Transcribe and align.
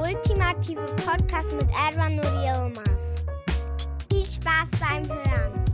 Ultimative 0.00 0.86
Podcast 1.04 1.52
mit 1.52 1.68
Edwin 1.88 2.18
und 2.18 2.42
Yilmaz. 2.42 3.22
Viel 4.10 4.24
Spaß 4.24 4.70
beim 4.80 5.06
Hören. 5.06 5.64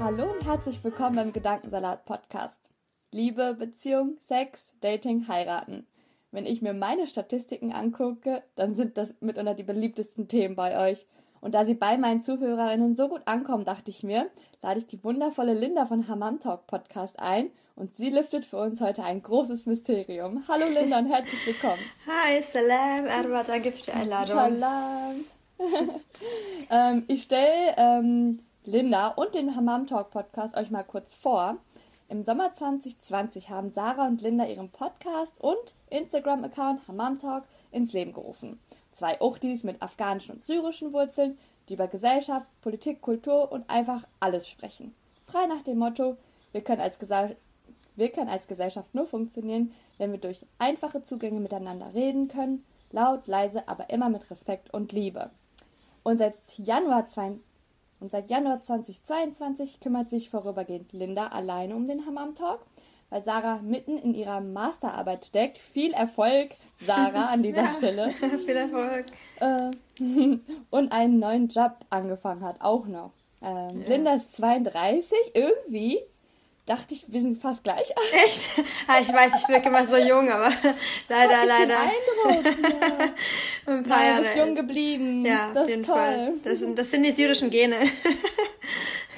Hallo 0.00 0.32
und 0.32 0.44
herzlich 0.46 0.82
willkommen 0.82 1.16
beim 1.16 1.32
Gedankensalat 1.34 2.06
Podcast. 2.06 2.70
Liebe, 3.12 3.54
Beziehung, 3.58 4.16
Sex, 4.20 4.72
Dating, 4.80 5.28
Heiraten. 5.28 5.86
Wenn 6.30 6.46
ich 6.46 6.62
mir 6.62 6.72
meine 6.72 7.06
Statistiken 7.06 7.72
angucke, 7.72 8.42
dann 8.54 8.74
sind 8.74 8.96
das 8.96 9.16
mitunter 9.20 9.54
die 9.54 9.64
beliebtesten 9.64 10.28
Themen 10.28 10.56
bei 10.56 10.90
euch. 10.90 11.06
Und 11.42 11.54
da 11.54 11.66
sie 11.66 11.74
bei 11.74 11.98
meinen 11.98 12.22
Zuhörerinnen 12.22 12.96
so 12.96 13.10
gut 13.10 13.22
ankommen, 13.26 13.66
dachte 13.66 13.90
ich 13.90 14.02
mir, 14.02 14.30
lade 14.62 14.78
ich 14.78 14.86
die 14.86 15.04
wundervolle 15.04 15.52
Linda 15.52 15.84
von 15.84 16.08
Hammam 16.08 16.40
Talk 16.40 16.66
Podcast 16.66 17.18
ein 17.18 17.50
und 17.76 17.96
sie 17.98 18.08
lüftet 18.08 18.46
für 18.46 18.56
uns 18.56 18.80
heute 18.80 19.04
ein 19.04 19.22
großes 19.22 19.66
Mysterium. 19.66 20.42
Hallo 20.48 20.64
Linda 20.66 20.98
und 20.98 21.06
herzlich 21.06 21.46
willkommen. 21.46 21.82
Hi, 22.06 22.42
Salam, 22.42 23.04
Erwa, 23.04 23.42
danke 23.42 23.70
für 23.70 23.82
die 23.82 23.92
Einladung. 23.92 24.34
Salam. 24.34 25.24
ähm, 26.70 27.04
ich 27.06 27.22
stelle 27.22 27.74
ähm, 27.76 28.40
Linda 28.64 29.08
und 29.08 29.34
den 29.34 29.54
Hammam 29.54 29.86
Talk 29.86 30.10
Podcast 30.10 30.56
euch 30.56 30.70
mal 30.70 30.84
kurz 30.84 31.12
vor. 31.12 31.58
Im 32.08 32.24
Sommer 32.24 32.54
2020 32.54 33.50
haben 33.50 33.72
Sarah 33.74 34.06
und 34.06 34.22
Linda 34.22 34.46
ihren 34.46 34.70
Podcast 34.70 35.38
und 35.40 35.74
Instagram-Account 35.90 36.88
Hammam 36.88 37.18
Talk 37.18 37.44
ins 37.72 37.92
Leben 37.92 38.14
gerufen. 38.14 38.58
Zwei 38.92 39.20
Uchtis 39.20 39.64
mit 39.64 39.82
afghanischen 39.82 40.36
und 40.36 40.46
syrischen 40.46 40.94
Wurzeln, 40.94 41.36
die 41.68 41.74
über 41.74 41.88
Gesellschaft, 41.88 42.46
Politik, 42.62 43.02
Kultur 43.02 43.52
und 43.52 43.68
einfach 43.68 44.04
alles 44.18 44.48
sprechen. 44.48 44.94
Frei 45.26 45.46
nach 45.46 45.62
dem 45.62 45.78
Motto, 45.78 46.16
wir 46.52 46.62
können 46.62 46.80
als, 46.80 46.98
Gesell 46.98 47.36
wir 47.96 48.10
können 48.10 48.30
als 48.30 48.46
Gesellschaft 48.46 48.94
nur 48.94 49.06
funktionieren, 49.06 49.72
wenn 49.98 50.12
wir 50.12 50.18
durch 50.18 50.46
einfache 50.58 51.02
Zugänge 51.02 51.40
miteinander 51.40 51.94
reden 51.94 52.28
können, 52.28 52.64
laut, 52.92 53.26
leise, 53.26 53.68
aber 53.68 53.90
immer 53.90 54.08
mit 54.08 54.30
Respekt 54.30 54.72
und 54.72 54.92
Liebe. 54.92 55.30
Und 56.02 56.18
seit 56.18 56.34
Januar 56.56 57.06
2020 57.06 57.46
und 58.00 58.12
seit 58.12 58.30
Januar 58.30 58.62
2022 58.62 59.80
kümmert 59.80 60.10
sich 60.10 60.28
vorübergehend 60.28 60.92
Linda 60.92 61.28
alleine 61.28 61.74
um 61.74 61.86
den 61.86 62.04
Hammam 62.06 62.34
Talk, 62.34 62.60
weil 63.08 63.24
Sarah 63.24 63.58
mitten 63.62 63.96
in 63.96 64.14
ihrer 64.14 64.40
Masterarbeit 64.40 65.24
steckt. 65.24 65.58
Viel 65.58 65.92
Erfolg, 65.92 66.50
Sarah, 66.82 67.26
an 67.26 67.42
dieser 67.42 67.62
Ja, 67.62 67.68
Stelle. 67.68 68.10
Viel 68.44 68.56
Erfolg. 68.56 69.06
Äh, 69.40 69.70
und 70.70 70.92
einen 70.92 71.18
neuen 71.18 71.48
Job 71.48 71.76
angefangen 71.88 72.44
hat, 72.44 72.60
auch 72.60 72.86
noch. 72.86 73.12
Ähm, 73.42 73.82
Linda 73.86 74.14
ist 74.14 74.36
32, 74.36 75.16
irgendwie 75.34 75.98
dachte 76.66 76.94
ich, 76.94 77.04
wir 77.08 77.22
sind 77.22 77.40
fast 77.40 77.64
gleich 77.64 77.96
alt. 77.96 78.12
Echt? 78.26 78.44
Ah, 78.88 78.98
ich 79.00 79.12
weiß, 79.12 79.32
ich 79.40 79.48
wirke 79.48 79.68
immer 79.68 79.86
so 79.86 79.96
jung, 79.96 80.30
aber 80.30 80.50
leider, 81.08 81.42
Ich 81.42 81.48
leider. 81.48 81.66
den 81.66 82.34
Eindruck, 82.34 82.44
ja. 83.66 83.72
Ein 83.72 83.82
paar 83.84 83.98
Nein, 83.98 84.06
Jahre 84.08 84.16
du 84.16 84.22
bist 84.22 84.36
jung 84.36 84.54
geblieben. 84.54 85.24
Ja, 85.24 85.50
das 85.54 85.62
auf 85.64 85.68
jeden 85.68 85.80
ist 85.82 85.86
toll. 85.86 85.96
Fall. 85.96 86.32
Das 86.44 86.58
sind, 86.58 86.78
das 86.78 86.90
sind 86.90 87.02
die 87.04 87.12
syrischen 87.12 87.50
Gene. 87.50 87.76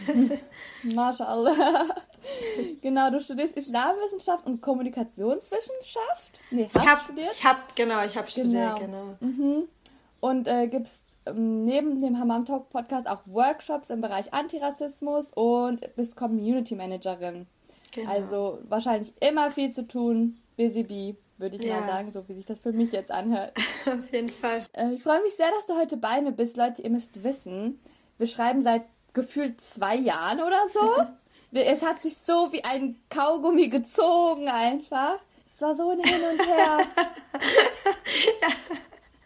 Mashallah. 0.83 1.87
genau, 2.83 3.11
du 3.11 3.21
studierst 3.21 3.57
Islamwissenschaft 3.57 4.47
und 4.47 4.61
Kommunikationswissenschaft. 4.61 6.41
Nee, 6.51 6.69
hast 6.73 6.83
Ich 6.85 6.91
hab, 6.91 7.03
studiert. 7.03 7.33
ich 7.33 7.45
hab, 7.45 7.77
genau, 7.77 8.05
ich 8.05 8.17
hab 8.17 8.31
studiert, 8.31 8.79
genau. 8.79 9.17
Und 10.21 10.49
äh, 10.49 10.67
gibst 10.69 11.03
neben 11.35 12.01
dem 12.01 12.19
Hammam 12.19 12.45
Talk 12.45 12.71
Podcast 12.71 13.09
auch 13.09 13.21
Workshops 13.27 13.91
im 13.91 14.01
Bereich 14.01 14.33
Antirassismus 14.33 15.33
und 15.35 15.95
bist 15.97 16.17
Community 16.17 16.75
Managerin. 16.75 17.47
Genau. 17.95 18.11
Also 18.11 18.59
wahrscheinlich 18.69 19.13
immer 19.21 19.51
viel 19.51 19.71
zu 19.73 19.87
tun. 19.87 20.39
Busy 20.57 20.83
Bee, 20.83 21.17
würde 21.39 21.57
ich 21.57 21.65
Ja. 21.65 21.81
mal 21.81 21.87
sagen, 21.87 22.13
so 22.13 22.29
wie 22.29 22.35
sich 22.35 22.47
das 22.47 22.59
für 22.59 22.73
mich 22.73 22.93
jetzt 22.93 23.11
anhört. 23.11 23.53
Auf 23.87 24.13
jeden 24.13 24.29
Fall. 24.29 24.67
Äh, 24.73 24.93
ich 24.95 25.03
freue 25.03 25.23
mich 25.23 25.35
sehr, 25.37 25.51
dass 25.53 25.67
du 25.67 25.77
heute 25.77 25.97
bei 25.97 26.21
mir 26.21 26.33
bist. 26.33 26.57
Leute, 26.57 26.83
ihr 26.83 26.91
müsst 26.91 27.23
wissen, 27.25 27.81
wir 28.19 28.27
schreiben 28.27 28.63
seit 28.63 28.83
gefühlt 29.15 29.61
zwei 29.61 29.97
Jahren 29.97 30.41
oder 30.41 30.61
so. 30.73 30.81
Es 31.51 31.81
hat 31.83 32.03
sich 32.03 32.15
so 32.19 32.53
wie 32.53 32.63
ein 32.63 33.01
Kaugummi 33.09 33.69
gezogen 33.69 34.49
einfach. 34.51 35.15
Es 35.55 35.63
war 35.63 35.75
so 35.75 35.89
ein 35.89 35.99
Hin 36.01 36.21
und 36.31 36.47
Her. 36.47 36.79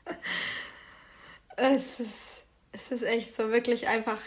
Es 1.56 2.00
ist, 2.00 2.42
es 2.72 2.90
ist 2.90 3.02
echt 3.02 3.34
so 3.34 3.50
wirklich 3.50 3.88
einfach. 3.88 4.18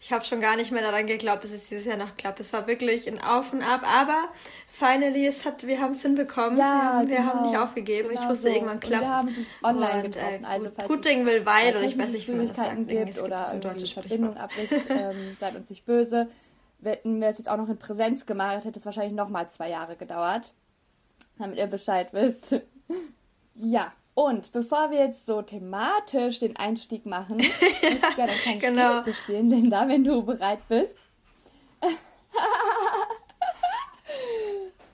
Ich 0.00 0.12
habe 0.12 0.24
schon 0.24 0.38
gar 0.38 0.54
nicht 0.54 0.70
mehr 0.70 0.82
daran 0.82 1.08
geglaubt, 1.08 1.42
dass 1.42 1.50
es 1.50 1.68
dieses 1.68 1.84
Jahr 1.84 1.96
noch 1.96 2.16
klappt. 2.16 2.38
Es 2.38 2.52
war 2.52 2.68
wirklich 2.68 3.08
ein 3.08 3.20
Auf 3.20 3.52
und 3.52 3.64
Ab, 3.64 3.82
aber 3.84 4.28
finally, 4.68 5.26
es 5.26 5.44
hat, 5.44 5.66
wir 5.66 5.80
haben 5.80 5.90
es 5.90 6.02
hinbekommen. 6.02 6.56
Ja, 6.56 6.64
wir 6.64 6.84
haben, 6.84 7.08
wir 7.08 7.16
genau. 7.16 7.28
haben 7.28 7.50
nicht 7.50 7.58
aufgegeben. 7.58 8.08
Genau 8.10 8.22
ich 8.22 8.28
wusste, 8.28 8.48
so. 8.48 8.54
irgendwann 8.54 8.76
Und 8.76 8.80
klappt 8.80 9.02
wir 9.02 9.14
haben 9.14 9.28
uns 9.28 9.46
online 9.62 10.04
und. 10.04 10.16
Äh, 10.16 10.40
Also, 10.44 10.70
gut, 10.86 11.04
es 11.04 11.12
Ding 11.12 11.26
will 11.26 11.44
Weile, 11.44 11.78
oder 11.78 11.86
ich 11.86 11.98
weiß 11.98 12.12
nicht, 12.12 12.28
wie 12.28 12.32
man 12.32 12.46
das 12.46 12.56
sagt. 12.56 12.88
Gibt 12.88 13.10
es 13.10 13.20
oder 13.20 13.38
so 13.38 13.44
ein 13.44 13.50
irgendwie 13.56 13.68
deutsches 13.68 13.92
Verbindung 13.92 14.36
abbricht, 14.36 14.72
ähm, 14.88 15.36
seid 15.40 15.56
uns 15.56 15.68
nicht 15.68 15.84
böse. 15.84 16.28
Hätten 16.80 17.20
wir 17.20 17.28
es 17.28 17.38
jetzt 17.38 17.48
auch 17.48 17.56
noch 17.56 17.68
in 17.68 17.76
Präsenz 17.76 18.24
gemacht, 18.24 18.64
hätte 18.64 18.78
es 18.78 18.86
wahrscheinlich 18.86 19.14
nochmal 19.14 19.50
zwei 19.50 19.68
Jahre 19.68 19.96
gedauert, 19.96 20.52
damit 21.38 21.58
ihr 21.58 21.66
Bescheid 21.66 22.10
wisst. 22.12 22.54
ja, 23.56 23.92
und 24.26 24.50
bevor 24.52 24.90
wir 24.90 24.98
jetzt 24.98 25.26
so 25.26 25.42
thematisch 25.42 26.40
den 26.40 26.56
Einstieg 26.56 27.06
machen, 27.06 27.38
würde 27.38 27.46
ich 27.94 28.16
gerne 28.16 28.32
ein 28.46 28.58
kleines 28.58 28.60
Genau. 28.60 29.00
Spiel 29.00 29.14
spielen, 29.14 29.50
denn 29.50 29.70
da, 29.70 29.86
wenn 29.86 30.02
du 30.02 30.22
bereit 30.24 30.58
bist. 30.68 30.96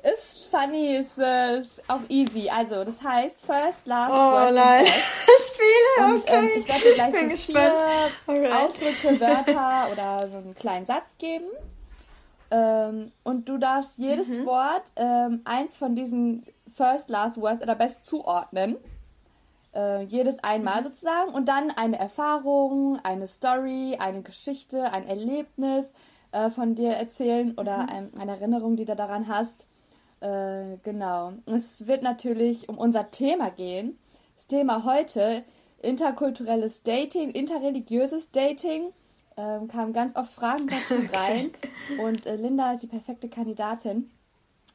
ist 0.02 0.50
funny, 0.50 0.96
ist, 0.96 1.18
äh, 1.18 1.58
ist 1.60 1.82
auch 1.88 2.00
easy. 2.08 2.50
Also, 2.50 2.84
das 2.84 3.02
heißt, 3.02 3.44
first, 3.46 3.86
last, 3.86 4.12
Oh 4.12 4.32
word 4.32 4.54
nein. 4.54 4.84
Spiele, 5.46 6.06
Und 6.06 6.22
okay. 6.22 6.34
ähm, 6.36 6.50
ich 6.60 6.68
werde 6.68 6.82
dir 6.82 6.94
gleich 6.94 7.12
Bin 7.12 7.22
so 7.22 7.28
gespannt. 7.28 7.72
vier 8.26 8.34
Alright. 8.34 8.52
Ausdrücke, 8.68 9.20
Wörter 9.20 9.88
oder 9.92 10.28
so 10.30 10.36
einen 10.38 10.54
kleinen 10.54 10.86
Satz 10.86 11.16
geben. 11.18 11.46
Ähm, 12.50 13.12
und 13.22 13.48
du 13.48 13.56
darfst 13.56 13.92
jedes 13.96 14.28
Mhm. 14.36 14.46
Wort 14.46 14.92
ähm, 14.96 15.40
eins 15.44 15.76
von 15.76 15.94
diesen 15.96 16.44
First, 16.76 17.08
Last 17.08 17.40
Words 17.40 17.62
oder 17.62 17.74
Best 17.74 18.04
zuordnen. 18.04 18.76
Äh, 19.74 20.02
jedes 20.02 20.38
einmal 20.44 20.80
Mhm. 20.80 20.84
sozusagen. 20.84 21.30
Und 21.34 21.48
dann 21.48 21.70
eine 21.70 21.98
Erfahrung, 21.98 22.98
eine 23.02 23.26
Story, 23.26 23.96
eine 23.98 24.22
Geschichte, 24.22 24.92
ein 24.92 25.06
Erlebnis 25.06 25.86
äh, 26.32 26.50
von 26.50 26.74
dir 26.74 26.90
erzählen 26.92 27.54
oder 27.58 27.78
Mhm. 27.84 27.88
ein, 27.90 28.10
eine 28.20 28.32
Erinnerung, 28.32 28.76
die 28.76 28.84
du 28.84 28.94
daran 28.94 29.26
hast. 29.28 29.66
Äh, 30.20 30.76
genau. 30.82 31.32
Es 31.46 31.86
wird 31.86 32.02
natürlich 32.02 32.68
um 32.68 32.78
unser 32.78 33.10
Thema 33.10 33.50
gehen. 33.50 33.98
Das 34.36 34.46
Thema 34.46 34.84
heute, 34.84 35.42
interkulturelles 35.82 36.82
Dating, 36.82 37.30
interreligiöses 37.30 38.30
Dating. 38.30 38.92
Ähm, 39.36 39.66
kamen 39.66 39.92
ganz 39.92 40.14
oft 40.16 40.32
Fragen 40.32 40.68
dazu 40.68 40.94
rein. 41.12 41.50
Und 41.98 42.26
äh, 42.26 42.36
Linda 42.36 42.72
ist 42.72 42.82
die 42.84 42.86
perfekte 42.86 43.28
Kandidatin. 43.28 44.08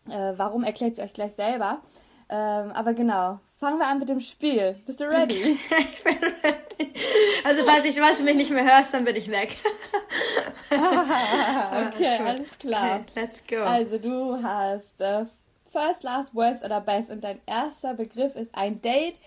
Äh, 0.09 0.33
warum 0.35 0.63
erklärt 0.63 0.97
sie 0.97 1.01
euch 1.01 1.13
gleich 1.13 1.33
selber? 1.33 1.81
Ähm, 2.29 2.71
aber 2.71 2.93
genau, 2.93 3.39
fangen 3.59 3.79
wir 3.79 3.87
an 3.87 3.99
mit 3.99 4.09
dem 4.09 4.19
Spiel. 4.19 4.75
Bist 4.85 4.99
du 4.99 5.05
ready? 5.05 5.57
Ich 5.77 6.03
bin 6.03 6.17
ready. 6.17 6.93
Also, 7.43 7.63
falls, 7.65 7.85
ich, 7.85 7.99
falls 7.99 8.19
du 8.19 8.23
mich 8.23 8.35
nicht 8.35 8.51
mehr 8.51 8.63
hörst, 8.63 8.93
dann 8.93 9.03
bin 9.03 9.15
ich 9.15 9.29
weg. 9.29 9.57
okay, 10.69 12.17
Gut. 12.17 12.27
alles 12.27 12.57
klar. 12.57 12.95
Okay, 12.95 13.03
let's 13.15 13.43
go. 13.47 13.63
Also 13.63 13.97
du 13.97 14.41
hast 14.41 15.01
äh, 15.01 15.25
First, 15.71 16.03
Last, 16.03 16.35
Worst 16.35 16.63
oder 16.63 16.81
Best 16.81 17.09
und 17.09 17.23
dein 17.23 17.41
erster 17.45 17.93
Begriff 17.93 18.35
ist 18.35 18.53
ein 18.55 18.81
Date, 18.81 19.19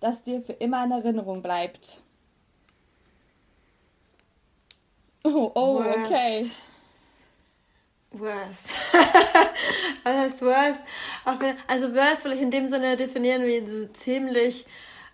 das 0.00 0.22
dir 0.22 0.40
für 0.40 0.52
immer 0.54 0.84
in 0.84 0.90
Erinnerung 0.90 1.42
bleibt. 1.42 1.98
Oh, 5.24 5.50
oh 5.54 5.80
okay. 5.80 6.50
Worst. 8.10 8.70
Was 10.02 10.16
heißt 10.16 10.42
worst? 10.42 10.80
Wenn- 11.38 11.56
Also 11.66 11.94
worst 11.94 12.24
will 12.24 12.32
ich 12.32 12.40
in 12.40 12.50
dem 12.50 12.68
Sinne 12.68 12.96
definieren 12.96 13.42
wie 13.44 13.66
so 13.66 13.86
ziemlich 13.92 14.66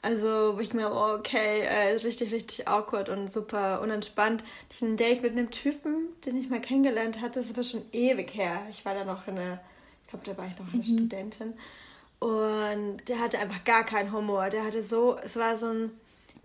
Also, 0.02 0.56
wo 0.56 0.60
ich 0.60 0.74
mir, 0.74 0.92
oh, 0.92 1.14
okay, 1.18 1.62
äh, 1.62 1.92
richtig, 1.94 2.30
richtig 2.32 2.68
awkward 2.68 3.08
und 3.08 3.32
super 3.32 3.80
unentspannt. 3.80 4.44
Ich 4.70 4.82
ein 4.82 4.98
Date 4.98 5.22
mit 5.22 5.32
einem 5.32 5.50
Typen, 5.50 6.08
den 6.26 6.36
ich 6.38 6.50
mal 6.50 6.60
kennengelernt 6.60 7.22
hatte, 7.22 7.40
das 7.40 7.56
war 7.56 7.64
schon 7.64 7.82
ewig 7.92 8.34
her. 8.34 8.66
Ich 8.70 8.84
war 8.84 8.94
da 8.94 9.04
noch 9.04 9.26
eine, 9.28 9.60
ich 10.04 10.10
glaube, 10.10 10.24
da 10.26 10.36
war 10.36 10.46
ich 10.46 10.58
noch 10.58 10.68
eine 10.68 10.82
mhm. 10.82 10.84
Studentin. 10.84 11.54
Und 12.18 12.98
der 13.08 13.18
hatte 13.20 13.38
einfach 13.38 13.64
gar 13.64 13.84
keinen 13.84 14.12
Humor. 14.12 14.50
Der 14.50 14.64
hatte 14.64 14.82
so, 14.82 15.16
es 15.22 15.36
war 15.36 15.56
so 15.56 15.66
ein, 15.68 15.90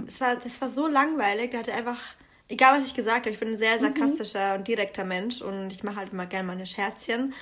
es 0.08 0.22
war, 0.22 0.36
das 0.38 0.62
war 0.62 0.70
so 0.70 0.88
langweilig. 0.88 1.52
Der 1.52 1.60
hatte 1.60 1.74
einfach, 1.74 2.00
egal 2.50 2.78
was 2.78 2.86
ich 2.86 2.94
gesagt 2.94 3.22
habe, 3.22 3.30
ich 3.30 3.40
bin 3.40 3.50
ein 3.50 3.58
sehr 3.58 3.78
mhm. 3.78 3.82
sarkastischer 3.82 4.54
mhm. 4.54 4.60
und 4.60 4.68
direkter 4.68 5.06
Mensch 5.06 5.42
und 5.42 5.72
ich 5.72 5.84
mache 5.84 5.96
halt 5.96 6.12
immer 6.12 6.26
gerne 6.26 6.48
meine 6.48 6.66
Scherzchen 6.66 7.34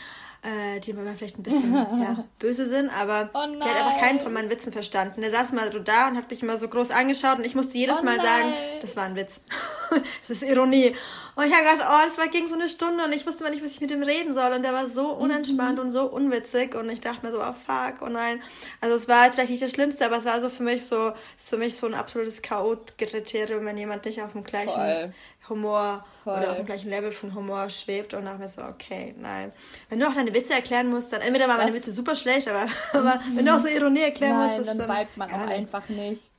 äh, 0.44 0.80
die 0.80 0.94
manchmal 0.94 1.16
vielleicht 1.16 1.38
ein 1.40 1.44
bisschen 1.44 1.74
ja, 1.74 2.24
böse 2.40 2.70
sind, 2.70 2.90
aber 2.90 3.30
oh 3.34 3.60
der 3.60 3.70
hat 3.70 3.86
einfach 3.86 4.00
keinen 4.00 4.20
von 4.20 4.34
meinen 4.34 4.50
Witzen 4.50 4.72
verstanden. 4.72 5.22
Der 5.22 5.32
saß 5.32 5.52
mal 5.54 5.72
so 5.72 5.80
da 5.80 6.08
und 6.08 6.18
hat 6.18 6.30
mich 6.30 6.44
immer 6.44 6.58
so 6.58 6.68
groß 6.68 6.92
angeschaut 6.92 7.40
und 7.40 7.46
ich 7.46 7.56
musste 7.56 7.78
jedes 7.78 7.98
oh 8.02 8.04
Mal 8.04 8.18
sagen, 8.18 8.54
das 8.82 8.96
war 8.96 9.04
ein 9.04 9.16
Witz. 9.16 9.42
das 10.28 10.42
ist 10.42 10.44
Ironie. 10.44 10.96
Und 11.38 11.46
ich 11.46 11.54
habe 11.54 11.70
gedacht, 11.70 11.88
oh, 11.88 12.04
das 12.04 12.18
war 12.18 12.30
ging 12.30 12.48
so 12.48 12.56
eine 12.56 12.68
Stunde 12.68 13.04
und 13.04 13.14
ich 13.14 13.28
wusste 13.28 13.44
mal 13.44 13.52
nicht, 13.52 13.64
was 13.64 13.70
ich 13.70 13.80
mit 13.80 13.92
ihm 13.92 14.02
reden 14.02 14.34
soll. 14.34 14.54
Und 14.54 14.64
der 14.64 14.74
war 14.74 14.90
so 14.90 15.14
mhm. 15.14 15.22
unentspannt 15.22 15.76
mhm. 15.76 15.84
und 15.84 15.92
so 15.92 16.08
unwitzig 16.08 16.74
und 16.74 16.90
ich 16.90 17.00
dachte 17.00 17.24
mir 17.24 17.32
so, 17.32 17.40
oh 17.40 17.54
fuck, 17.54 18.02
oh 18.02 18.10
nein. 18.10 18.42
Also 18.82 18.96
es 18.96 19.08
war 19.08 19.26
jetzt 19.26 19.36
vielleicht 19.36 19.52
nicht 19.52 19.62
das 19.62 19.70
Schlimmste, 19.70 20.04
aber 20.08 20.18
es 20.18 20.26
war 20.26 20.42
so 20.42 20.50
für 20.50 20.64
mich 20.64 20.88
so, 20.88 21.12
ist 21.38 21.52
für 21.52 21.58
mich 21.58 21.78
so 21.78 21.86
ein 21.86 21.94
absolutes 21.94 22.42
Chaot-Kriterium, 22.42 23.64
wenn 23.66 23.78
jemand 23.78 24.04
nicht 24.06 24.20
auf 24.24 24.32
dem 24.32 24.44
gleichen 24.44 24.72
Voll. 24.72 25.14
Humor 25.48 26.04
Voll. 26.24 26.40
oder 26.40 26.52
auf 26.54 26.58
dem 26.58 26.66
gleichen 26.66 26.90
Level 26.90 27.12
von 27.12 27.36
Humor 27.36 27.70
schwebt 27.70 28.16
und 28.16 28.26
dachte 28.26 28.40
mir 28.40 28.50
so, 28.50 28.64
okay, 28.64 29.14
nein. 29.20 29.52
Wenn 29.90 30.00
du 30.00 30.08
auch 30.08 30.16
deine 30.16 30.34
Witze 30.34 30.56
erklären 30.56 30.90
musst, 30.90 31.14
dann 31.14 31.22
entweder 31.22 31.48
waren 31.48 31.58
meine 31.58 31.74
Witze 31.76 31.92
super 31.92 32.16
schlecht, 32.16 32.48
aber, 32.48 32.66
aber 32.94 33.22
wenn 33.36 33.46
du 33.46 33.56
auch 33.56 33.60
so 33.60 33.68
Ironie 33.68 34.02
erklären 34.02 34.40
nein, 34.40 34.58
musst, 34.58 34.70
dann, 34.70 34.80
dann 34.80 35.08
man 35.16 35.32
auch 35.32 35.48
einfach 35.48 35.88
nicht. 35.88 36.32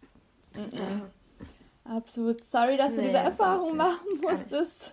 Ja. 0.56 1.09
Absolut. 1.88 2.44
Sorry, 2.44 2.76
dass 2.76 2.94
du 2.94 3.00
nee, 3.00 3.06
diese 3.06 3.19
Erfahrung 3.19 3.76
machen 3.76 4.20
musstest. 4.20 4.93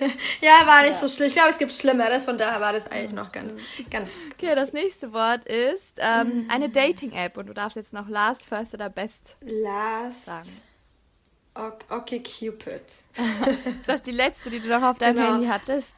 ja, 0.40 0.66
war 0.66 0.82
nicht 0.82 0.92
ja. 0.92 0.98
so 0.98 1.08
schlimm. 1.08 1.28
Ich 1.28 1.34
glaube, 1.34 1.50
es 1.50 1.58
gibt 1.58 1.72
Schlimmeres, 1.72 2.24
von 2.24 2.36
daher 2.36 2.60
war 2.60 2.72
das 2.72 2.86
eigentlich 2.90 3.12
noch 3.12 3.32
ganz, 3.32 3.52
ganz. 3.90 4.10
Okay, 4.34 4.54
das 4.54 4.72
nächste 4.72 5.12
Wort 5.12 5.46
ist 5.46 5.94
ähm, 5.98 6.46
eine 6.50 6.68
Dating-App 6.68 7.36
und 7.36 7.46
du 7.46 7.54
darfst 7.54 7.76
jetzt 7.76 7.92
noch 7.92 8.08
Last, 8.08 8.44
First 8.44 8.74
oder 8.74 8.90
Best 8.90 9.36
Last. 9.40 10.26
sagen. 10.26 10.48
Okay, 11.88 12.22
Cupid. 12.22 12.82
ist 13.80 13.88
das 13.88 14.02
die 14.02 14.12
letzte, 14.12 14.50
die 14.50 14.60
du 14.60 14.68
noch 14.68 14.82
auf 14.82 14.98
deinem 14.98 15.16
genau. 15.16 15.32
Handy 15.32 15.46
hattest? 15.48 15.94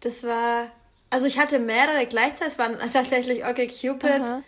Das 0.00 0.24
war, 0.24 0.70
also 1.08 1.24
ich 1.24 1.38
hatte 1.38 1.58
mehrere 1.58 2.06
gleichzeitig, 2.06 2.54
es 2.54 2.58
waren 2.58 2.78
tatsächlich 2.90 3.46
Okay 3.46 3.66
Cupid, 3.66 4.42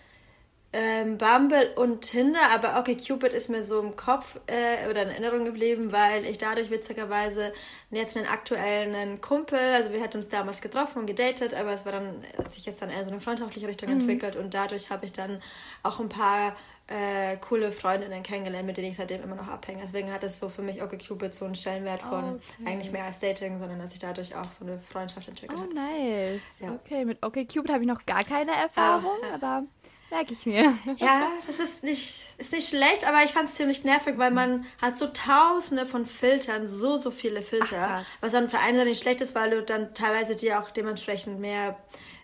ähm, 0.72 1.19
Bumble 1.19 1.72
und 1.75 2.02
Tinder, 2.02 2.38
aber 2.55 2.78
Okay 2.78 2.96
Cupid 2.96 3.32
ist 3.32 3.49
mir 3.49 3.64
so 3.64 3.81
im 3.81 3.96
Kopf 3.96 4.38
äh, 4.46 4.88
oder 4.88 5.02
in 5.02 5.08
Erinnerung 5.08 5.44
geblieben, 5.44 5.90
weil 5.90 6.25
ich 6.25 6.38
dadurch 6.38 6.70
witzigerweise 6.70 7.52
jetzt 7.90 8.17
einen 8.17 8.26
aktuellen 8.26 9.20
Kumpel, 9.20 9.58
also 9.58 9.93
wir 9.93 10.00
hatten 10.00 10.19
uns 10.19 10.28
damals 10.28 10.61
getroffen 10.61 11.00
und 11.00 11.06
gedatet, 11.06 11.55
aber 11.55 11.72
es 11.72 11.84
war 11.84 11.93
dann, 11.93 12.22
hat 12.38 12.52
sich 12.52 12.67
jetzt 12.67 12.82
dann 12.82 12.90
eher 12.90 13.05
so 13.05 13.11
eine 13.11 13.20
freundschaftliche 13.20 13.67
Richtung 13.67 13.88
mhm. 13.88 14.00
entwickelt 14.00 14.37
und 14.37 14.55
dadurch 14.55 14.90
habe 14.90 15.06
ich 15.06 15.12
dann 15.12 15.43
auch 15.82 15.99
ein 15.99 16.08
paar 16.08 16.55
äh, 16.90 17.37
coole 17.37 17.72
Freundinnen 17.72 18.22
kennengelernt, 18.22 18.67
mit 18.67 18.76
denen 18.76 18.88
ich 18.88 18.96
seitdem 18.96 19.22
immer 19.22 19.37
noch 19.37 19.49
abhänge. 19.49 19.81
Deswegen 19.82 20.12
hat 20.12 20.25
es 20.25 20.38
so 20.38 20.49
für 20.49 20.62
mich 20.62 20.82
OkCupid 20.82 21.32
so 21.32 21.44
einen 21.44 21.55
Stellenwert 21.55 22.02
von 22.02 22.34
okay. 22.34 22.43
eigentlich 22.67 22.90
mehr 22.90 23.05
als 23.05 23.20
Dating, 23.20 23.58
sondern 23.61 23.78
dass 23.78 23.93
ich 23.93 24.00
dadurch 24.00 24.34
auch 24.34 24.44
so 24.44 24.64
eine 24.64 24.78
Freundschaft 24.78 25.28
entwickelt 25.28 25.58
habe. 25.58 25.70
Oh, 25.70 25.75
nice. 25.75 26.43
Ja. 26.58 26.72
Okay, 26.75 27.05
mit 27.05 27.25
OkCupid 27.25 27.70
habe 27.70 27.82
ich 27.82 27.88
noch 27.88 28.05
gar 28.06 28.25
keine 28.25 28.52
Erfahrung, 28.52 29.19
ah, 29.22 29.28
ja. 29.28 29.34
aber 29.34 29.62
merke 30.10 30.32
ich 30.32 30.46
mir. 30.46 30.74
Ja, 30.96 31.28
das 31.44 31.58
ist 31.58 31.84
nicht, 31.84 32.34
ist 32.38 32.52
nicht 32.52 32.68
schlecht, 32.68 33.06
aber 33.06 33.22
ich 33.24 33.32
fand 33.32 33.48
es 33.48 33.54
ziemlich 33.54 33.84
nervig, 33.84 34.18
weil 34.18 34.30
man 34.30 34.66
hat 34.80 34.98
so 34.98 35.06
tausende 35.08 35.86
von 35.86 36.06
Filtern, 36.06 36.66
so, 36.66 36.98
so 36.98 37.10
viele 37.10 37.42
Filter. 37.42 38.00
Ach, 38.00 38.04
was 38.20 38.32
dann 38.32 38.48
für 38.48 38.58
einen 38.58 38.76
Seite 38.76 38.88
nicht 38.88 39.02
schlecht 39.02 39.20
ist, 39.20 39.34
weil 39.34 39.50
du 39.50 39.62
dann 39.62 39.94
teilweise 39.94 40.36
dir 40.36 40.60
auch 40.60 40.70
dementsprechend 40.70 41.40
mehr 41.40 41.76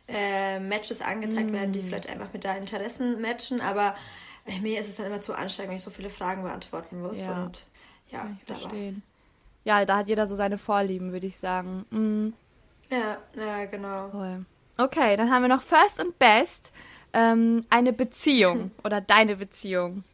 äh, 0.09 0.61
Matches 0.61 1.01
angezeigt 1.01 1.51
mm. 1.51 1.55
werden, 1.55 1.73
die 1.73 1.83
vielleicht 1.83 2.09
einfach 2.09 2.33
mit 2.33 2.45
deinen 2.45 2.61
Interessen 2.61 3.21
matchen, 3.21 3.61
aber 3.61 3.95
mir 4.61 4.81
ist 4.81 4.89
es 4.89 4.97
dann 4.97 5.07
immer 5.07 5.21
zu 5.21 5.35
anstrengend, 5.35 5.71
wenn 5.71 5.77
ich 5.77 5.83
so 5.83 5.91
viele 5.91 6.11
Fragen 6.11 6.43
beantworten 6.43 7.01
muss. 7.01 7.25
Ja. 7.25 7.45
Und 7.45 7.67
ja, 8.09 8.31
da 8.47 8.55
verstehen. 8.55 9.03
Ja, 9.65 9.85
da 9.85 9.97
hat 9.97 10.09
jeder 10.09 10.29
so 10.29 10.37
seine 10.37 10.59
Vorlieben, 10.59 11.13
würde 11.13 11.27
ich 11.27 11.39
sagen. 11.39 11.85
Mhm. 11.91 12.35
Ja, 12.89 13.19
ja, 13.37 13.65
genau. 13.65 14.11
Cool. 14.13 14.45
Okay, 14.79 15.17
dann 15.17 15.31
haben 15.31 15.43
wir 15.43 15.49
noch 15.49 15.63
First 15.63 16.01
und 16.01 16.19
Best. 16.19 16.71
Ähm, 17.17 17.65
eine 17.71 17.93
Beziehung 17.93 18.71
oder 18.85 19.01
deine 19.01 19.37
Beziehung. 19.37 20.05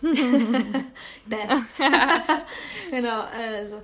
Best. 0.02 1.76
genau, 2.90 3.22
also 3.56 3.82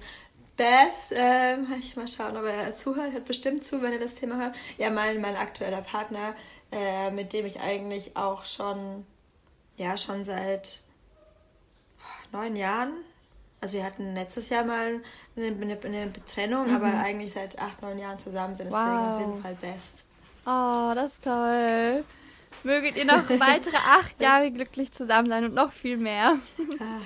Best, 0.57 1.13
ähm, 1.13 1.67
ich 1.79 1.97
mal 1.97 2.09
schauen, 2.09 2.37
ob 2.37 2.45
er 2.45 2.75
zuhört, 2.75 3.13
hört 3.13 3.25
bestimmt 3.25 3.65
zu, 3.65 3.81
wenn 3.81 3.93
er 3.93 4.01
das 4.01 4.15
Thema 4.15 4.37
hört. 4.37 4.57
Ja, 4.77 4.91
mein, 4.91 5.21
mein 5.21 5.37
aktueller 5.37 5.81
Partner 5.83 6.35
äh, 6.71 7.11
mit 7.11 7.33
dem 7.33 7.47
ich 7.47 7.61
eigentlich 7.61 8.17
auch 8.17 8.45
schon, 8.45 9.07
ja, 9.77 9.97
schon 9.97 10.25
seit 10.25 10.81
neun 12.33 12.57
Jahren, 12.57 12.93
also 13.61 13.77
wir 13.77 13.85
hatten 13.85 14.15
letztes 14.15 14.51
Jahr 14.51 14.65
mal 14.65 15.01
eine, 15.37 15.47
eine, 15.47 15.79
eine 15.83 16.13
Trennung, 16.33 16.69
mhm. 16.69 16.77
aber 16.77 16.93
eigentlich 17.01 17.33
seit 17.33 17.59
acht, 17.59 17.81
neun 17.83 17.99
Jahren 17.99 18.19
zusammen 18.19 18.55
sind, 18.55 18.67
deswegen 18.67 18.87
wow. 18.87 19.15
auf 19.15 19.21
jeden 19.21 19.43
Fall 19.43 19.55
best. 19.55 20.05
Oh, 20.51 20.93
das 20.95 21.13
ist 21.13 21.25
toll. 21.25 22.05
Möget 22.63 22.97
ihr 22.97 23.05
noch 23.05 23.29
weitere 23.29 23.77
acht 23.77 24.19
Jahre 24.23 24.51
glücklich 24.51 24.91
zusammen 24.93 25.29
sein 25.29 25.45
und 25.45 25.53
noch 25.53 25.73
viel 25.73 25.99
mehr. 25.99 26.39
Ah. 26.81 27.01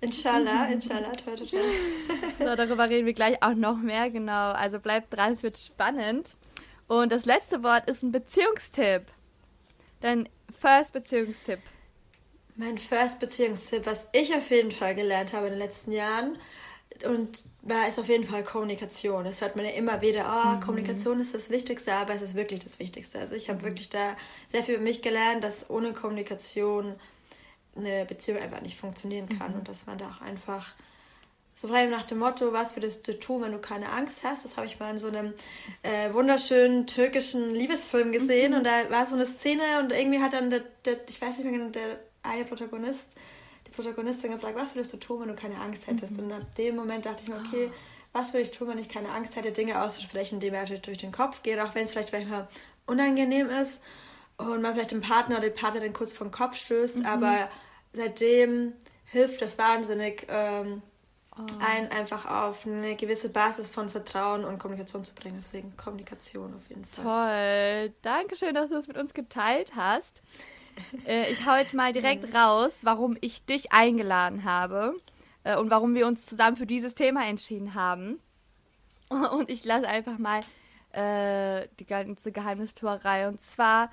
Inshallah, 0.00 0.68
inshallah, 0.68 1.12
toll, 1.12 1.34
toll, 1.34 1.46
toll. 1.46 1.60
So, 2.38 2.56
darüber 2.56 2.88
reden 2.88 3.04
wir 3.04 3.12
gleich 3.12 3.42
auch 3.42 3.52
noch 3.52 3.76
mehr, 3.76 4.08
genau. 4.08 4.52
Also 4.52 4.80
bleibt 4.80 5.14
dran, 5.14 5.32
es 5.32 5.42
wird 5.42 5.58
spannend. 5.58 6.34
Und 6.88 7.12
das 7.12 7.26
letzte 7.26 7.62
Wort 7.62 7.90
ist 7.90 8.02
ein 8.02 8.10
Beziehungstipp. 8.10 9.02
Dein 10.00 10.26
First 10.58 10.94
Beziehungstipp. 10.94 11.60
Mein 12.56 12.78
First 12.78 13.20
Beziehungstipp, 13.20 13.84
was 13.84 14.08
ich 14.12 14.34
auf 14.34 14.50
jeden 14.50 14.70
Fall 14.70 14.94
gelernt 14.94 15.34
habe 15.34 15.48
in 15.48 15.52
den 15.52 15.58
letzten 15.58 15.92
Jahren, 15.92 16.38
und 17.04 17.44
war 17.62 17.88
ist 17.88 17.98
auf 17.98 18.08
jeden 18.08 18.24
Fall 18.24 18.42
Kommunikation. 18.42 19.24
Das 19.24 19.40
hört 19.40 19.56
man 19.56 19.64
ja 19.64 19.72
immer 19.72 20.00
wieder, 20.00 20.24
oh, 20.26 20.56
mhm. 20.56 20.60
Kommunikation 20.60 21.20
ist 21.20 21.34
das 21.34 21.50
Wichtigste, 21.50 21.92
aber 21.94 22.14
es 22.14 22.22
ist 22.22 22.34
wirklich 22.34 22.60
das 22.60 22.78
Wichtigste. 22.78 23.18
Also 23.18 23.34
ich 23.34 23.48
habe 23.48 23.60
mhm. 23.60 23.66
wirklich 23.66 23.88
da 23.88 24.16
sehr 24.48 24.62
viel 24.62 24.76
über 24.76 24.84
mich 24.84 25.02
gelernt, 25.02 25.44
dass 25.44 25.68
ohne 25.68 25.92
Kommunikation 25.92 26.94
eine 27.76 28.04
Beziehung 28.04 28.38
einfach 28.38 28.62
nicht 28.62 28.78
funktionieren 28.78 29.28
kann 29.28 29.52
mhm. 29.52 29.58
und 29.58 29.68
dass 29.68 29.86
man 29.86 29.98
da 29.98 30.08
auch 30.08 30.22
einfach 30.22 30.74
so 31.54 31.68
frei 31.68 31.84
nach 31.86 32.04
dem 32.04 32.18
Motto, 32.18 32.54
was 32.54 32.74
würdest 32.74 33.06
du 33.06 33.18
tun, 33.18 33.42
wenn 33.42 33.52
du 33.52 33.58
keine 33.58 33.90
Angst 33.90 34.24
hast? 34.24 34.46
Das 34.46 34.56
habe 34.56 34.66
ich 34.66 34.80
mal 34.80 34.94
in 34.94 34.98
so 34.98 35.08
einem 35.08 35.34
äh, 35.82 36.12
wunderschönen 36.14 36.86
türkischen 36.86 37.54
Liebesfilm 37.54 38.12
gesehen. 38.12 38.52
Mhm. 38.52 38.58
Und 38.58 38.64
da 38.64 38.90
war 38.90 39.06
so 39.06 39.14
eine 39.14 39.26
Szene 39.26 39.62
und 39.82 39.92
irgendwie 39.92 40.20
hat 40.20 40.32
dann 40.32 40.50
der, 40.50 40.62
der, 40.86 40.96
ich 41.06 41.20
weiß 41.20 41.36
nicht 41.36 41.44
mehr 41.44 41.58
genau, 41.58 41.70
der 41.70 42.00
eine 42.22 42.46
Protagonist, 42.46 43.10
Protagonistin 43.80 44.32
gefragt, 44.32 44.56
was 44.56 44.74
würdest 44.74 44.92
du 44.92 44.96
tun, 44.98 45.20
wenn 45.22 45.28
du 45.28 45.34
keine 45.34 45.60
Angst 45.60 45.86
hättest? 45.86 46.12
Mhm. 46.12 46.24
Und 46.24 46.32
ab 46.32 46.54
dem 46.56 46.76
Moment 46.76 47.06
dachte 47.06 47.22
ich 47.22 47.28
mir, 47.28 47.36
okay, 47.36 47.70
was 48.12 48.32
würde 48.32 48.42
ich 48.42 48.50
tun, 48.50 48.68
wenn 48.68 48.78
ich 48.78 48.88
keine 48.88 49.10
Angst 49.10 49.36
hätte, 49.36 49.52
Dinge 49.52 49.82
auszusprechen, 49.82 50.40
die 50.40 50.50
mir 50.50 50.64
durch 50.64 50.98
den 50.98 51.12
Kopf 51.12 51.42
gehen, 51.42 51.60
auch 51.60 51.74
wenn 51.74 51.84
es 51.84 51.92
vielleicht 51.92 52.12
manchmal 52.12 52.48
unangenehm 52.86 53.48
ist 53.48 53.82
und 54.36 54.62
man 54.62 54.74
vielleicht 54.74 54.90
den 54.90 55.00
Partner 55.00 55.38
oder 55.38 55.48
die 55.48 55.54
Partnerin 55.54 55.92
kurz 55.92 56.12
den 56.12 56.30
Kopf 56.30 56.56
stößt. 56.56 56.98
Mhm. 56.98 57.06
Aber 57.06 57.48
seitdem 57.92 58.72
hilft 59.04 59.42
das 59.42 59.58
wahnsinnig. 59.58 60.26
Ähm, 60.28 60.82
oh. 61.36 61.64
einen 61.64 61.90
einfach 61.92 62.26
auf 62.26 62.66
eine 62.66 62.96
gewisse 62.96 63.28
Basis 63.28 63.68
von 63.68 63.90
Vertrauen 63.90 64.44
und 64.44 64.58
Kommunikation 64.58 65.04
zu 65.04 65.14
bringen. 65.14 65.36
Deswegen 65.38 65.76
Kommunikation 65.76 66.54
auf 66.54 66.68
jeden 66.68 66.84
Fall. 66.84 67.04
Toll. 67.84 67.94
Dankeschön, 68.02 68.54
dass 68.54 68.68
du 68.68 68.74
das 68.74 68.88
mit 68.88 68.96
uns 68.96 69.14
geteilt 69.14 69.72
hast. 69.76 70.20
Äh, 71.06 71.30
ich 71.30 71.46
hau 71.46 71.56
jetzt 71.56 71.74
mal 71.74 71.92
direkt 71.92 72.34
raus, 72.34 72.80
warum 72.82 73.16
ich 73.20 73.44
dich 73.44 73.72
eingeladen 73.72 74.44
habe 74.44 74.94
äh, 75.44 75.56
und 75.56 75.70
warum 75.70 75.94
wir 75.94 76.06
uns 76.06 76.26
zusammen 76.26 76.56
für 76.56 76.66
dieses 76.66 76.94
Thema 76.94 77.26
entschieden 77.26 77.74
haben. 77.74 78.20
Und 79.10 79.50
ich 79.50 79.64
lasse 79.64 79.88
einfach 79.88 80.18
mal 80.18 80.40
äh, 80.92 81.66
die 81.80 81.86
ganze 81.86 82.30
Geheimnistuerei. 82.30 83.26
Und 83.26 83.40
zwar, 83.40 83.90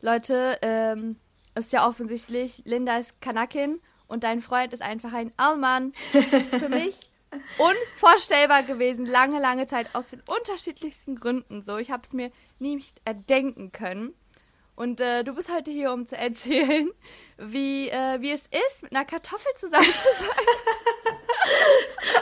Leute, 0.00 0.58
ähm, 0.62 1.16
ist 1.56 1.72
ja 1.72 1.88
offensichtlich, 1.88 2.62
Linda 2.64 2.98
ist 2.98 3.20
Kanakin 3.20 3.80
und 4.06 4.24
dein 4.24 4.42
Freund 4.42 4.72
ist 4.72 4.82
einfach 4.82 5.12
ein 5.12 5.32
Allmann. 5.36 5.92
Für 5.92 6.68
mich 6.68 7.10
unvorstellbar 7.58 8.64
gewesen, 8.64 9.06
lange, 9.06 9.40
lange 9.40 9.66
Zeit, 9.66 9.94
aus 9.94 10.10
den 10.10 10.20
unterschiedlichsten 10.26 11.16
Gründen 11.16 11.62
so. 11.62 11.76
Ich 11.76 11.90
habe 11.90 12.02
es 12.04 12.12
mir 12.12 12.32
nicht 12.58 13.00
erdenken 13.04 13.72
können. 13.72 14.14
Und 14.74 15.00
äh, 15.00 15.24
du 15.24 15.34
bist 15.34 15.52
heute 15.52 15.70
hier, 15.70 15.92
um 15.92 16.06
zu 16.06 16.16
erzählen, 16.16 16.90
wie, 17.38 17.88
äh, 17.88 18.20
wie 18.20 18.30
es 18.30 18.42
ist, 18.42 18.82
mit 18.82 18.92
einer 18.92 19.04
Kartoffel 19.04 19.52
zusammen 19.56 19.84
zu 19.84 20.24
sein. 20.24 20.44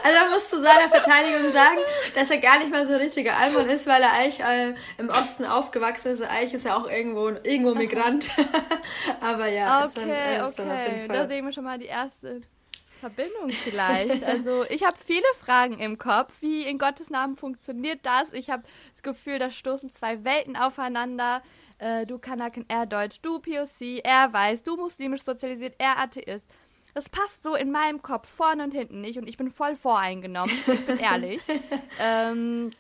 Also 0.02 0.20
man 0.20 0.30
muss 0.30 0.48
zu 0.48 0.62
seiner 0.62 0.88
Verteidigung 0.88 1.52
sagen, 1.52 1.78
dass 2.14 2.30
er 2.30 2.38
gar 2.38 2.58
nicht 2.58 2.70
mal 2.70 2.86
so 2.86 2.94
ein 2.94 3.00
richtiger 3.00 3.36
Alman 3.36 3.68
ist, 3.68 3.86
weil 3.86 4.02
er 4.02 4.12
eigentlich 4.12 4.40
äh, 4.40 4.74
im 4.96 5.08
Osten 5.08 5.44
aufgewachsen 5.44 6.12
ist. 6.12 6.22
Eigentlich 6.22 6.54
ist 6.54 6.66
er 6.66 6.76
auch 6.76 6.88
irgendwo, 6.88 7.28
irgendwo 7.28 7.74
Migrant. 7.74 8.30
Aber 9.20 9.48
ja, 9.48 9.78
okay, 9.78 9.86
ist 9.86 9.96
dann, 9.96 10.10
ist 10.10 10.58
okay. 10.58 11.04
Dann 11.08 11.16
da 11.16 11.28
sehen 11.28 11.44
wir 11.44 11.52
schon 11.52 11.64
mal 11.64 11.78
die 11.78 11.86
erste 11.86 12.40
Verbindung 13.00 13.50
vielleicht. 13.50 14.24
Also 14.24 14.64
ich 14.68 14.84
habe 14.84 14.96
viele 15.04 15.26
Fragen 15.44 15.78
im 15.78 15.98
Kopf. 15.98 16.32
Wie 16.40 16.64
in 16.64 16.78
Gottes 16.78 17.10
Namen 17.10 17.36
funktioniert 17.36 18.00
das? 18.02 18.32
Ich 18.32 18.50
habe 18.50 18.64
das 18.92 19.02
Gefühl, 19.02 19.38
da 19.38 19.50
stoßen 19.50 19.92
zwei 19.92 20.24
Welten 20.24 20.56
aufeinander. 20.56 21.42
Äh, 21.78 22.06
du 22.06 22.18
Kanaken, 22.18 22.64
er 22.68 22.86
Deutsch, 22.86 23.20
du 23.22 23.38
POC, 23.38 24.00
er 24.04 24.32
weiß, 24.32 24.62
du 24.62 24.76
muslimisch 24.76 25.22
sozialisiert, 25.22 25.74
er 25.78 25.98
Atheist. 25.98 26.46
Das 26.94 27.08
passt 27.08 27.42
so 27.42 27.54
in 27.54 27.70
meinem 27.70 28.02
Kopf 28.02 28.28
vorne 28.28 28.64
und 28.64 28.72
hinten 28.72 29.00
nicht 29.00 29.18
und 29.18 29.28
ich 29.28 29.36
bin 29.36 29.50
voll 29.50 29.76
voreingenommen, 29.76 30.50
ich 30.50 30.86
bin 30.86 30.98
ehrlich. 30.98 31.42
ähm, 32.00 32.70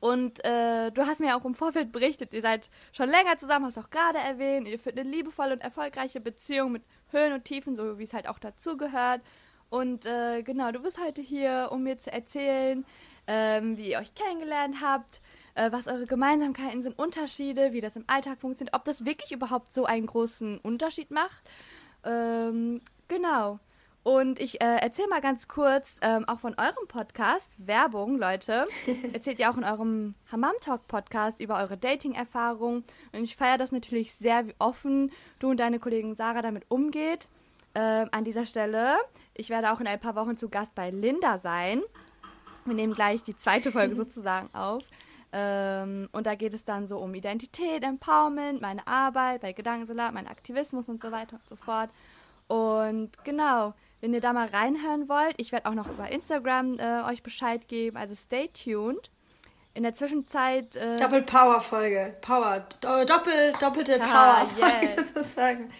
und 0.00 0.44
äh, 0.44 0.90
du 0.90 1.06
hast 1.06 1.20
mir 1.20 1.36
auch 1.36 1.44
im 1.44 1.54
Vorfeld 1.54 1.92
berichtet, 1.92 2.34
ihr 2.34 2.42
seid 2.42 2.68
schon 2.92 3.08
länger 3.08 3.38
zusammen, 3.38 3.66
hast 3.66 3.78
auch 3.78 3.90
gerade 3.90 4.18
erwähnt, 4.18 4.66
ihr 4.66 4.78
führt 4.78 4.98
eine 4.98 5.08
liebevolle 5.08 5.52
und 5.52 5.60
erfolgreiche 5.60 6.20
Beziehung 6.20 6.72
mit 6.72 6.82
Höhen 7.12 7.32
und 7.32 7.44
Tiefen, 7.44 7.76
so 7.76 7.98
wie 7.98 8.04
es 8.04 8.12
halt 8.12 8.28
auch 8.28 8.38
dazugehört. 8.38 9.20
Und 9.70 10.06
äh, 10.06 10.42
genau, 10.42 10.72
du 10.72 10.80
bist 10.80 10.98
heute 10.98 11.22
hier, 11.22 11.68
um 11.70 11.82
mir 11.82 11.98
zu 11.98 12.12
erzählen, 12.12 12.84
ähm, 13.26 13.76
wie 13.76 13.90
ihr 13.90 13.98
euch 13.98 14.14
kennengelernt 14.14 14.76
habt, 14.82 15.20
äh, 15.56 15.72
was 15.72 15.88
eure 15.88 16.06
Gemeinsamkeiten 16.06 16.82
sind, 16.82 16.98
Unterschiede, 16.98 17.72
wie 17.72 17.80
das 17.80 17.96
im 17.96 18.04
Alltag 18.06 18.38
funktioniert, 18.40 18.74
ob 18.74 18.84
das 18.84 19.04
wirklich 19.04 19.32
überhaupt 19.32 19.72
so 19.72 19.84
einen 19.84 20.06
großen 20.06 20.58
Unterschied 20.58 21.10
macht. 21.10 21.42
Ähm, 22.04 22.80
genau. 23.08 23.58
Und 24.06 24.38
ich 24.38 24.60
äh, 24.60 24.76
erzähle 24.76 25.08
mal 25.08 25.20
ganz 25.20 25.48
kurz 25.48 25.96
ähm, 26.00 26.28
auch 26.28 26.38
von 26.38 26.54
eurem 26.56 26.86
Podcast, 26.86 27.56
Werbung, 27.58 28.18
Leute. 28.18 28.66
Erzählt 29.12 29.40
ihr 29.40 29.50
auch 29.50 29.56
in 29.56 29.64
eurem 29.64 30.14
Hammam 30.30 30.54
Talk 30.60 30.86
Podcast 30.86 31.40
über 31.40 31.58
eure 31.58 31.76
Dating-Erfahrung. 31.76 32.84
Und 33.12 33.24
ich 33.24 33.34
feiere 33.34 33.58
das 33.58 33.72
natürlich 33.72 34.14
sehr, 34.14 34.46
wie 34.46 34.54
offen 34.60 35.10
du 35.40 35.50
und 35.50 35.58
deine 35.58 35.80
Kollegin 35.80 36.14
Sarah 36.14 36.42
damit 36.42 36.66
umgeht. 36.68 37.26
Äh, 37.74 38.06
an 38.12 38.22
dieser 38.22 38.46
Stelle, 38.46 38.96
ich 39.34 39.50
werde 39.50 39.72
auch 39.72 39.80
in 39.80 39.88
ein 39.88 39.98
paar 39.98 40.14
Wochen 40.14 40.36
zu 40.36 40.48
Gast 40.48 40.76
bei 40.76 40.90
Linda 40.90 41.38
sein. 41.38 41.82
Wir 42.64 42.74
nehmen 42.74 42.94
gleich 42.94 43.24
die 43.24 43.36
zweite 43.36 43.72
Folge 43.72 43.94
sozusagen 43.96 44.54
auf. 44.54 44.84
Ähm, 45.38 46.08
und 46.12 46.26
da 46.26 46.34
geht 46.34 46.54
es 46.54 46.64
dann 46.64 46.88
so 46.88 46.96
um 46.96 47.14
Identität, 47.14 47.82
Empowerment, 47.82 48.62
meine 48.62 48.86
Arbeit 48.86 49.42
bei 49.42 49.52
Gedankensalat, 49.52 50.14
mein 50.14 50.26
Aktivismus 50.26 50.88
und 50.88 51.02
so 51.02 51.12
weiter 51.12 51.36
und 51.36 51.46
so 51.46 51.56
fort. 51.56 51.90
Und 52.48 53.10
genau, 53.22 53.74
wenn 54.00 54.14
ihr 54.14 54.22
da 54.22 54.32
mal 54.32 54.48
reinhören 54.48 55.10
wollt, 55.10 55.34
ich 55.36 55.52
werde 55.52 55.66
auch 55.66 55.74
noch 55.74 55.88
über 55.88 56.10
Instagram 56.10 56.78
äh, 56.78 57.02
euch 57.02 57.22
Bescheid 57.22 57.68
geben, 57.68 57.98
also 57.98 58.14
stay 58.14 58.48
tuned. 58.48 59.10
In 59.74 59.82
der 59.82 59.92
Zwischenzeit. 59.92 60.74
Äh, 60.74 60.96
Doppel-Power-Folge. 60.96 62.16
Power. 62.22 62.66
Doppel, 62.80 63.52
doppelte 63.60 63.98
Power-Folge 63.98 64.86
yes. 64.86 65.08
sozusagen. 65.14 65.70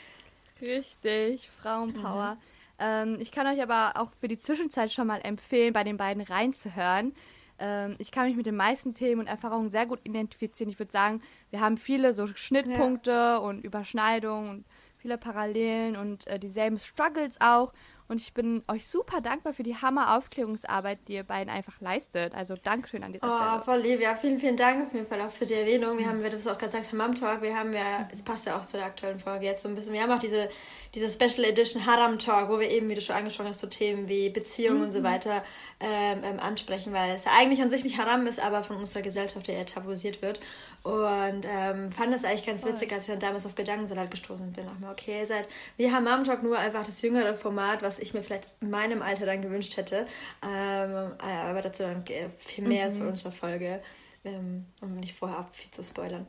Richtig, 0.61 1.49
Frauenpower. 1.49 2.35
Mhm. 2.35 2.41
Ähm, 2.79 3.17
ich 3.21 3.33
kann 3.33 3.47
euch 3.47 3.63
aber 3.63 3.95
auch 3.95 4.11
für 4.21 4.29
die 4.29 4.37
Zwischenzeit 4.37 4.93
schon 4.93 5.07
mal 5.07 5.21
empfehlen, 5.23 5.73
bei 5.73 5.83
den 5.83 5.97
beiden 5.97 6.23
reinzuhören. 6.23 7.15
Ähm, 7.59 7.97
ich 7.99 8.11
kann 8.11 8.27
mich 8.27 8.37
mit 8.37 8.47
den 8.47 8.57
meisten 8.57 8.95
Themen 8.95 9.21
und 9.23 9.27
Erfahrungen 9.27 9.71
sehr 9.71 9.87
gut 9.87 10.01
identifizieren. 10.05 10.71
Ich 10.71 10.79
würde 10.79 10.93
sagen, 10.93 11.23
wir 11.51 11.61
haben 11.61 11.77
viele 11.77 12.13
so 12.13 12.27
Schnittpunkte 12.27 13.11
ja. 13.11 13.37
und 13.39 13.65
Überschneidungen 13.65 14.51
und 14.51 14.65
viele 14.99 15.19
Parallelen 15.19 15.97
und 15.97 16.27
äh, 16.27 16.39
dieselben 16.39 16.79
Struggles 16.79 17.41
auch. 17.41 17.73
Und 18.09 18.21
ich 18.21 18.33
bin 18.33 18.63
euch 18.69 18.87
super 18.87 19.21
dankbar 19.21 19.53
für 19.53 19.63
die 19.63 19.77
Hammer-Aufklärungsarbeit, 19.77 21.01
die 21.09 21.15
ihr 21.15 21.25
beiden 21.25 21.53
einfach 21.53 21.81
leistet. 21.81 22.35
Also 22.35 22.55
Dankeschön 22.63 23.03
an 23.03 23.13
dieser 23.13 23.27
oh, 23.27 23.37
Stelle. 23.37 23.59
Oh, 23.59 23.63
voll 23.63 23.79
lieb. 23.81 24.01
Ja, 24.01 24.15
vielen, 24.15 24.39
vielen 24.39 24.57
Dank 24.57 24.87
auf 24.87 24.95
jeden 24.95 25.07
Fall 25.07 25.21
auch 25.21 25.31
für 25.31 25.47
die 25.47 25.55
Erwähnung. 25.55 25.99
Wir 25.99 26.09
haben, 26.09 26.23
wie 26.23 26.29
du 26.29 26.37
es 26.37 26.47
auch 26.47 26.59
gerade 26.59 26.73
sagst, 26.73 26.95
Mom 26.95 27.15
Talk, 27.15 27.43
wir 27.43 27.57
haben 27.57 27.73
ja, 27.73 28.09
es 28.13 28.23
passt 28.23 28.47
ja 28.47 28.57
auch 28.57 28.65
zu 28.65 28.77
der 28.77 28.87
aktuellen 28.87 29.19
Folge 29.19 29.47
jetzt 29.47 29.63
so 29.63 29.69
ein 29.69 29.75
bisschen, 29.75 29.93
wir 29.93 30.03
haben 30.03 30.13
auch 30.13 30.21
diese, 30.21 30.49
diese 30.95 31.11
Special 31.11 31.45
Edition 31.45 31.85
Haram 31.85 32.19
Talk, 32.19 32.49
wo 32.49 32.61
wir 32.61 32.71
eben, 32.71 32.89
wie 32.89 32.95
du 32.95 33.01
schon 33.01 33.17
angesprochen 33.17 33.49
hast, 33.49 33.61
so 33.61 33.67
Themen 33.67 34.09
wie 34.09 34.31
Beziehungen 34.31 34.79
mhm. 34.79 34.85
und 34.85 34.93
so 34.93 35.01
mhm. 35.01 35.05
weiter 35.05 35.43
ähm, 35.81 36.21
ähm, 36.25 36.41
ansprechen, 36.41 36.93
weil 36.93 37.15
es 37.15 37.25
ja 37.25 37.33
eigentlich 37.37 37.61
an 37.61 37.71
sich 37.71 37.85
nicht 37.85 37.99
Haram 37.99 38.27
ist, 38.27 38.43
aber 38.43 38.63
von 38.63 38.77
unserer 38.77 39.03
Gesellschaft 39.03 39.49
eher 39.49 39.67
tabuisiert 39.67 40.23
wird. 40.23 40.41
Und 40.83 41.45
ähm, 41.45 41.91
fand 41.91 42.15
das 42.15 42.25
eigentlich 42.25 42.47
ganz 42.47 42.65
witzig, 42.65 42.93
als 42.93 43.03
ich 43.03 43.11
dann 43.11 43.19
damals 43.19 43.45
auf 43.45 43.57
Gedankensalat 43.57 44.09
gestoßen 44.11 44.53
bin. 44.53 44.69
Auch 44.69 44.79
mal, 44.79 44.93
okay, 44.93 45.21
ihr 45.21 45.27
seid 45.27 45.49
wie 45.77 45.91
Hammam 45.91 46.23
Talk 46.25 46.45
nur 46.45 46.57
einfach 46.57 46.85
das 46.85 47.03
jüngere 47.03 47.35
Format, 47.35 47.83
was 47.83 47.96
ich 47.99 48.15
mir 48.15 48.23
vielleicht 48.23 48.49
in 48.61 48.71
meinem 48.71 49.03
Alter 49.03 49.27
dann 49.27 49.43
gewünscht 49.43 49.77
hätte. 49.77 50.07
Ähm, 50.43 51.15
äh, 51.23 51.49
aber 51.49 51.63
dazu 51.63 51.83
dann 51.83 52.05
viel 52.39 52.67
mehr 52.67 52.89
mhm. 52.89 52.93
zu 52.93 53.09
unserer 53.09 53.33
Folge, 53.33 53.83
ähm, 54.25 54.67
um 54.81 54.97
nicht 54.97 55.17
vorher 55.17 55.47
viel 55.53 55.71
zu 55.71 55.83
spoilern. 55.83 56.27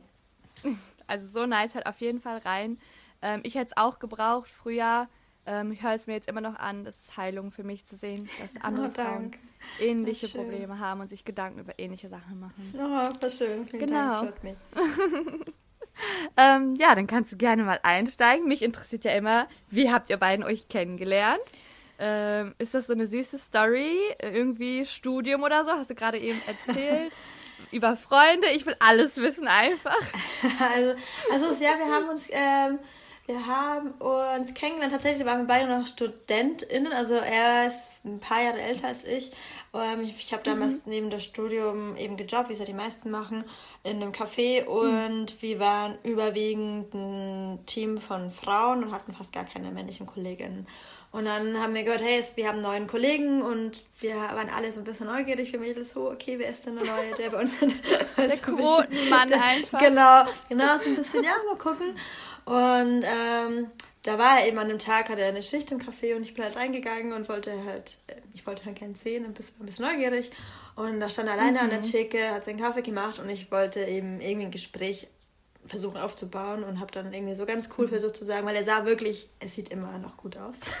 Also 1.10 1.26
so 1.26 1.46
nice, 1.46 1.74
halt 1.74 1.86
auf 1.86 2.02
jeden 2.02 2.20
Fall 2.20 2.36
rein. 2.36 2.78
Ähm, 3.22 3.40
ich 3.42 3.54
hätte 3.54 3.70
es 3.70 3.76
auch 3.78 3.98
gebraucht 3.98 4.50
früher. 4.50 5.08
Ähm, 5.46 5.72
ich 5.72 5.82
höre 5.82 5.94
es 5.94 6.06
mir 6.06 6.12
jetzt 6.12 6.28
immer 6.28 6.42
noch 6.42 6.56
an, 6.56 6.84
das 6.84 7.00
ist 7.00 7.16
Heilung 7.16 7.50
für 7.50 7.64
mich 7.64 7.86
zu 7.86 7.96
sehen, 7.96 8.28
dass 8.38 8.56
andere 8.62 8.88
oh, 8.88 8.94
Frauen 8.94 9.30
ähnliche 9.80 10.28
Probleme 10.28 10.78
haben 10.78 11.00
und 11.00 11.08
sich 11.08 11.24
Gedanken 11.24 11.60
über 11.60 11.78
ähnliche 11.78 12.10
Sachen 12.10 12.38
machen. 12.38 12.74
Oh, 12.74 13.08
was 13.20 13.38
schön. 13.38 13.66
Vielen 13.66 13.86
genau. 13.86 14.24
Dank, 14.24 14.42
mich. 14.44 14.56
Ähm, 16.36 16.76
ja, 16.76 16.94
dann 16.94 17.06
kannst 17.06 17.32
du 17.32 17.36
gerne 17.36 17.62
mal 17.62 17.80
einsteigen. 17.82 18.46
Mich 18.46 18.62
interessiert 18.62 19.04
ja 19.04 19.12
immer, 19.12 19.48
wie 19.70 19.90
habt 19.90 20.10
ihr 20.10 20.16
beiden 20.16 20.44
euch 20.44 20.68
kennengelernt? 20.68 21.40
Ähm, 21.98 22.54
ist 22.58 22.74
das 22.74 22.86
so 22.86 22.92
eine 22.92 23.06
süße 23.06 23.38
Story? 23.38 23.98
Irgendwie 24.22 24.86
Studium 24.86 25.42
oder 25.42 25.64
so? 25.64 25.72
Hast 25.72 25.90
du 25.90 25.94
gerade 25.94 26.18
eben 26.18 26.40
erzählt? 26.46 27.12
über 27.72 27.96
Freunde? 27.96 28.48
Ich 28.54 28.66
will 28.66 28.76
alles 28.78 29.16
wissen 29.16 29.48
einfach. 29.48 29.96
also, 30.74 30.94
also 31.30 31.64
ja, 31.64 31.78
wir 31.78 31.92
haben 31.92 32.08
uns 32.08 32.28
ähm, 32.30 32.78
wir 33.28 33.46
haben 33.46 33.90
uns 33.90 34.54
kennengelernt, 34.54 34.94
tatsächlich 34.94 35.26
waren 35.26 35.40
wir 35.40 35.46
beide 35.46 35.68
noch 35.68 35.86
StudentInnen, 35.86 36.94
also 36.94 37.12
er 37.12 37.68
ist 37.68 38.02
ein 38.06 38.20
paar 38.20 38.42
Jahre 38.42 38.58
älter 38.58 38.88
als 38.88 39.04
ich. 39.04 39.30
Ähm, 39.74 40.00
ich 40.00 40.32
habe 40.32 40.42
damals 40.42 40.86
mhm. 40.86 40.92
neben 40.92 41.10
dem 41.10 41.20
Studium 41.20 41.94
eben 41.98 42.16
gejobbt, 42.16 42.48
wie 42.48 42.54
es 42.54 42.58
ja 42.58 42.64
die 42.64 42.72
meisten 42.72 43.10
machen, 43.10 43.44
in 43.84 44.02
einem 44.02 44.12
Café 44.12 44.64
und 44.64 45.34
mhm. 45.34 45.42
wir 45.42 45.60
waren 45.60 45.98
überwiegend 46.04 46.94
ein 46.94 47.58
Team 47.66 48.00
von 48.00 48.30
Frauen 48.30 48.82
und 48.82 48.92
hatten 48.92 49.12
fast 49.12 49.34
gar 49.34 49.44
keine 49.44 49.72
männlichen 49.72 50.06
Kolleginnen. 50.06 50.66
Und 51.10 51.26
dann 51.26 51.60
haben 51.60 51.74
wir 51.74 51.84
gehört, 51.84 52.02
hey, 52.02 52.22
wir 52.34 52.48
haben 52.48 52.56
einen 52.56 52.62
neuen 52.62 52.86
Kollegen 52.86 53.42
und 53.42 53.82
wir 54.00 54.14
waren 54.14 54.50
alle 54.54 54.70
so 54.72 54.80
ein 54.80 54.84
bisschen 54.84 55.06
neugierig 55.06 55.50
für 55.50 55.58
Mädels, 55.58 55.90
so, 55.90 56.10
okay, 56.10 56.38
wer 56.38 56.50
ist 56.50 56.66
denn 56.66 56.76
der 56.76 56.84
neue, 56.84 57.14
der 57.14 57.30
bei 57.30 57.40
uns... 57.40 57.56
der 58.16 58.36
Quotenmann 58.36 59.32
einfach. 59.42 59.78
Genau, 59.78 60.24
genau, 60.48 60.78
so 60.78 60.88
ein 60.88 60.96
bisschen, 60.96 61.24
ja, 61.24 61.32
mal 61.46 61.56
gucken. 61.56 61.94
Und 62.48 63.04
ähm, 63.04 63.70
da 64.04 64.18
war 64.18 64.40
er 64.40 64.48
eben 64.48 64.56
an 64.56 64.68
dem 64.68 64.78
Tag, 64.78 65.10
hatte 65.10 65.20
er 65.20 65.28
eine 65.28 65.42
Schicht 65.42 65.70
im 65.70 65.80
Café 65.80 66.16
und 66.16 66.22
ich 66.22 66.32
bin 66.32 66.42
halt 66.42 66.56
reingegangen 66.56 67.12
und 67.12 67.28
wollte 67.28 67.52
halt, 67.66 67.98
äh, 68.06 68.14
ich 68.32 68.46
wollte 68.46 68.64
halt 68.64 68.78
gerne 68.78 68.96
sehen, 68.96 69.26
ein 69.26 69.34
bisschen, 69.34 69.60
ein 69.60 69.66
bisschen 69.66 69.84
neugierig. 69.84 70.30
Und 70.74 70.98
da 70.98 71.10
stand 71.10 71.28
er 71.28 71.34
alleine 71.34 71.58
mhm. 71.58 71.64
an 71.64 71.70
der 71.70 71.78
mhm. 71.80 71.82
Theke, 71.82 72.30
hat 72.30 72.46
seinen 72.46 72.58
Kaffee 72.58 72.80
gemacht 72.80 73.18
und 73.18 73.28
ich 73.28 73.52
wollte 73.52 73.84
eben 73.84 74.22
irgendwie 74.22 74.46
ein 74.46 74.50
Gespräch 74.50 75.08
versuchen 75.66 75.98
aufzubauen 75.98 76.64
und 76.64 76.80
habe 76.80 76.90
dann 76.90 77.12
irgendwie 77.12 77.34
so 77.34 77.44
ganz 77.44 77.68
cool 77.76 77.84
mhm. 77.84 77.90
versucht 77.90 78.16
zu 78.16 78.24
sagen, 78.24 78.46
weil 78.46 78.56
er 78.56 78.64
sah 78.64 78.86
wirklich, 78.86 79.28
es 79.40 79.54
sieht 79.54 79.68
immer 79.68 79.98
noch 79.98 80.16
gut 80.16 80.38
aus. 80.38 80.56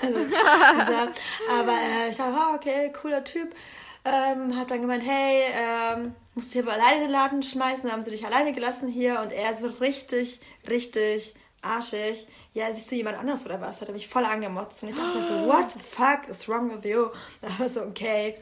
also, 0.00 0.18
also, 0.18 1.10
aber 1.50 1.72
äh, 1.72 2.10
ich 2.10 2.16
dachte, 2.16 2.32
oh, 2.34 2.54
okay, 2.54 2.90
cooler 2.98 3.22
Typ. 3.22 3.54
Ähm, 4.02 4.56
hab 4.56 4.68
dann 4.68 4.80
gemeint, 4.80 5.02
hey, 5.04 5.42
ähm, 5.52 6.14
musst 6.36 6.54
du 6.54 6.62
hier 6.62 6.70
alleine 6.70 7.00
den 7.00 7.10
Laden 7.10 7.42
schmeißen, 7.42 7.84
dann 7.84 7.92
haben 7.92 8.02
sie 8.02 8.10
dich 8.10 8.26
alleine 8.26 8.52
gelassen 8.52 8.88
hier 8.88 9.20
und 9.20 9.32
er 9.32 9.54
so 9.54 9.66
richtig, 9.66 10.40
richtig 10.68 11.34
arschig. 11.62 12.28
Ja, 12.52 12.72
siehst 12.72 12.90
du 12.90 12.94
jemand 12.94 13.18
anders 13.18 13.44
oder 13.46 13.60
was? 13.60 13.80
Hat 13.80 13.88
er 13.88 13.94
mich 13.94 14.06
voll 14.06 14.24
angemotzt 14.24 14.82
und 14.82 14.90
ich 14.90 14.94
dachte 14.94 15.18
mir 15.18 15.26
so, 15.26 15.46
what 15.46 15.70
the 15.70 15.78
fuck 15.80 16.28
is 16.28 16.46
wrong 16.46 16.70
with 16.70 16.84
you? 16.84 17.06
Da 17.40 17.48
war 17.58 17.68
so, 17.68 17.82
okay. 17.82 18.36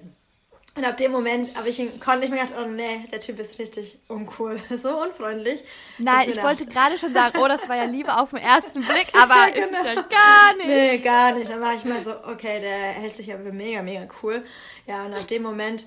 Und 0.77 0.85
ab 0.85 0.97
dem 0.97 1.13
Moment 1.13 1.57
habe 1.57 1.69
ich 1.69 1.79
ihn, 1.79 2.01
konnte 2.01 2.25
ich 2.25 2.31
mir 2.33 2.39
gedacht, 2.39 2.55
oh 2.61 2.67
nee, 2.67 3.07
der 3.13 3.21
Typ 3.21 3.39
ist 3.39 3.61
richtig 3.61 4.01
uncool, 4.09 4.61
so 4.71 4.89
unfreundlich. 5.01 5.63
Nein, 5.99 6.31
ich 6.31 6.43
wollte 6.43 6.67
gerade 6.67 6.99
schon 6.99 7.15
sagen, 7.15 7.39
oh, 7.41 7.47
das 7.47 7.69
war 7.69 7.77
ja 7.77 7.85
Liebe 7.85 8.17
auf 8.17 8.31
den 8.31 8.41
ersten 8.41 8.81
Blick, 8.81 9.07
aber 9.17 9.53
genau. 9.53 9.79
ist 9.79 9.87
ja 9.87 9.95
gar 9.95 10.57
nicht. 10.57 10.67
Nee, 10.67 10.99
gar 10.99 11.33
nicht. 11.33 11.49
Dann 11.49 11.61
war 11.61 11.75
ich 11.75 11.85
mal 11.85 12.03
so, 12.03 12.11
okay, 12.25 12.59
der 12.59 12.77
hält 12.77 13.15
sich 13.15 13.29
ja 13.29 13.39
für 13.39 13.53
mega, 13.53 13.83
mega 13.83 14.09
cool. 14.21 14.45
Ja, 14.85 15.05
und 15.05 15.15
ab 15.15 15.29
dem 15.29 15.45
Moment 15.45 15.87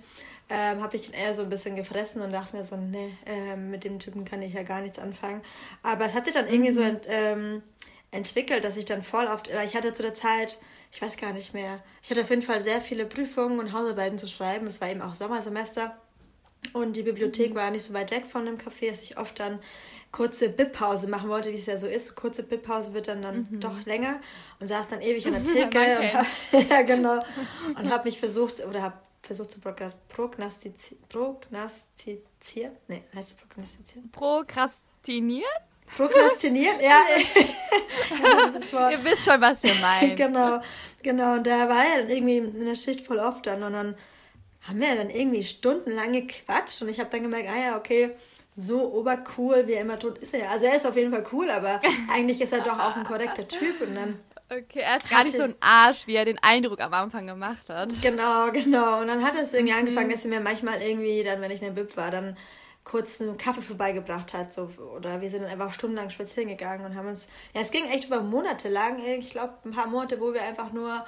ähm, 0.50 0.82
habe 0.82 0.96
ich 0.96 1.08
ihn 1.08 1.14
eher 1.14 1.36
so 1.36 1.42
ein 1.42 1.50
bisschen 1.50 1.76
gefressen 1.76 2.22
und 2.22 2.32
dachte 2.32 2.56
mir 2.56 2.64
so, 2.64 2.78
nee, 2.78 3.12
ähm, 3.26 3.70
mit 3.70 3.84
dem 3.84 4.00
Typen 4.00 4.26
kann 4.26 4.42
ich 4.42 4.54
ja 4.54 4.64
gar 4.64 4.82
nichts 4.82 5.00
anfangen. 5.00 5.42
Aber 5.84 6.06
es 6.06 6.14
hat 6.14 6.26
sich 6.26 6.34
dann 6.34 6.48
irgendwie 6.48 6.72
mhm. 6.72 6.76
so 6.76 6.82
ent, 6.82 7.08
ähm, 7.10 7.64
entwickelt, 8.12 8.64
dass 8.64 8.78
ich 8.78 8.86
dann 8.86 9.04
voll 9.04 9.28
oft, 9.28 9.50
ich 9.66 9.76
hatte 9.76 9.94
zu 9.94 10.04
der 10.04 10.14
Zeit, 10.14 10.60
ich 10.92 11.02
weiß 11.02 11.18
gar 11.18 11.34
nicht 11.34 11.54
mehr, 11.54 11.84
ich 12.02 12.10
hatte 12.10 12.22
auf 12.22 12.30
jeden 12.30 12.42
Fall 12.42 12.62
sehr 12.62 12.80
viele 12.80 13.06
Prüfungen 13.06 13.60
und 13.60 13.74
Hausarbeiten 13.74 14.18
zu 14.18 14.28
schreiben. 14.28 14.68
Es 14.68 14.80
war 14.80 14.90
eben 14.90 15.02
auch 15.02 15.16
Sommersemester. 15.16 15.98
Und 16.74 16.96
die 16.96 17.04
Bibliothek 17.04 17.52
mhm. 17.52 17.56
war 17.56 17.72
nicht 17.72 17.84
so 17.84 17.94
weit 17.94 18.12
weg 18.12 18.26
von 18.26 18.46
dem 18.46 18.58
Café, 18.58 18.90
dass 18.90 19.02
ich 19.02 19.18
oft 19.18 19.40
dann 19.40 19.60
kurze 20.12 20.50
Bib-Pause 20.50 21.08
machen 21.08 21.30
wollte, 21.30 21.52
wie 21.52 21.58
es 21.58 21.66
ja 21.66 21.78
so 21.78 21.88
ist. 21.88 22.16
Kurze 22.16 22.44
Bib-Pause 22.44 22.94
wird 22.94 23.08
dann, 23.08 23.22
dann 23.22 23.48
mhm. 23.50 23.60
doch 23.60 23.86
länger 23.86 24.20
und 24.60 24.68
saß 24.68 24.88
dann 24.88 25.02
ewig 25.02 25.28
an 25.28 25.34
der 25.34 25.44
Theke. 25.44 26.00
und 26.00 26.14
hab, 26.14 26.70
ja, 26.70 26.82
genau. 26.82 27.20
Und 27.78 27.92
habe 27.92 28.06
mich 28.06 28.20
versucht, 28.20 28.66
oder 28.66 28.82
habe 28.82 28.96
versucht 29.22 29.52
zu 29.52 29.60
prognostizieren. 29.60 31.02
Prognostizieren? 31.10 32.78
Nee, 32.88 33.04
heißt 33.16 33.32
es 33.32 33.34
prognostizieren? 33.36 34.12
Prokrastinieren? 34.12 35.46
Prokrastinieren, 35.96 36.80
ja. 36.82 37.02
ihr 38.92 39.04
wisst 39.04 39.24
schon, 39.24 39.40
was 39.40 39.64
ihr 39.64 39.74
meint. 39.76 40.18
genau, 40.18 40.60
genau. 41.02 41.36
Und 41.36 41.48
da 41.48 41.70
war 41.70 41.86
er 41.86 42.02
dann 42.02 42.10
irgendwie 42.10 42.38
in 42.38 42.66
der 42.66 42.76
Schicht 42.76 43.06
voll 43.06 43.20
oft 43.20 43.46
dann. 43.48 43.64
Und 43.64 43.74
dann 43.74 43.96
haben 44.68 44.80
wir 44.80 44.96
dann 44.96 45.10
irgendwie 45.10 45.44
stundenlang 45.44 46.12
gequatscht. 46.12 46.82
Und 46.82 46.90
ich 46.90 47.00
habe 47.00 47.10
dann 47.10 47.24
gemerkt, 47.24 47.50
ah 47.50 47.60
ja, 47.60 47.78
okay, 47.78 48.12
so 48.58 48.94
obercool, 48.94 49.68
wie 49.68 49.74
er 49.74 49.82
immer 49.82 49.98
tut, 49.98 50.18
ist 50.18 50.34
er 50.34 50.42
ja. 50.42 50.50
Also 50.50 50.66
er 50.66 50.76
ist 50.76 50.86
auf 50.86 50.96
jeden 50.96 51.12
Fall 51.12 51.24
cool, 51.32 51.50
aber 51.50 51.80
eigentlich 52.12 52.42
ist 52.42 52.54
er 52.54 52.62
doch 52.62 52.78
auch 52.78 52.96
ein 52.96 53.06
korrekter 53.06 53.48
Typ. 53.48 53.82
Und 53.82 53.96
dann 53.96 54.20
Okay, 54.50 54.80
er 54.80 54.98
ist 54.98 55.10
gar 55.10 55.26
nicht 55.26 55.36
so 55.36 55.44
ein 55.44 55.56
Arsch, 55.60 56.08
wie 56.08 56.16
er 56.16 56.24
den 56.24 56.40
Eindruck 56.40 56.80
am 56.80 56.94
Anfang 56.94 57.28
gemacht 57.28 57.68
hat. 57.70 57.90
Genau, 58.02 58.50
genau. 58.52 59.02
Und 59.02 59.08
dann 59.08 59.24
hat 59.24 59.36
es 59.36 59.54
irgendwie 59.54 59.74
mhm. 59.74 59.80
angefangen, 59.80 60.10
dass 60.10 60.24
er 60.24 60.30
mir 60.30 60.40
manchmal 60.40 60.82
irgendwie, 60.82 61.22
dann, 61.24 61.42
wenn 61.42 61.52
ich 61.52 61.62
in 61.62 61.76
der 61.76 61.82
Bib 61.82 61.98
war, 61.98 62.12
dann 62.12 62.38
kurz 62.86 63.20
einen 63.20 63.38
Kaffee 63.38 63.62
vorbeigebracht 63.62 64.34
hat. 64.34 64.54
So, 64.54 64.70
oder 64.96 65.20
wir 65.20 65.30
sind 65.30 65.44
dann 65.44 65.52
einfach 65.52 65.74
stundenlang 65.74 66.10
spazieren 66.10 66.48
gegangen 66.48 66.86
und 66.86 66.96
haben 66.96 67.10
uns. 67.10 67.28
Ja, 67.54 67.62
es 67.62 67.72
ging 67.72 67.86
echt 67.90 68.06
über 68.06 68.22
Monate 68.22 68.70
lang. 68.70 69.00
Ich 69.20 69.32
glaube, 69.32 69.54
ein 69.66 69.72
paar 69.72 69.88
Monate, 69.88 70.22
wo 70.22 70.34
wir 70.34 70.44
einfach 70.44 70.72
nur 70.72 71.06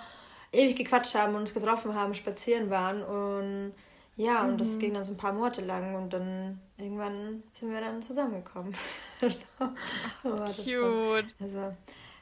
ewig 0.52 0.76
gequatscht 0.76 1.16
haben, 1.16 1.36
uns 1.36 1.54
getroffen 1.54 1.96
haben, 1.96 2.16
spazieren 2.16 2.70
waren. 2.70 3.02
Und 3.04 3.74
ja, 4.18 4.44
und 4.44 4.54
mhm. 4.54 4.58
das 4.58 4.78
ging 4.80 4.94
dann 4.94 5.06
so 5.06 5.14
ein 5.14 5.18
paar 5.18 5.32
Monate 5.32 5.62
lang 5.62 5.96
und 5.96 6.12
dann 6.12 6.60
irgendwann 6.78 7.42
sind 7.54 7.72
wir 7.72 7.80
dann 7.80 8.02
zusammengekommen. 8.02 8.76
Ach, 9.60 10.56
cute. 10.58 11.34
also, 11.40 11.74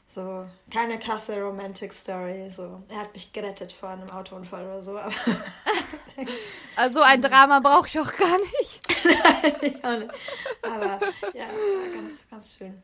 so, 0.08 0.46
keine 0.70 0.98
krasse 0.98 1.40
Romantic 1.40 1.92
Story. 1.92 2.50
So, 2.50 2.82
er 2.88 3.00
hat 3.00 3.12
mich 3.12 3.30
gerettet 3.32 3.70
vor 3.70 3.90
einem 3.90 4.08
Autounfall 4.08 4.64
oder 4.64 4.82
so. 4.82 4.96
also 6.76 7.02
ein 7.02 7.20
Drama 7.20 7.60
brauche 7.60 7.88
ich 7.88 8.00
auch 8.00 8.16
gar 8.16 8.38
nicht. 8.58 8.80
ja, 9.84 9.98
aber 10.62 11.00
ja, 11.34 11.46
ganz, 11.94 12.26
ganz 12.30 12.56
schön. 12.56 12.82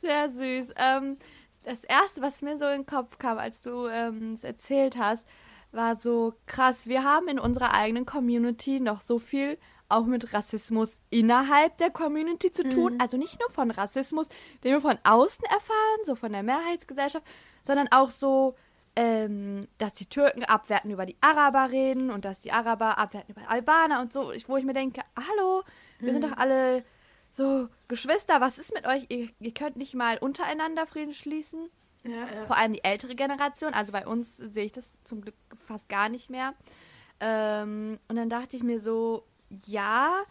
Sehr 0.00 0.30
süß. 0.30 0.68
Ähm, 0.76 1.18
das 1.64 1.82
erste, 1.82 2.22
was 2.22 2.42
mir 2.42 2.56
so 2.58 2.66
in 2.66 2.82
den 2.82 2.86
Kopf 2.86 3.18
kam, 3.18 3.38
als 3.38 3.60
du 3.62 3.88
ähm, 3.88 4.34
es 4.34 4.44
erzählt 4.44 4.96
hast, 4.96 5.24
war 5.72 5.96
so 5.96 6.34
krass. 6.46 6.86
Wir 6.86 7.02
haben 7.02 7.26
in 7.26 7.40
unserer 7.40 7.74
eigenen 7.74 8.06
Community 8.06 8.78
noch 8.78 9.00
so 9.00 9.18
viel 9.18 9.58
auch 9.88 10.06
mit 10.06 10.32
Rassismus 10.32 11.00
innerhalb 11.10 11.76
der 11.78 11.90
Community 11.90 12.52
zu 12.52 12.62
tun. 12.62 12.94
Mhm. 12.94 13.00
Also 13.00 13.16
nicht 13.16 13.40
nur 13.40 13.50
von 13.50 13.70
Rassismus, 13.70 14.28
den 14.62 14.72
wir 14.72 14.80
von 14.80 14.98
außen 15.02 15.44
erfahren, 15.44 16.00
so 16.04 16.14
von 16.14 16.32
der 16.32 16.42
Mehrheitsgesellschaft, 16.42 17.24
sondern 17.62 17.88
auch 17.90 18.10
so, 18.10 18.54
ähm, 18.96 19.66
dass 19.78 19.94
die 19.94 20.06
Türken 20.06 20.44
abwerten 20.44 20.90
über 20.90 21.06
die 21.06 21.16
Araber 21.20 21.70
reden 21.70 22.10
und 22.10 22.24
dass 22.24 22.40
die 22.40 22.52
Araber 22.52 22.98
abwerten 22.98 23.34
über 23.34 23.48
Albaner 23.48 24.00
und 24.00 24.12
so, 24.12 24.32
wo 24.46 24.56
ich 24.56 24.64
mir 24.64 24.74
denke, 24.74 25.00
hallo, 25.16 25.62
wir 25.98 26.08
mhm. 26.08 26.12
sind 26.12 26.24
doch 26.24 26.36
alle 26.36 26.84
so 27.32 27.68
Geschwister, 27.86 28.40
was 28.40 28.58
ist 28.58 28.74
mit 28.74 28.86
euch? 28.86 29.06
Ihr, 29.08 29.28
ihr 29.38 29.54
könnt 29.54 29.76
nicht 29.76 29.94
mal 29.94 30.18
untereinander 30.18 30.86
Frieden 30.86 31.14
schließen. 31.14 31.70
Ja, 32.04 32.10
ja. 32.12 32.46
Vor 32.46 32.56
allem 32.56 32.72
die 32.72 32.84
ältere 32.84 33.14
Generation, 33.14 33.74
also 33.74 33.92
bei 33.92 34.06
uns 34.06 34.36
sehe 34.36 34.64
ich 34.64 34.72
das 34.72 34.92
zum 35.04 35.20
Glück 35.20 35.34
fast 35.66 35.88
gar 35.88 36.08
nicht 36.08 36.30
mehr. 36.30 36.54
Ähm, 37.20 37.98
und 38.08 38.16
dann 38.16 38.30
dachte 38.30 38.56
ich 38.56 38.62
mir 38.62 38.80
so, 38.80 39.24
ja, 39.66 40.24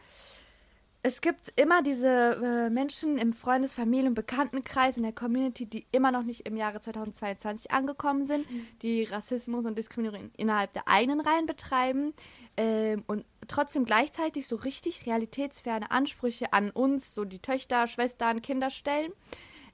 es 1.03 1.21
gibt 1.21 1.53
immer 1.55 1.81
diese 1.81 2.07
äh, 2.07 2.69
Menschen 2.69 3.17
im 3.17 3.31
Freundes-, 3.31 3.74
Familien- 3.74 4.09
und 4.09 4.13
Bekanntenkreis 4.13 4.97
in 4.97 5.03
der 5.03 5.13
Community, 5.13 5.65
die 5.65 5.88
immer 5.91 6.12
noch 6.12 6.24
nicht 6.24 6.47
im 6.47 6.57
Jahre 6.57 6.81
2022 6.81 7.71
angekommen 7.71 8.25
sind, 8.25 8.50
mhm. 8.51 8.67
die 8.81 9.03
Rassismus 9.03 9.65
und 9.65 9.77
Diskriminierung 9.77 10.31
innerhalb 10.36 10.74
der 10.74 10.88
eigenen 10.88 11.21
Reihen 11.21 11.45
betreiben 11.45 12.13
ähm, 12.57 13.03
und 13.07 13.25
trotzdem 13.47 13.86
gleichzeitig 13.86 14.47
so 14.47 14.57
richtig 14.57 15.05
realitätsferne 15.05 15.91
Ansprüche 15.91 16.51
an 16.51 16.71
uns, 16.71 17.15
so 17.15 17.24
die 17.24 17.39
Töchter, 17.39 17.88
Schwestern, 17.88 18.41
Kinder 18.41 18.69
stellen. 18.69 19.13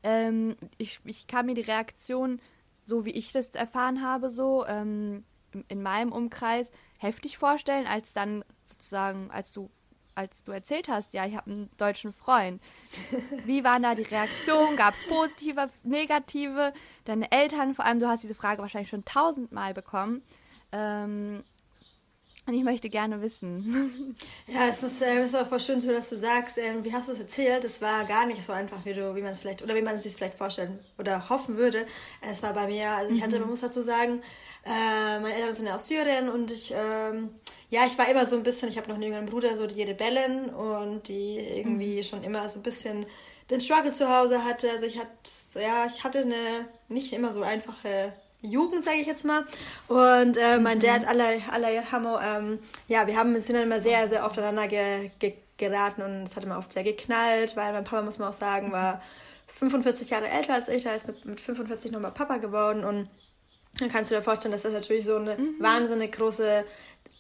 Ähm, 0.04 0.56
ich, 0.78 1.00
ich 1.06 1.26
kann 1.28 1.48
mir 1.48 1.56
die 1.56 1.62
Reaktion, 1.62 2.42
so 2.84 3.06
wie 3.06 3.12
ich 3.12 3.32
das 3.32 3.48
erfahren 3.50 4.04
habe, 4.04 4.30
so 4.30 4.66
ähm, 4.68 5.24
in, 5.52 5.64
in 5.70 5.82
meinem 5.82 6.12
Umkreis 6.12 6.72
heftig 6.98 7.38
vorstellen, 7.38 7.88
als 7.88 8.14
dann 8.14 8.44
sozusagen, 8.66 9.32
als 9.32 9.52
du 9.52 9.70
als 10.16 10.44
du 10.44 10.52
erzählt 10.52 10.90
hast, 10.90 11.14
ja, 11.14 11.26
ich 11.26 11.36
habe 11.36 11.50
einen 11.50 11.70
deutschen 11.78 12.14
Freund. 12.14 12.62
Wie 13.46 13.64
waren 13.64 13.84
da 13.84 13.96
die 13.96 14.04
Reaktionen? 14.04 14.78
Gab 14.78 14.94
es 14.94 15.08
positive, 15.08 15.70
negative? 15.84 16.74
Deine 17.06 17.32
Eltern, 17.32 17.74
vor 17.74 17.86
allem, 17.86 18.00
du 18.00 18.08
hast 18.08 18.24
diese 18.24 18.36
Frage 18.36 18.62
wahrscheinlich 18.62 18.90
schon 18.90 19.06
tausendmal 19.06 19.74
bekommen. 19.74 20.22
Ähm, 20.72 21.44
und 22.46 22.54
ich 22.54 22.64
möchte 22.64 22.90
gerne 22.90 23.22
wissen. 23.22 24.16
Ja, 24.48 24.68
es 24.68 24.84
ist, 24.84 25.02
äh, 25.02 25.24
ist 25.24 25.36
auch 25.36 25.48
voll 25.48 25.62
schön, 25.62 25.80
dass 25.88 26.10
du 26.10 26.18
sagst, 26.18 26.58
äh, 26.58 26.84
wie 26.84 26.94
hast 26.94 27.08
du 27.08 27.14
es 27.14 27.20
erzählt? 27.20 27.64
Es 27.64 27.82
war 27.82 28.04
gar 28.04 28.26
nicht 28.26 28.44
so 28.44 28.52
einfach, 28.52 28.84
wie 28.84 28.92
du, 28.92 29.16
wie 29.16 29.22
man 29.22 29.32
es 29.32 29.40
vielleicht, 29.40 29.62
oder 29.62 29.74
wie 29.74 29.82
man 29.82 29.96
es 29.96 30.04
sich 30.04 30.16
vielleicht 30.16 30.38
vorstellen 30.38 30.80
oder 30.98 31.30
hoffen 31.30 31.56
würde. 31.56 31.88
Es 32.22 32.44
war 32.44 32.54
bei 32.54 32.68
mir, 32.68 32.90
also 32.92 33.16
ich 33.16 33.24
hatte, 33.24 33.38
mhm. 33.38 33.44
man 33.44 33.50
muss 33.52 33.62
dazu 33.62 33.82
sagen, 33.82 34.22
äh, 34.66 35.20
meine 35.22 35.34
Eltern 35.34 35.54
sind 35.54 35.68
ja 35.68 35.76
aus 35.76 35.88
Syrien 35.88 36.28
und 36.30 36.52
ich, 36.52 36.74
ähm, 36.76 37.30
ja, 37.74 37.88
ich 37.88 37.98
war 37.98 38.08
immer 38.08 38.28
so 38.28 38.36
ein 38.36 38.44
bisschen, 38.44 38.70
ich 38.70 38.78
habe 38.78 38.88
noch 38.88 38.96
einen 38.96 39.06
jüngeren 39.06 39.26
Bruder, 39.26 39.58
so 39.58 39.66
die 39.66 39.82
Rebellen 39.82 40.50
und 40.50 41.08
die 41.08 41.40
irgendwie 41.40 41.98
mhm. 41.98 42.04
schon 42.04 42.24
immer 42.24 42.48
so 42.48 42.60
ein 42.60 42.62
bisschen 42.62 43.08
den 43.50 43.62
Struggle 43.62 43.90
zu 43.90 44.08
Hause 44.08 44.44
hatte. 44.46 44.70
Also 44.70 44.86
ich 44.86 45.00
hatte, 45.00 45.10
ja, 45.56 45.88
ich 45.88 46.04
hatte 46.04 46.20
eine 46.20 46.68
nicht 46.88 47.14
immer 47.14 47.34
so 47.34 47.42
einfache 47.42 48.14
Jugend, 48.42 48.86
sage 48.86 48.98
ich 48.98 49.08
jetzt 49.08 49.26
mal. 49.26 49.48
Und 49.88 50.38
äh, 50.38 50.60
mein 50.60 50.78
mhm. 50.78 50.82
Dad, 50.82 51.08
Allah, 51.08 51.30
Allah 51.52 51.70
ähm, 52.38 52.60
ja, 52.90 53.08
wir 53.08 53.18
haben, 53.18 53.34
sind 53.42 53.56
dann 53.56 53.64
immer 53.64 53.82
sehr, 53.82 54.08
sehr 54.08 54.24
oft 54.24 54.38
aneinander 54.38 54.68
ge, 54.68 55.10
ge, 55.18 55.34
geraten 55.58 56.04
und 56.04 56.26
es 56.26 56.36
hat 56.36 56.44
immer 56.44 56.60
oft 56.60 56.72
sehr 56.72 56.84
geknallt, 56.84 57.56
weil 57.56 57.74
mein 57.74 57.86
Papa, 57.86 58.04
muss 58.04 58.20
man 58.20 58.30
auch 58.30 58.38
sagen, 58.38 58.72
war 58.72 59.02
45 59.48 60.12
Jahre 60.12 60.28
älter 60.28 60.54
als 60.54 60.70
ich, 60.70 60.84
da 60.84 60.94
ist 60.94 61.08
mit, 61.08 61.26
mit 61.26 61.42
45 61.42 61.92
nochmal 61.92 62.12
Papa 62.12 62.38
geworden 62.38 62.86
und 62.86 63.10
dann 63.80 63.92
kannst 63.92 64.12
du 64.12 64.16
dir 64.16 64.22
vorstellen, 64.22 64.52
dass 64.52 64.62
das 64.62 64.74
natürlich 64.74 65.06
so 65.06 65.16
eine 65.16 65.36
mhm. 65.36 65.56
wahnsinnig 65.58 66.12
große 66.12 66.66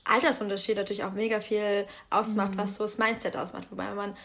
Altersunterschied 0.05 0.77
natürlich 0.77 1.03
auch 1.03 1.13
mega 1.13 1.39
viel 1.39 1.87
ausmacht, 2.09 2.51
mhm. 2.51 2.57
was 2.57 2.75
so 2.75 2.83
das 2.83 2.97
Mindset 2.97 3.37
ausmacht. 3.37 3.67
Wobei 3.69 3.85
man 3.95 4.15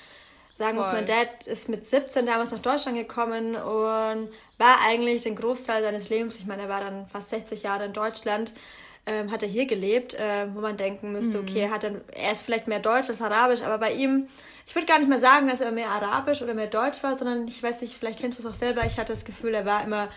sagen 0.59 0.77
Voll. 0.77 0.85
muss, 0.85 0.93
mein 0.93 1.07
Dad 1.07 1.47
ist 1.47 1.69
mit 1.69 1.87
17 1.87 2.27
damals 2.27 2.51
nach 2.51 2.59
Deutschland 2.59 2.99
gekommen 2.99 3.55
und 3.55 4.29
war 4.59 4.77
eigentlich 4.87 5.23
den 5.23 5.37
Großteil 5.37 5.83
seines 5.83 6.09
Lebens, 6.09 6.37
ich 6.37 6.47
meine, 6.47 6.63
er 6.63 6.69
war 6.69 6.81
dann 6.81 7.07
fast 7.13 7.31
60 7.31 7.63
Jahre 7.63 7.85
in 7.85 7.93
Deutschland, 7.93 8.53
ähm, 9.07 9.31
hat 9.31 9.43
er 9.43 9.49
hier 9.49 9.67
gelebt, 9.67 10.15
äh, 10.15 10.49
wo 10.53 10.61
man 10.61 10.77
denken 10.77 11.13
müsste, 11.13 11.39
mhm. 11.39 11.49
okay, 11.49 11.71
hat 11.71 11.85
er, 11.85 11.93
er 12.15 12.33
ist 12.33 12.43
vielleicht 12.43 12.67
mehr 12.67 12.81
Deutsch 12.81 13.09
als 13.09 13.23
Arabisch, 13.23 13.63
aber 13.63 13.79
bei 13.79 13.93
ihm, 13.93 14.29
ich 14.67 14.75
würde 14.75 14.87
gar 14.87 14.99
nicht 14.99 15.09
mehr 15.09 15.21
sagen, 15.21 15.49
dass 15.49 15.61
er 15.61 15.71
mehr 15.71 15.91
Arabisch 15.91 16.43
oder 16.43 16.55
mehr 16.55 16.67
Deutsch 16.67 17.03
war, 17.03 17.17
sondern 17.17 17.47
ich 17.47 17.63
weiß 17.63 17.81
nicht, 17.81 17.97
vielleicht 17.97 18.19
kennst 18.19 18.39
du 18.39 18.43
es 18.43 18.49
auch 18.53 18.59
selber, 18.59 18.85
ich 18.85 18.99
hatte 18.99 19.13
das 19.13 19.25
Gefühl, 19.25 19.55
er 19.55 19.65
war 19.65 19.85
immer 19.85 20.09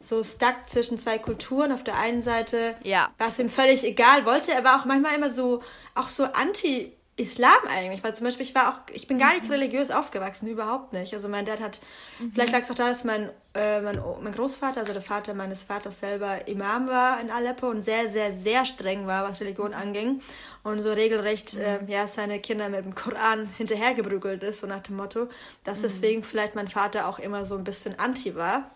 so 0.00 0.22
stuck 0.22 0.56
zwischen 0.66 0.98
zwei 0.98 1.18
Kulturen. 1.18 1.72
Auf 1.72 1.84
der 1.84 1.96
einen 1.96 2.22
Seite 2.22 2.76
ja. 2.82 3.10
war 3.18 3.28
es 3.28 3.38
ihm 3.38 3.50
völlig 3.50 3.84
egal, 3.84 4.24
wollte 4.26 4.52
er 4.52 4.64
war 4.64 4.80
auch 4.80 4.84
manchmal 4.84 5.14
immer 5.14 5.30
so, 5.30 5.62
auch 5.94 6.08
so 6.08 6.24
anti 6.24 6.92
Islam 7.18 7.50
eigentlich, 7.68 8.04
weil 8.04 8.14
zum 8.14 8.26
Beispiel 8.26 8.46
ich 8.46 8.54
war 8.54 8.68
auch, 8.68 8.94
ich 8.94 9.08
bin 9.08 9.18
gar 9.18 9.32
nicht 9.32 9.46
mhm. 9.46 9.50
religiös 9.50 9.90
aufgewachsen, 9.90 10.46
überhaupt 10.46 10.92
nicht. 10.92 11.12
Also 11.14 11.28
mein 11.28 11.44
Dad 11.44 11.60
hat, 11.60 11.80
mhm. 12.20 12.30
vielleicht 12.32 12.52
lag 12.52 12.60
es 12.60 12.70
auch 12.70 12.76
da, 12.76 12.88
dass 12.88 13.02
mein, 13.02 13.28
äh, 13.54 13.80
mein, 13.80 14.00
mein 14.22 14.32
Großvater, 14.32 14.80
also 14.80 14.92
der 14.92 15.02
Vater 15.02 15.34
meines 15.34 15.64
Vaters 15.64 15.98
selber 15.98 16.46
Imam 16.46 16.86
war 16.86 17.20
in 17.20 17.32
Aleppo 17.32 17.68
und 17.68 17.84
sehr, 17.84 18.08
sehr, 18.08 18.32
sehr 18.32 18.64
streng 18.64 19.08
war, 19.08 19.28
was 19.28 19.40
Religion 19.40 19.74
anging 19.74 20.22
und 20.62 20.80
so 20.82 20.92
regelrecht, 20.92 21.56
mhm. 21.56 21.88
äh, 21.88 21.92
ja, 21.92 22.06
seine 22.06 22.38
Kinder 22.38 22.68
mit 22.68 22.84
dem 22.84 22.94
Koran 22.94 23.48
hinterhergeprügelt 23.56 24.44
ist, 24.44 24.60
so 24.60 24.68
nach 24.68 24.82
dem 24.82 24.96
Motto, 24.96 25.26
dass 25.64 25.78
mhm. 25.78 25.82
deswegen 25.82 26.22
vielleicht 26.22 26.54
mein 26.54 26.68
Vater 26.68 27.08
auch 27.08 27.18
immer 27.18 27.44
so 27.44 27.56
ein 27.56 27.64
bisschen 27.64 27.98
anti 27.98 28.36
war 28.36 28.70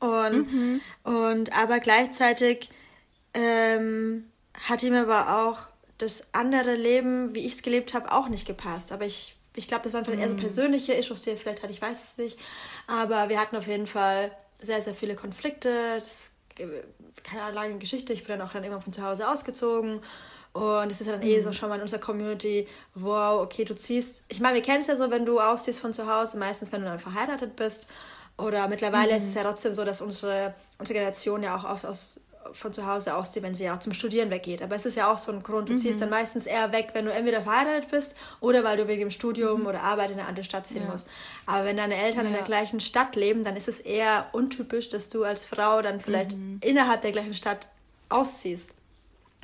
und, 0.00 0.52
mhm. 0.52 0.80
und 1.04 1.56
aber 1.56 1.80
gleichzeitig 1.80 2.70
ähm, 3.34 4.30
hat 4.68 4.82
ihm 4.82 4.94
aber 4.94 5.46
auch 5.46 5.58
das 5.98 6.24
andere 6.32 6.74
Leben, 6.74 7.34
wie 7.34 7.46
ich 7.46 7.54
es 7.54 7.62
gelebt 7.62 7.94
habe, 7.94 8.12
auch 8.12 8.28
nicht 8.28 8.46
gepasst. 8.46 8.92
Aber 8.92 9.04
ich, 9.04 9.36
ich 9.54 9.68
glaube, 9.68 9.84
das 9.84 9.92
waren 9.92 10.04
vielleicht 10.04 10.22
eher 10.22 10.28
so 10.28 10.34
mhm. 10.34 10.40
persönliche 10.40 10.94
Issues, 10.94 11.22
die 11.22 11.30
er 11.30 11.36
vielleicht 11.36 11.62
hat, 11.62 11.70
ich 11.70 11.82
weiß 11.82 11.98
es 12.12 12.18
nicht. 12.18 12.38
Aber 12.86 13.28
wir 13.28 13.40
hatten 13.40 13.56
auf 13.56 13.66
jeden 13.66 13.86
Fall 13.86 14.30
sehr, 14.60 14.80
sehr 14.82 14.94
viele 14.94 15.14
Konflikte. 15.14 15.70
Das, 15.96 16.30
keine 17.22 17.52
lange 17.52 17.78
Geschichte. 17.78 18.12
Ich 18.12 18.24
bin 18.24 18.38
dann 18.38 18.46
auch 18.46 18.52
dann 18.52 18.64
immer 18.64 18.80
von 18.80 18.92
zu 18.92 19.02
Hause 19.02 19.28
ausgezogen. 19.28 20.00
Und 20.52 20.90
es 20.90 21.00
ist 21.00 21.06
ja 21.06 21.12
dann 21.12 21.22
mhm. 21.22 21.28
eh 21.28 21.40
so 21.40 21.50
mhm. 21.50 21.54
schon 21.54 21.68
mal 21.68 21.76
in 21.76 21.82
unserer 21.82 22.00
Community, 22.00 22.66
wow, 22.94 23.40
okay, 23.40 23.64
du 23.64 23.74
ziehst. 23.74 24.24
Ich 24.28 24.40
meine, 24.40 24.56
wir 24.56 24.62
kennen 24.62 24.80
es 24.80 24.88
ja 24.88 24.96
so, 24.96 25.10
wenn 25.10 25.24
du 25.24 25.38
ausziehst 25.38 25.80
von 25.80 25.92
zu 25.92 26.12
Hause, 26.12 26.38
meistens 26.38 26.72
wenn 26.72 26.80
du 26.80 26.88
dann 26.88 26.98
verheiratet 26.98 27.56
bist. 27.56 27.86
Oder 28.40 28.68
mittlerweile 28.68 29.12
mhm. 29.12 29.18
ist 29.18 29.24
es 29.24 29.34
ja 29.34 29.42
trotzdem 29.42 29.74
so, 29.74 29.84
dass 29.84 30.00
unsere, 30.00 30.54
unsere 30.78 30.98
Generation 30.98 31.42
ja 31.42 31.56
auch 31.56 31.64
oft 31.64 31.86
aus 31.86 32.20
von 32.52 32.72
zu 32.72 32.86
Hause 32.86 33.14
auszieht, 33.14 33.42
wenn 33.42 33.54
sie 33.54 33.64
ja 33.64 33.74
auch 33.76 33.80
zum 33.80 33.92
Studieren 33.92 34.30
weggeht. 34.30 34.62
Aber 34.62 34.74
es 34.74 34.86
ist 34.86 34.96
ja 34.96 35.12
auch 35.12 35.18
so 35.18 35.32
ein 35.32 35.42
Grund, 35.42 35.68
du 35.68 35.76
ziehst 35.76 36.00
dann 36.00 36.10
meistens 36.10 36.46
eher 36.46 36.72
weg, 36.72 36.90
wenn 36.94 37.04
du 37.04 37.12
entweder 37.12 37.42
verheiratet 37.42 37.90
bist 37.90 38.14
oder 38.40 38.64
weil 38.64 38.76
du 38.76 38.88
wegen 38.88 39.00
dem 39.00 39.10
Studium 39.10 39.66
oder 39.66 39.82
Arbeit 39.82 40.10
in 40.10 40.18
eine 40.18 40.28
andere 40.28 40.44
Stadt 40.44 40.66
ziehen 40.66 40.86
musst. 40.90 41.06
Aber 41.46 41.64
wenn 41.64 41.76
deine 41.76 41.96
Eltern 41.96 42.26
in 42.26 42.32
der 42.32 42.42
gleichen 42.42 42.80
Stadt 42.80 43.14
leben, 43.16 43.44
dann 43.44 43.56
ist 43.56 43.68
es 43.68 43.80
eher 43.80 44.26
untypisch, 44.32 44.88
dass 44.88 45.10
du 45.10 45.24
als 45.24 45.44
Frau 45.44 45.82
dann 45.82 46.00
vielleicht 46.00 46.34
innerhalb 46.60 47.02
der 47.02 47.12
gleichen 47.12 47.34
Stadt 47.34 47.68
ausziehst. 48.08 48.70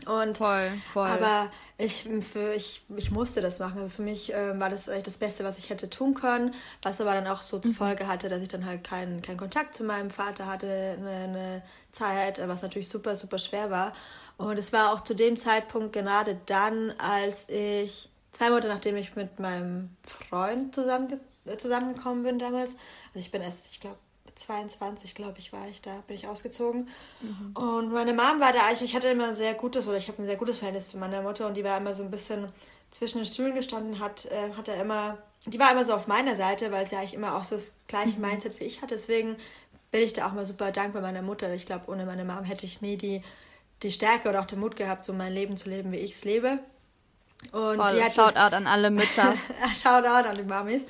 Und, 0.04 0.38
Voll, 0.38 0.70
voll. 0.92 1.08
Aber 1.08 1.50
ich, 1.78 2.08
für, 2.32 2.52
ich, 2.54 2.82
ich 2.96 3.10
musste 3.10 3.40
das 3.40 3.58
machen. 3.58 3.78
Also 3.78 3.88
für 3.88 4.02
mich 4.02 4.32
äh, 4.32 4.58
war 4.58 4.68
das 4.68 4.88
eigentlich 4.88 5.04
das 5.04 5.16
Beste, 5.16 5.42
was 5.42 5.58
ich 5.58 5.70
hätte 5.70 5.88
tun 5.88 6.14
können. 6.14 6.54
Was 6.82 7.00
aber 7.00 7.14
dann 7.14 7.26
auch 7.26 7.42
so 7.42 7.58
zur 7.58 7.74
Folge 7.74 8.06
hatte, 8.06 8.28
dass 8.28 8.42
ich 8.42 8.48
dann 8.48 8.66
halt 8.66 8.84
keinen 8.84 9.22
keinen 9.22 9.38
Kontakt 9.38 9.74
zu 9.74 9.84
meinem 9.84 10.10
Vater 10.10 10.46
hatte, 10.46 10.66
eine, 10.66 11.10
eine 11.10 11.62
Zeit, 11.92 12.46
was 12.46 12.62
natürlich 12.62 12.88
super, 12.88 13.16
super 13.16 13.38
schwer 13.38 13.70
war. 13.70 13.94
Und 14.36 14.58
es 14.58 14.72
war 14.72 14.92
auch 14.92 15.00
zu 15.00 15.14
dem 15.14 15.38
Zeitpunkt 15.38 15.94
gerade 15.94 16.38
dann, 16.46 16.92
als 16.98 17.48
ich 17.48 18.10
zwei 18.32 18.50
Monate 18.50 18.68
nachdem 18.68 18.96
ich 18.96 19.16
mit 19.16 19.38
meinem 19.40 19.96
Freund 20.02 20.74
zusammen, 20.74 21.20
zusammengekommen 21.56 22.22
bin 22.22 22.38
damals. 22.38 22.70
Also 23.08 23.20
ich 23.20 23.30
bin 23.30 23.42
erst, 23.42 23.70
ich 23.70 23.80
glaube, 23.80 23.98
22, 24.36 25.14
glaube 25.14 25.38
ich, 25.38 25.52
war 25.52 25.66
ich 25.68 25.80
da, 25.80 26.02
bin 26.06 26.14
ich 26.14 26.28
ausgezogen. 26.28 26.88
Und 27.54 27.92
meine 27.92 28.12
Mom 28.12 28.38
war 28.38 28.52
da, 28.52 28.70
ich, 28.72 28.82
ich 28.82 28.94
hatte 28.94 29.08
immer 29.08 29.28
ein 29.28 29.34
sehr 29.34 29.54
gutes, 29.54 29.88
oder 29.88 29.96
ich 29.96 30.08
habe 30.08 30.22
ein 30.22 30.26
sehr 30.26 30.36
gutes 30.36 30.58
Verhältnis 30.58 30.88
zu 30.90 30.98
meiner 30.98 31.22
Mutter 31.22 31.46
und 31.46 31.54
die 31.54 31.64
war 31.64 31.76
immer 31.78 31.94
so 31.94 32.02
ein 32.02 32.10
bisschen 32.10 32.48
zwischen 32.90 33.18
den 33.18 33.26
Stühlen 33.26 33.54
gestanden, 33.54 33.98
hat, 33.98 34.26
äh, 34.26 34.52
hat 34.56 34.68
er 34.68 34.80
immer, 34.80 35.18
die 35.46 35.58
war 35.58 35.72
immer 35.72 35.84
so 35.84 35.94
auf 35.94 36.06
meiner 36.06 36.36
Seite, 36.36 36.70
weil 36.70 36.86
sie 36.86 36.96
eigentlich 36.96 37.14
immer 37.14 37.36
auch 37.36 37.44
so 37.44 37.56
das 37.56 37.74
gleiche 37.88 38.20
Mindset 38.20 38.60
wie 38.60 38.64
ich 38.64 38.82
hatte. 38.82 38.94
Deswegen 38.94 39.36
bin 39.90 40.02
ich 40.02 40.12
da 40.12 40.28
auch 40.28 40.32
mal 40.32 40.46
super 40.46 40.70
dankbar 40.70 41.02
meiner 41.02 41.22
Mutter. 41.22 41.52
Ich 41.54 41.66
glaube, 41.66 41.90
ohne 41.90 42.04
meine 42.04 42.24
Mom 42.24 42.44
hätte 42.44 42.66
ich 42.66 42.82
nie 42.82 42.96
die, 42.96 43.22
die 43.82 43.92
Stärke 43.92 44.28
oder 44.28 44.40
auch 44.40 44.46
den 44.46 44.60
Mut 44.60 44.76
gehabt, 44.76 45.04
so 45.04 45.12
mein 45.12 45.32
Leben 45.32 45.56
zu 45.56 45.68
leben, 45.68 45.92
wie 45.92 45.96
ich 45.96 46.12
es 46.12 46.24
lebe. 46.24 46.58
Und 47.52 47.76
Voll, 47.76 47.94
die 47.94 48.02
hat 48.02 48.14
Shoutout 48.14 48.54
an 48.54 48.66
alle 48.66 48.90
Mütter. 48.90 49.34
Shoutout 49.74 50.28
an 50.28 50.36
die 50.36 50.42
Mamis. 50.42 50.82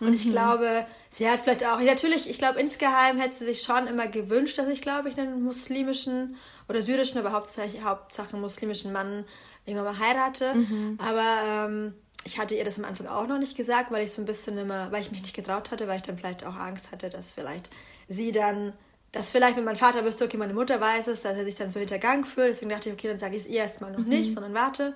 Und 0.00 0.14
ich 0.14 0.30
glaube, 0.30 0.86
sie 1.10 1.28
hat 1.28 1.42
vielleicht 1.42 1.66
auch, 1.66 1.80
natürlich, 1.80 2.30
ich 2.30 2.38
glaube, 2.38 2.60
insgeheim 2.60 3.18
hätte 3.18 3.36
sie 3.36 3.46
sich 3.46 3.62
schon 3.62 3.86
immer 3.86 4.06
gewünscht, 4.06 4.58
dass 4.58 4.68
ich, 4.68 4.80
glaube 4.80 5.08
ich, 5.08 5.18
einen 5.18 5.42
muslimischen 5.42 6.36
oder 6.68 6.80
syrischen, 6.80 7.18
aber 7.18 7.32
hauptsächlich, 7.32 7.82
Hauptsache 7.82 8.36
muslimischen 8.36 8.92
Mann 8.92 9.24
irgendwann 9.66 9.96
mal 9.96 9.98
heirate. 9.98 10.54
Aber 10.98 11.66
ähm, 11.68 11.94
ich 12.24 12.38
hatte 12.38 12.54
ihr 12.54 12.64
das 12.64 12.78
am 12.78 12.84
Anfang 12.84 13.06
auch 13.06 13.26
noch 13.26 13.38
nicht 13.38 13.56
gesagt, 13.56 13.90
weil 13.90 14.04
ich 14.04 14.12
so 14.12 14.22
ein 14.22 14.26
bisschen 14.26 14.56
immer, 14.58 14.92
weil 14.92 15.02
ich 15.02 15.10
mich 15.10 15.22
nicht 15.22 15.34
getraut 15.34 15.70
hatte, 15.70 15.88
weil 15.88 15.96
ich 15.96 16.02
dann 16.02 16.18
vielleicht 16.18 16.44
auch 16.44 16.54
Angst 16.54 16.92
hatte, 16.92 17.08
dass 17.08 17.32
vielleicht 17.32 17.70
sie 18.08 18.30
dann, 18.32 18.72
dass 19.12 19.30
vielleicht, 19.30 19.56
wenn 19.56 19.64
mein 19.64 19.76
Vater 19.76 20.04
wüsste, 20.04 20.24
okay, 20.24 20.36
meine 20.36 20.54
Mutter 20.54 20.80
weiß 20.80 21.08
es, 21.08 21.22
dass 21.22 21.36
er 21.36 21.44
sich 21.44 21.54
dann 21.56 21.70
so 21.70 21.80
hintergangen 21.80 22.24
fühlt. 22.24 22.50
Deswegen 22.50 22.70
dachte 22.70 22.88
ich, 22.88 22.94
okay, 22.94 23.08
dann 23.08 23.18
sage 23.18 23.36
ich 23.36 23.42
es 23.42 23.48
ihr 23.48 23.60
erstmal 23.62 23.90
noch 23.92 24.04
nicht, 24.04 24.32
sondern 24.34 24.54
warte. 24.54 24.94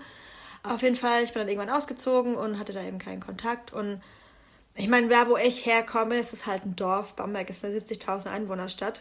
Auf 0.63 0.83
jeden 0.83 0.97
Fall, 0.97 1.25
ich 1.25 1.33
bin 1.33 1.41
dann 1.41 1.49
irgendwann 1.49 1.75
ausgezogen 1.75 2.37
und 2.37 2.59
hatte 2.59 2.73
da 2.73 2.83
eben 2.83 2.99
keinen 2.99 3.21
Kontakt. 3.21 3.73
Und 3.73 4.01
ich 4.77 4.89
meine, 4.89 5.09
da 5.09 5.29
wo 5.29 5.37
ich 5.37 5.67
herkomme, 5.67 6.19
ist 6.19 6.33
es 6.33 6.47
halt 6.47 6.65
ein 6.65 6.77
Dorf. 6.77 7.15
Bamberg 7.15 7.49
ist 7.51 7.65
eine 7.65 7.77
70.000 7.77 8.31
Einwohnerstadt. 8.31 9.01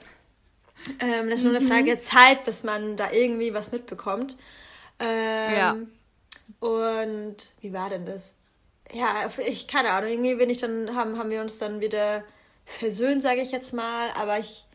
Ähm, 1.00 1.30
das 1.30 1.40
ist 1.40 1.46
nur 1.46 1.56
eine 1.56 1.66
Frage 1.66 1.86
der 1.86 2.00
Zeit, 2.00 2.44
bis 2.44 2.64
man 2.64 2.96
da 2.96 3.12
irgendwie 3.12 3.54
was 3.54 3.72
mitbekommt. 3.72 4.38
Ähm, 5.00 5.54
Ja. 5.56 5.78
Und 6.60 7.38
wie 7.62 7.74
war 7.74 7.90
denn 7.90 8.06
das? 8.06 8.34
Ja, 8.92 9.30
ich 9.46 9.68
keine 9.68 9.92
Ahnung. 9.92 10.10
Irgendwie 10.10 10.36
bin 10.36 10.50
ich 10.50 10.58
dann 10.58 10.96
haben 10.96 11.18
haben 11.18 11.30
wir 11.30 11.42
uns 11.42 11.58
dann 11.58 11.80
wieder 11.82 12.24
versöhnt, 12.66 13.22
sage 13.22 13.42
ich 13.42 13.52
jetzt 13.52 13.74
mal. 13.74 14.10
Aber 14.16 14.40
ich 14.40 14.66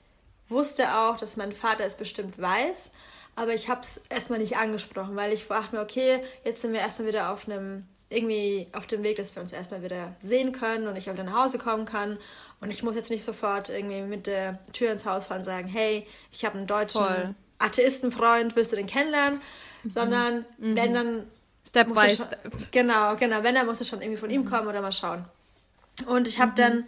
wusste 0.49 0.95
auch, 0.95 1.17
dass 1.17 1.37
mein 1.37 1.53
Vater 1.53 1.85
es 1.85 1.95
bestimmt 1.95 2.41
weiß. 2.41 2.91
Aber 3.37 3.55
ich 3.55 3.69
habe 3.69 3.83
es 3.83 4.01
erstmal 4.09 4.41
nicht 4.41 4.57
angesprochen, 4.57 5.15
weil 5.15 5.33
ich 5.33 5.47
dachte 5.47 5.77
mir, 5.77 5.83
okay, 5.83 6.23
jetzt 6.45 6.63
sind 6.63 6.73
wir 6.73 6.81
erstmal 6.81 7.09
wieder 7.09 7.33
auf 7.33 7.49
einem, 7.49 7.87
irgendwie 8.11 8.67
auf 8.73 8.87
dem 8.87 9.03
Weg, 9.03 9.17
dass 9.17 9.35
wir 9.35 9.43
uns 9.43 9.53
erstmal 9.53 9.83
wieder 9.83 10.15
sehen 10.23 10.53
können 10.53 10.89
und 10.89 10.97
ich 10.97 11.09
auch 11.11 11.15
wieder 11.15 11.25
nach 11.25 11.45
Hause 11.45 11.59
kommen 11.59 11.85
kann. 11.85 12.19
Und 12.61 12.71
ich 12.71 12.83
muss 12.83 12.95
jetzt 12.95 13.11
nicht 13.11 13.25
sofort 13.25 13.69
irgendwie 13.69 14.01
mit 14.01 14.27
der 14.27 14.59
Tür 14.73 14.93
ins 14.93 15.05
Haus 15.05 15.27
fallen 15.27 15.41
und 15.41 15.45
sagen, 15.45 15.69
hey, 15.69 16.07
ich 16.33 16.45
habe 16.45 16.57
einen 16.57 16.67
deutschen 16.67 17.05
Voll. 17.05 17.35
Atheistenfreund, 17.59 18.57
willst 18.57 18.73
du 18.73 18.77
den 18.77 18.87
kennenlernen? 18.87 19.43
Sondern 19.87 20.45
wenn 20.59 20.95
dann 20.95 21.27
Step 21.69 21.89
by 21.89 22.09
schon, 22.09 22.27
step. 22.27 22.73
Genau, 22.73 23.17
genau. 23.17 23.43
Wenn, 23.43 23.55
dann 23.55 23.67
muss 23.67 23.81
es 23.81 23.89
schon 23.89 24.01
irgendwie 24.01 24.19
von 24.19 24.31
ihm 24.31 24.45
kommen 24.45 24.69
oder 24.69 24.81
mal 24.81 24.93
schauen. 24.93 25.25
Und 26.07 26.27
ich 26.27 26.41
habe 26.41 26.53
dann 26.55 26.85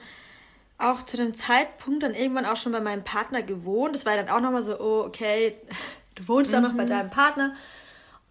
auch 0.78 1.02
zu 1.02 1.16
dem 1.16 1.35
Zeitpunkt 1.35 2.02
dann 2.02 2.14
irgendwann 2.14 2.46
auch 2.46 2.56
schon 2.56 2.72
bei 2.72 2.80
meinem 2.80 3.04
Partner 3.04 3.42
gewohnt. 3.42 3.94
Das 3.94 4.06
war 4.06 4.16
dann 4.16 4.30
auch 4.30 4.40
nochmal 4.40 4.62
so, 4.62 4.80
oh, 4.80 5.04
okay, 5.04 5.56
du 6.14 6.26
wohnst 6.28 6.54
auch 6.54 6.61
noch 6.61 6.72
bei 6.72 6.85
deinem 6.85 7.11
Partner. 7.11 7.54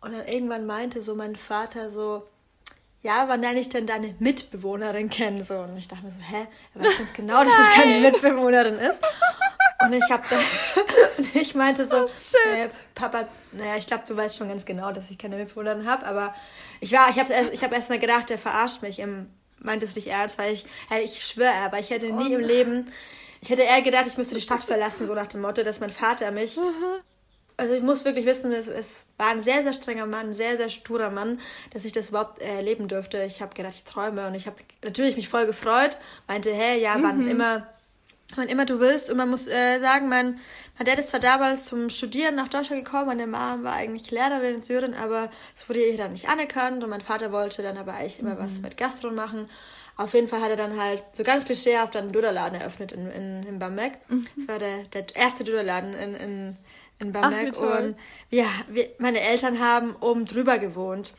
Und 0.01 0.13
dann 0.13 0.27
irgendwann 0.27 0.65
meinte 0.65 1.01
so 1.03 1.13
mein 1.15 1.35
Vater 1.35 1.89
so, 1.89 2.25
ja, 3.01 3.27
wann 3.27 3.41
lerne 3.41 3.59
ich 3.59 3.69
denn 3.69 3.87
deine 3.87 4.13
Mitbewohnerin 4.19 5.09
kennen? 5.09 5.43
So, 5.43 5.59
und 5.59 5.77
ich 5.77 5.87
dachte 5.87 6.03
mir 6.03 6.11
so, 6.11 6.17
hä? 6.19 6.47
Er 6.75 6.81
weiß 6.81 6.97
ganz 6.97 7.13
genau, 7.13 7.43
dass 7.43 7.53
es 7.57 7.69
keine 7.69 7.99
Mitbewohnerin 7.99 8.77
ist. 8.77 8.99
Und 9.81 9.93
ich 9.93 10.09
habe 10.09 10.23
und 11.17 11.35
ich 11.35 11.55
meinte 11.55 11.87
so, 11.87 12.09
naja, 12.51 12.67
Papa, 12.95 13.27
naja, 13.53 13.77
ich 13.77 13.87
glaube, 13.87 14.03
du 14.05 14.17
weißt 14.17 14.37
schon 14.37 14.49
ganz 14.49 14.65
genau, 14.65 14.91
dass 14.91 15.09
ich 15.09 15.17
keine 15.17 15.37
Mitbewohnerin 15.37 15.89
habe, 15.89 16.05
aber 16.05 16.35
ich 16.81 16.91
war, 16.91 17.09
ich 17.09 17.17
habe 17.17 17.31
erst, 17.31 17.53
ich 17.53 17.63
hab 17.63 17.71
erst 17.71 17.89
mal 17.89 17.99
gedacht, 17.99 18.29
der 18.29 18.37
verarscht 18.37 18.81
mich, 18.81 18.99
im, 18.99 19.29
meint 19.59 19.81
es 19.81 19.95
nicht 19.95 20.07
ernst, 20.07 20.37
weil 20.37 20.53
ich, 20.53 20.65
ich 21.01 21.25
schwöre, 21.25 21.53
aber 21.63 21.79
ich 21.79 21.91
hätte 21.91 22.11
nie 22.11 22.33
im 22.33 22.41
Leben, 22.41 22.91
ich 23.39 23.49
hätte 23.49 23.61
eher 23.61 23.81
gedacht, 23.81 24.07
ich 24.07 24.17
müsste 24.17 24.35
die 24.35 24.41
Stadt 24.41 24.63
verlassen, 24.63 25.07
so 25.07 25.13
nach 25.13 25.27
dem 25.27 25.41
Motto, 25.41 25.63
dass 25.63 25.79
mein 25.79 25.91
Vater 25.91 26.31
mich 26.31 26.59
also 27.59 27.73
ich 27.73 27.83
muss 27.83 28.05
wirklich 28.05 28.25
wissen, 28.25 28.51
es, 28.51 28.67
es 28.67 29.03
war 29.17 29.27
ein 29.27 29.43
sehr, 29.43 29.63
sehr 29.63 29.73
strenger 29.73 30.05
Mann, 30.05 30.29
ein 30.29 30.33
sehr, 30.33 30.57
sehr 30.57 30.69
sturer 30.69 31.11
Mann, 31.11 31.39
dass 31.71 31.85
ich 31.85 31.91
das 31.91 32.09
überhaupt 32.09 32.41
erleben 32.41 32.87
durfte. 32.87 33.21
Ich 33.23 33.41
habe 33.41 33.53
gedacht, 33.53 33.75
ich 33.75 33.83
träume 33.83 34.25
und 34.27 34.33
ich 34.33 34.47
habe 34.47 34.55
natürlich 34.83 35.17
mich 35.17 35.27
voll 35.27 35.45
gefreut, 35.45 35.97
meinte, 36.27 36.51
hey, 36.51 36.81
ja, 36.81 36.95
wann 37.01 37.27
immer, 37.27 37.67
wann 38.35 38.47
immer 38.47 38.65
du 38.65 38.79
willst. 38.79 39.09
Und 39.09 39.17
man 39.17 39.29
muss 39.29 39.47
äh, 39.47 39.79
sagen, 39.79 40.07
mein, 40.07 40.39
mein 40.77 40.85
Dad 40.85 40.99
ist 40.99 41.09
zwar 41.09 41.19
damals 41.19 41.65
zum 41.65 41.89
Studieren 41.89 42.35
nach 42.35 42.47
Deutschland 42.47 42.85
gekommen, 42.85 43.07
meine 43.07 43.27
Mom 43.27 43.63
war 43.63 43.73
eigentlich 43.73 44.09
Lehrerin 44.09 44.55
in 44.55 44.63
Syrien, 44.63 44.93
aber 44.93 45.29
es 45.55 45.67
wurde 45.67 45.85
ihr 45.85 45.97
dann 45.97 46.13
nicht 46.13 46.29
anerkannt 46.29 46.83
und 46.83 46.89
mein 46.89 47.01
Vater 47.01 47.31
wollte 47.31 47.61
dann 47.61 47.77
aber 47.77 47.93
eigentlich 47.95 48.19
immer 48.19 48.39
was 48.39 48.59
mit 48.61 48.77
Gastro 48.77 49.11
machen. 49.11 49.49
Auf 49.97 50.13
jeden 50.13 50.29
Fall 50.29 50.41
hat 50.41 50.49
er 50.49 50.55
dann 50.55 50.79
halt 50.79 51.03
so 51.11 51.23
ganz 51.23 51.43
klischeehaft 51.43 51.93
einen 51.97 52.13
Dönerladen 52.13 52.61
eröffnet 52.61 52.93
in, 52.93 53.11
in, 53.11 53.45
in 53.45 53.59
Bamberg. 53.59 53.97
Das 54.37 54.47
war 54.47 54.57
der, 54.57 54.83
der 54.93 55.13
erste 55.13 55.43
Dönerladen 55.43 55.93
in, 55.93 56.15
in, 56.15 56.57
in 56.99 57.11
Bamberg. 57.11 57.53
toll. 57.53 57.77
und 57.77 57.95
ja, 58.29 58.45
wir, 58.67 58.89
meine 58.97 59.21
Eltern 59.21 59.59
haben 59.59 59.95
oben 60.01 60.25
drüber 60.25 60.57
gewohnt. 60.57 61.13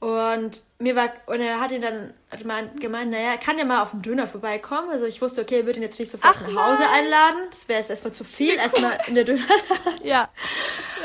Und 0.00 0.62
mir 0.80 0.96
war, 0.96 1.12
und 1.26 1.40
er 1.40 1.60
hat 1.60 1.70
ihn 1.70 1.80
dann 1.80 2.12
hat 2.28 2.44
mein- 2.44 2.74
gemeint, 2.80 3.12
naja, 3.12 3.30
er 3.32 3.38
kann 3.38 3.56
ja 3.56 3.64
mal 3.64 3.82
auf 3.82 3.92
den 3.92 4.02
Döner 4.02 4.26
vorbeikommen. 4.26 4.90
Also 4.90 5.06
ich 5.06 5.22
wusste, 5.22 5.42
okay, 5.42 5.60
er 5.60 5.66
würde 5.66 5.78
ihn 5.78 5.84
jetzt 5.84 6.00
nicht 6.00 6.10
sofort 6.10 6.34
Ach, 6.36 6.48
nach 6.48 6.48
Hause 6.72 6.88
einladen. 6.90 7.38
Das 7.52 7.68
wäre 7.68 7.78
jetzt 7.78 7.88
erstmal 7.88 8.12
zu 8.12 8.24
viel, 8.24 8.56
erstmal 8.56 8.98
in 9.06 9.14
der 9.14 9.24
Dönerladen. 9.24 9.60
Ja. 10.02 10.28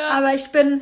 Aber 0.09 0.33
ich 0.33 0.47
bin, 0.49 0.81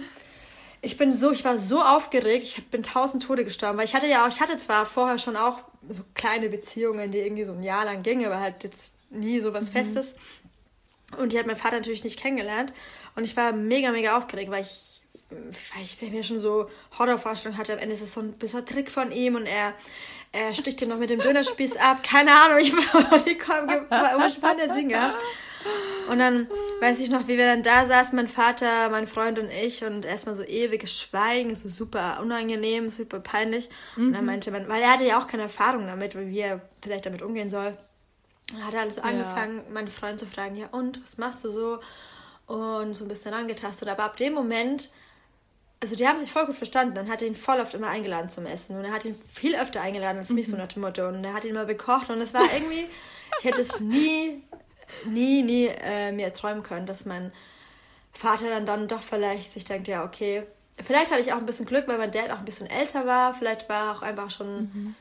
ich 0.81 0.95
bin 0.97 1.12
so, 1.17 1.31
ich 1.31 1.43
war 1.43 1.58
so 1.60 1.81
aufgeregt, 1.81 2.43
ich 2.43 2.69
bin 2.69 2.84
tausend 2.84 3.23
Tode 3.23 3.43
gestorben, 3.43 3.77
weil 3.77 3.86
ich 3.86 3.93
hatte 3.95 4.08
ja 4.08 4.23
auch, 4.23 4.29
ich 4.29 4.39
hatte 4.39 4.58
zwar 4.58 4.86
vorher 4.86 5.19
schon 5.19 5.36
auch 5.36 5.60
so 5.89 6.01
kleine 6.13 6.47
Beziehungen, 6.47 7.12
die 7.12 7.19
irgendwie 7.19 7.43
so 7.43 7.51
ein 7.51 7.63
Jahr 7.63 7.84
lang 7.84 8.01
gingen, 8.01 8.25
aber 8.25 8.39
halt 8.39 8.63
jetzt 8.63 8.93
nie 9.10 9.41
so 9.41 9.53
was 9.53 9.67
Festes. 9.69 10.15
Und 11.17 11.34
die 11.34 11.39
hat 11.39 11.47
mein 11.47 11.58
Vater 11.58 11.75
natürlich 11.75 12.03
nicht 12.05 12.17
kennengelernt. 12.19 12.71
Und 13.15 13.23
ich 13.23 13.36
war 13.36 13.51
mega, 13.54 13.91
mega 13.91 14.17
aufgeregt, 14.17 14.51
weil 14.51 14.63
ich, 14.63 15.01
weil 15.30 15.84
ich 15.84 16.12
mir 16.12 16.23
schon 16.23 16.39
so 16.39 16.69
Horrorvorstellungen 16.97 17.60
hatte. 17.60 17.73
Am 17.73 17.80
Ende 17.80 17.95
ist 17.95 18.01
es 18.01 18.13
so 18.13 18.21
ein 18.21 18.34
bisschen 18.34 18.65
Trick 18.65 18.91
von 18.91 19.12
ihm 19.12 19.36
und 19.36 19.45
er, 19.45 19.73
er 20.32 20.54
sticht 20.54 20.82
den 20.82 20.89
noch 20.89 20.97
mit 20.97 21.10
dem 21.10 21.21
Dönerspieß 21.21 21.78
ab. 21.78 22.04
Keine 22.04 22.32
Ahnung, 22.32 22.60
ich 22.60 22.73
war 22.73 23.19
die 23.19 23.36
überspannt 23.36 24.60
der 24.60 24.73
Singer. 24.73 25.17
Und 26.10 26.19
dann 26.19 26.47
weiß 26.80 26.99
ich 26.99 27.10
noch, 27.10 27.28
wie 27.28 27.38
wir 27.38 27.45
dann 27.45 27.63
da 27.63 27.88
saßen, 27.88 28.15
mein 28.15 28.28
Vater, 28.28 28.89
mein 28.89 29.08
Freund 29.08 29.39
und 29.39 29.49
ich, 29.51 29.84
und 29.84 30.06
erstmal 30.06 30.36
so 30.36 30.43
ewiges 30.43 30.99
Schweigen, 31.01 31.56
so 31.56 31.69
super 31.69 32.19
unangenehm, 32.21 32.89
super 32.89 33.19
peinlich. 33.19 33.69
Und 33.95 34.13
dann 34.13 34.25
meinte 34.25 34.51
man, 34.51 34.67
weil 34.67 34.84
er 34.84 34.93
hatte 34.93 35.06
ja 35.06 35.19
auch 35.19 35.25
keine 35.28 35.43
Erfahrung 35.43 35.88
damit, 35.88 36.15
wie 36.15 36.39
er 36.39 36.62
vielleicht 36.84 37.08
damit 37.08 37.23
umgehen 37.23 37.49
soll. 37.49 37.75
Dann 38.51 38.63
hat 38.63 38.75
er 38.75 38.82
also 38.82 39.01
angefangen, 39.01 39.63
meinen 39.73 39.88
Freund 39.88 40.19
zu 40.19 40.28
fragen, 40.28 40.56
ja 40.56 40.67
und, 40.67 41.01
was 41.04 41.17
machst 41.17 41.43
du 41.45 41.49
so? 41.49 41.80
Und 42.47 42.93
so 42.95 43.05
ein 43.05 43.08
bisschen 43.08 43.34
angetastet. 43.34 43.88
Aber 43.89 44.03
ab 44.03 44.17
dem 44.17 44.34
Moment, 44.34 44.91
also 45.81 45.95
die 45.95 46.08
haben 46.08 46.19
sich 46.19 46.31
voll 46.31 46.45
gut 46.45 46.55
verstanden. 46.55 46.95
Dann 46.95 47.10
hat 47.10 47.21
er 47.21 47.27
ihn 47.27 47.36
voll 47.36 47.60
oft 47.60 47.73
immer 47.73 47.89
eingeladen 47.89 48.29
zum 48.29 48.45
Essen. 48.45 48.77
Und 48.77 48.86
er 48.86 48.91
hat 48.91 49.05
ihn 49.05 49.15
viel 49.31 49.55
öfter 49.55 49.81
eingeladen 49.81 50.19
als 50.19 50.29
mich, 50.29 50.47
so 50.47 50.58
nach 50.58 50.67
dem 50.67 50.81
Motto. 50.81 51.08
Und 51.08 51.23
er 51.23 51.34
hat 51.34 51.45
ihn 51.45 51.55
mal 51.55 51.65
bekocht. 51.65 52.10
Und 52.10 52.21
es 52.21 52.34
war 52.34 52.43
irgendwie, 52.53 52.88
ich 53.39 53.45
hätte 53.45 53.62
es 53.62 53.79
nie, 53.79 54.43
nie, 55.05 55.41
nie 55.41 55.67
äh, 55.67 56.12
mir 56.12 56.34
träumen 56.34 56.63
können, 56.63 56.86
dass 56.86 57.05
mein 57.05 57.31
Vater 58.13 58.49
dann, 58.49 58.65
dann 58.65 58.88
doch 58.88 59.01
vielleicht 59.01 59.51
sich 59.51 59.65
denkt, 59.65 59.88
ja, 59.88 60.03
okay. 60.03 60.43
Vielleicht 60.84 61.12
hatte 61.12 61.21
ich 61.21 61.34
auch 61.34 61.38
ein 61.38 61.45
bisschen 61.45 61.65
Glück, 61.65 61.88
weil 61.88 61.97
mein 61.97 62.12
Dad 62.12 62.31
auch 62.31 62.39
ein 62.39 62.45
bisschen 62.45 62.69
älter 62.69 63.05
war. 63.05 63.34
Vielleicht 63.34 63.69
war 63.69 63.88
er 63.88 63.97
auch 63.97 64.01
einfach 64.01 64.29
schon 64.29 64.95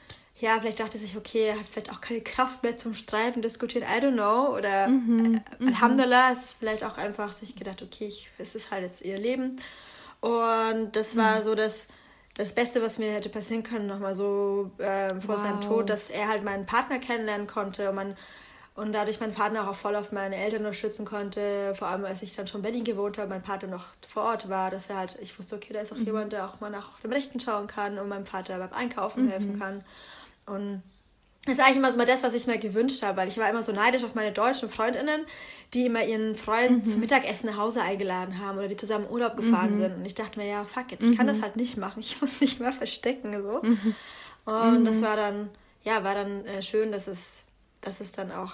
ja, 0.45 0.59
vielleicht 0.61 0.79
dachte 0.79 0.99
sich, 0.99 1.17
okay, 1.17 1.47
er 1.47 1.59
hat 1.59 1.69
vielleicht 1.71 1.91
auch 1.91 2.03
keine 2.03 2.21
Kraft 2.21 2.63
mehr 2.63 2.77
zum 2.77 2.93
Streiten, 2.93 3.41
diskutieren, 3.41 3.83
I 3.85 4.05
don't 4.05 4.13
know. 4.13 4.55
Oder 4.55 4.89
mhm, 4.89 5.41
äh, 5.59 5.67
Alhamdulillah 5.67 6.33
ist 6.33 6.57
vielleicht 6.59 6.85
auch 6.85 6.99
einfach 6.99 7.33
sich 7.33 7.57
gedacht, 7.57 7.81
okay, 7.81 8.07
ich, 8.07 8.29
es 8.37 8.55
ist 8.55 8.71
halt 8.71 8.83
jetzt 8.83 9.01
ihr 9.03 9.19
Leben. 9.19 9.59
Und 10.21 10.97
das 10.97 11.17
war 11.17 11.41
mhm. 11.41 11.45
so 11.45 11.55
das, 11.55 11.89
das 12.35 12.55
Beste, 12.55 12.83
was 12.83 12.99
mir 12.99 13.13
hätte 13.13 13.31
passieren 13.31 13.63
können, 13.63 13.87
nochmal 13.87 14.15
so 14.15 14.71
äh, 14.77 15.19
vor 15.19 15.37
wow. 15.37 15.43
seinem 15.43 15.61
Tod, 15.63 15.89
dass 15.89 16.11
er 16.11 16.29
halt 16.29 16.45
meinen 16.45 16.67
Partner 16.67 16.99
kennenlernen 16.99 17.47
konnte 17.47 17.89
und 17.89 17.95
man 17.97 18.17
und 18.77 18.93
dadurch 18.93 19.21
meinen 19.21 19.33
Partner 19.33 19.71
auch 19.71 19.77
voll 19.77 19.95
auf 19.95 20.11
meine 20.11 20.35
Eltern 20.35 20.63
unterstützen 20.63 21.05
konnte. 21.05 21.75
Vor 21.79 21.87
allem, 21.87 22.05
als 22.05 22.23
ich 22.23 22.35
dann 22.35 22.49
schon 22.49 22.59
in 22.59 22.63
Berlin 22.65 22.85
gewohnt 22.85 23.19
habe, 23.19 23.29
mein 23.29 23.43
Partner 23.43 23.69
noch 23.69 23.85
vor 24.09 24.25
Ort 24.25 24.49
war, 24.49 24.69
dass 24.69 24.91
er 24.91 24.97
halt, 24.97 25.17
ich 25.23 25.39
wusste, 25.39 25.55
okay, 25.55 25.73
da 25.73 25.81
ist 25.81 25.93
auch 25.93 25.97
mhm. 25.97 26.07
jemand, 26.07 26.33
der 26.33 26.45
auch 26.45 26.59
mal 26.61 26.71
nach 26.71 26.99
dem 27.01 27.13
Rechten 27.13 27.39
schauen 27.39 27.69
kann 27.69 28.01
und 28.01 28.09
meinem 28.09 28.27
Vater 28.27 28.59
beim 28.59 28.73
Einkaufen 28.73 29.27
mhm. 29.27 29.31
helfen 29.31 29.61
kann. 29.61 29.85
Und 30.47 30.83
das 31.47 31.55
ist 31.55 31.61
eigentlich 31.61 31.77
immer 31.77 31.93
so 31.93 31.99
mal 31.99 32.07
das, 32.07 32.23
was 32.23 32.33
ich 32.33 32.47
mir 32.47 32.59
gewünscht 32.59 33.03
habe, 33.03 33.19
weil 33.19 33.29
ich 33.29 33.37
war 33.37 33.51
immer 33.51 33.63
so 33.63 33.73
neidisch 33.73 34.03
auf 34.03 34.15
meine 34.15 34.33
deutschen 34.33 34.71
Freundinnen, 34.71 35.27
die 35.75 35.87
immer 35.87 36.03
ihren 36.03 36.37
Freund 36.37 36.87
mhm. 36.87 36.91
zum 36.91 37.01
Mittagessen 37.01 37.47
nach 37.47 37.59
Hause 37.59 37.83
eingeladen 37.83 38.39
haben 38.39 38.57
oder 38.57 38.69
die 38.69 38.77
zusammen 38.77 39.07
Urlaub 39.11 39.37
gefahren 39.37 39.75
mhm. 39.75 39.81
sind. 39.81 39.97
Und 39.97 40.07
ich 40.07 40.15
dachte 40.15 40.39
mir, 40.39 40.49
ja, 40.49 40.65
fuck 40.65 40.93
it, 40.93 41.03
ich 41.03 41.11
mhm. 41.11 41.17
kann 41.17 41.27
das 41.27 41.43
halt 41.43 41.57
nicht 41.57 41.77
machen. 41.77 42.01
Ich 42.05 42.21
muss 42.21 42.41
mich 42.41 42.61
mal 42.61 42.73
verstecken. 42.73 43.33
so. 43.43 43.61
Mhm. 43.63 43.95
Und 44.47 44.85
das 44.87 44.97
mhm. 44.97 45.03
war 45.03 45.17
dann, 45.17 45.51
ja, 45.83 46.03
war 46.03 46.15
dann 46.15 46.47
äh, 46.47 46.63
schön, 46.63 46.93
dass 46.93 47.09
es, 47.09 47.43
dass 47.83 48.01
es 48.01 48.13
dann 48.13 48.33
auch 48.33 48.53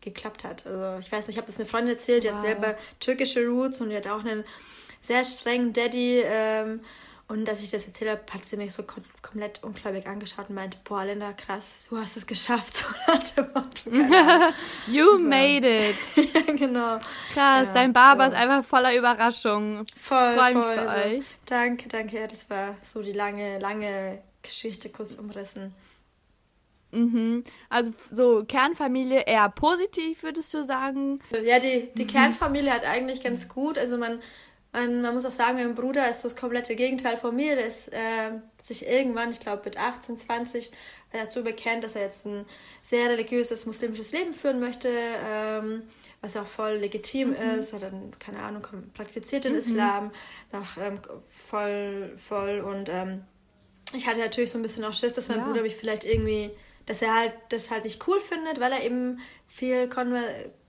geklappt 0.00 0.44
hat. 0.44 0.66
Also 0.66 1.00
ich 1.00 1.10
weiß 1.10 1.26
nicht, 1.26 1.36
ich 1.36 1.38
habe 1.38 1.46
das 1.46 1.58
eine 1.58 1.68
Freundin 1.68 1.94
erzählt, 1.94 2.22
die 2.22 2.28
wow. 2.28 2.36
hat 2.36 2.42
selber 2.42 2.76
türkische 3.00 3.46
Roots 3.46 3.80
und 3.80 3.90
die 3.90 3.96
hat 3.96 4.06
auch 4.06 4.24
einen 4.24 4.44
sehr 5.00 5.24
strengen 5.24 5.72
Daddy. 5.72 6.22
Ähm, 6.24 6.80
und 7.32 7.48
als 7.48 7.62
ich 7.62 7.70
das 7.70 7.86
erzählt 7.86 8.10
habe, 8.10 8.20
hat 8.30 8.44
sie 8.44 8.58
mich 8.58 8.74
so 8.74 8.82
kom 8.82 9.02
komplett 9.22 9.64
ungläubig 9.64 10.06
angeschaut 10.06 10.50
und 10.50 10.54
meinte, 10.54 10.76
boah, 10.84 11.06
Linda, 11.06 11.32
krass, 11.32 11.86
du 11.88 11.96
hast 11.96 12.18
es 12.18 12.26
geschafft. 12.26 12.84
So 13.34 13.90
you 14.92 15.18
made 15.18 15.66
it. 15.66 15.96
ja, 16.16 16.40
genau. 16.56 16.98
Krass, 17.32 17.66
ja, 17.66 17.72
dein 17.72 17.94
Barber 17.94 18.28
so. 18.28 18.34
ist 18.34 18.38
einfach 18.38 18.64
voller 18.64 18.94
Überraschungen. 18.94 19.86
Voll, 19.98 20.34
voll. 20.34 20.54
Mich 20.54 20.62
für 20.62 20.88
also, 20.90 21.08
euch. 21.08 21.24
Danke, 21.46 21.88
danke. 21.88 22.16
Ja, 22.18 22.26
das 22.26 22.50
war 22.50 22.76
so 22.84 23.00
die 23.02 23.12
lange, 23.12 23.58
lange 23.58 24.22
Geschichte 24.42 24.90
kurz 24.90 25.14
umrissen. 25.14 25.74
Mhm. 26.90 27.44
Also 27.70 27.92
so 28.10 28.44
Kernfamilie 28.44 29.22
eher 29.22 29.48
positiv, 29.48 30.22
würdest 30.22 30.52
du 30.52 30.66
sagen? 30.66 31.20
Ja, 31.42 31.58
die, 31.58 31.88
die 31.94 32.04
mhm. 32.04 32.08
Kernfamilie 32.08 32.70
hat 32.70 32.84
eigentlich 32.84 33.22
ganz 33.22 33.48
gut. 33.48 33.78
Also 33.78 33.96
man 33.96 34.20
und 34.74 35.02
man 35.02 35.14
muss 35.14 35.26
auch 35.26 35.32
sagen, 35.32 35.58
mein 35.58 35.74
Bruder 35.74 36.08
ist 36.08 36.20
so 36.20 36.28
das 36.28 36.36
komplette 36.36 36.74
Gegenteil 36.74 37.18
von 37.18 37.36
mir. 37.36 37.56
Der 37.56 37.66
ist 37.66 37.92
äh, 37.92 38.30
sich 38.58 38.88
irgendwann, 38.88 39.30
ich 39.30 39.40
glaube 39.40 39.60
mit 39.66 39.76
18, 39.76 40.16
20, 40.16 40.72
dazu 41.12 41.44
bekennt, 41.44 41.84
dass 41.84 41.94
er 41.94 42.02
jetzt 42.02 42.24
ein 42.24 42.46
sehr 42.82 43.10
religiöses 43.10 43.66
muslimisches 43.66 44.12
Leben 44.12 44.32
führen 44.32 44.60
möchte, 44.60 44.88
ähm, 45.28 45.82
was 46.22 46.38
auch 46.38 46.46
voll 46.46 46.76
legitim 46.76 47.30
mhm. 47.30 47.60
ist. 47.60 47.74
Hat 47.74 47.82
dann, 47.82 48.18
keine 48.18 48.38
Ahnung, 48.38 48.66
praktiziert 48.94 49.44
den 49.44 49.52
mhm. 49.52 49.58
Islam 49.58 50.10
nach 50.52 50.78
ähm, 50.78 51.00
voll, 51.30 52.14
voll. 52.16 52.60
Und 52.60 52.88
ähm, 52.88 53.24
ich 53.94 54.06
hatte 54.06 54.20
natürlich 54.20 54.52
so 54.52 54.58
ein 54.58 54.62
bisschen 54.62 54.86
auch 54.86 54.94
Schiss, 54.94 55.12
dass 55.12 55.28
mein 55.28 55.38
ja. 55.38 55.44
Bruder 55.44 55.60
mich 55.60 55.76
vielleicht 55.76 56.04
irgendwie, 56.04 56.50
dass 56.86 57.02
er 57.02 57.14
halt 57.14 57.34
das 57.50 57.70
halt 57.70 57.84
nicht 57.84 58.08
cool 58.08 58.20
findet, 58.20 58.58
weil 58.58 58.72
er 58.72 58.82
eben 58.82 59.20
viel 59.48 59.86
konver 59.90 60.22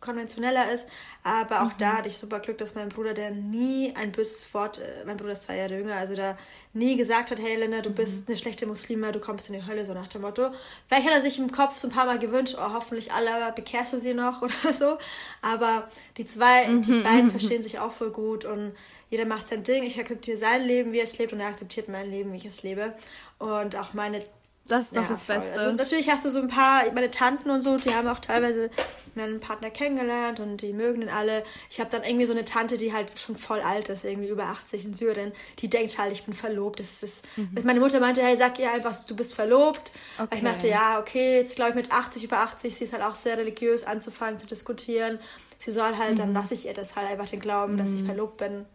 konventioneller 0.03 0.71
ist. 0.71 0.87
Aber 1.23 1.61
auch 1.61 1.73
mhm. 1.73 1.77
da 1.79 1.97
hatte 1.97 2.09
ich 2.09 2.17
super 2.17 2.39
Glück, 2.39 2.57
dass 2.57 2.75
mein 2.75 2.89
Bruder, 2.89 3.13
der 3.13 3.31
nie 3.31 3.93
ein 3.95 4.11
böses 4.11 4.53
Wort, 4.53 4.79
äh, 4.79 5.05
mein 5.05 5.17
Bruder 5.17 5.31
ist 5.31 5.43
zwei 5.43 5.57
Jahre 5.57 5.77
jünger, 5.77 5.95
also 5.95 6.15
da 6.15 6.37
nie 6.73 6.95
gesagt 6.95 7.31
hat, 7.31 7.39
hey 7.39 7.55
Linda, 7.55 7.81
du 7.81 7.89
mhm. 7.89 7.95
bist 7.95 8.27
eine 8.27 8.37
schlechte 8.37 8.65
Muslime, 8.65 9.11
du 9.11 9.19
kommst 9.19 9.49
in 9.49 9.55
die 9.55 9.65
Hölle, 9.65 9.85
so 9.85 9.93
nach 9.93 10.07
dem 10.07 10.21
Motto. 10.21 10.49
Vielleicht 10.87 11.07
hat 11.07 11.13
er 11.13 11.21
sich 11.21 11.39
im 11.39 11.51
Kopf 11.51 11.77
so 11.77 11.87
ein 11.87 11.91
paar 11.91 12.05
Mal 12.05 12.19
gewünscht, 12.19 12.55
oh, 12.57 12.73
hoffentlich 12.73 13.11
alle 13.11 13.51
bekehrst 13.53 13.93
du 13.93 13.99
sie 13.99 14.13
noch 14.13 14.41
oder 14.43 14.73
so. 14.73 14.97
Aber 15.41 15.87
die 16.17 16.25
zwei, 16.25 16.67
mhm. 16.67 16.81
die 16.81 17.01
beiden 17.01 17.31
verstehen 17.31 17.63
sich 17.63 17.79
auch 17.79 17.91
voll 17.91 18.11
gut 18.11 18.45
und 18.45 18.73
jeder 19.09 19.25
macht 19.25 19.47
sein 19.47 19.63
Ding. 19.63 19.83
Ich 19.83 19.99
akzeptiere 19.99 20.37
sein 20.37 20.65
Leben, 20.65 20.91
wie 20.91 20.97
er 20.97 21.03
es 21.03 21.17
lebt 21.19 21.33
und 21.33 21.39
er 21.39 21.47
akzeptiert 21.47 21.87
mein 21.87 22.09
Leben, 22.09 22.33
wie 22.33 22.37
ich 22.37 22.45
es 22.45 22.63
lebe. 22.63 22.93
Und 23.37 23.75
auch 23.75 23.93
meine 23.93 24.23
das 24.65 24.83
ist 24.83 24.95
doch 24.95 25.03
ja, 25.03 25.09
das 25.09 25.23
voll. 25.23 25.35
Beste. 25.35 25.59
Also 25.59 25.71
natürlich 25.73 26.09
hast 26.09 26.25
du 26.25 26.31
so 26.31 26.39
ein 26.39 26.47
paar, 26.47 26.83
meine 26.93 27.11
Tanten 27.11 27.49
und 27.49 27.61
so, 27.61 27.77
die 27.77 27.93
haben 27.93 28.07
auch 28.07 28.19
teilweise 28.19 28.69
meinen 29.15 29.39
Partner 29.39 29.69
kennengelernt 29.69 30.39
und 30.39 30.61
die 30.61 30.73
mögen 30.73 31.01
den 31.01 31.09
alle. 31.09 31.43
Ich 31.69 31.79
habe 31.79 31.89
dann 31.89 32.03
irgendwie 32.03 32.25
so 32.25 32.33
eine 32.33 32.45
Tante, 32.45 32.77
die 32.77 32.93
halt 32.93 33.19
schon 33.19 33.35
voll 33.35 33.61
alt 33.61 33.89
ist, 33.89 34.05
irgendwie 34.05 34.29
über 34.29 34.45
80 34.45 34.85
in 34.85 34.93
Syrien, 34.93 35.31
die 35.59 35.69
denkt 35.69 35.97
halt, 35.97 36.11
ich 36.11 36.25
bin 36.25 36.33
verlobt. 36.33 36.79
Das 36.79 37.03
ist, 37.03 37.25
mhm. 37.35 37.49
Meine 37.63 37.79
Mutter 37.79 37.99
meinte, 37.99 38.21
hey, 38.21 38.37
sag 38.37 38.59
ihr 38.59 38.71
einfach, 38.71 39.03
du 39.05 39.15
bist 39.15 39.33
verlobt. 39.35 39.91
Okay. 40.17 40.37
Ich 40.37 40.43
dachte, 40.43 40.67
ja, 40.67 40.99
okay, 40.99 41.37
jetzt 41.37 41.55
glaube 41.55 41.71
ich 41.71 41.75
mit 41.75 41.91
80, 41.91 42.23
über 42.23 42.39
80, 42.39 42.75
sie 42.75 42.83
ist 42.85 42.93
halt 42.93 43.03
auch 43.03 43.15
sehr 43.15 43.37
religiös 43.37 43.83
anzufangen 43.83 44.39
zu 44.39 44.47
diskutieren. 44.47 45.19
Sie 45.59 45.71
soll 45.71 45.97
halt, 45.97 46.13
mhm. 46.13 46.17
dann 46.17 46.33
lasse 46.33 46.53
ich 46.53 46.65
ihr 46.65 46.73
das 46.73 46.95
halt 46.95 47.09
einfach 47.09 47.29
den 47.29 47.39
Glauben, 47.39 47.73
mhm. 47.73 47.77
dass 47.77 47.91
ich 47.91 48.01
mhm. 48.01 48.07
verlobt 48.07 48.37
bin. 48.37 48.65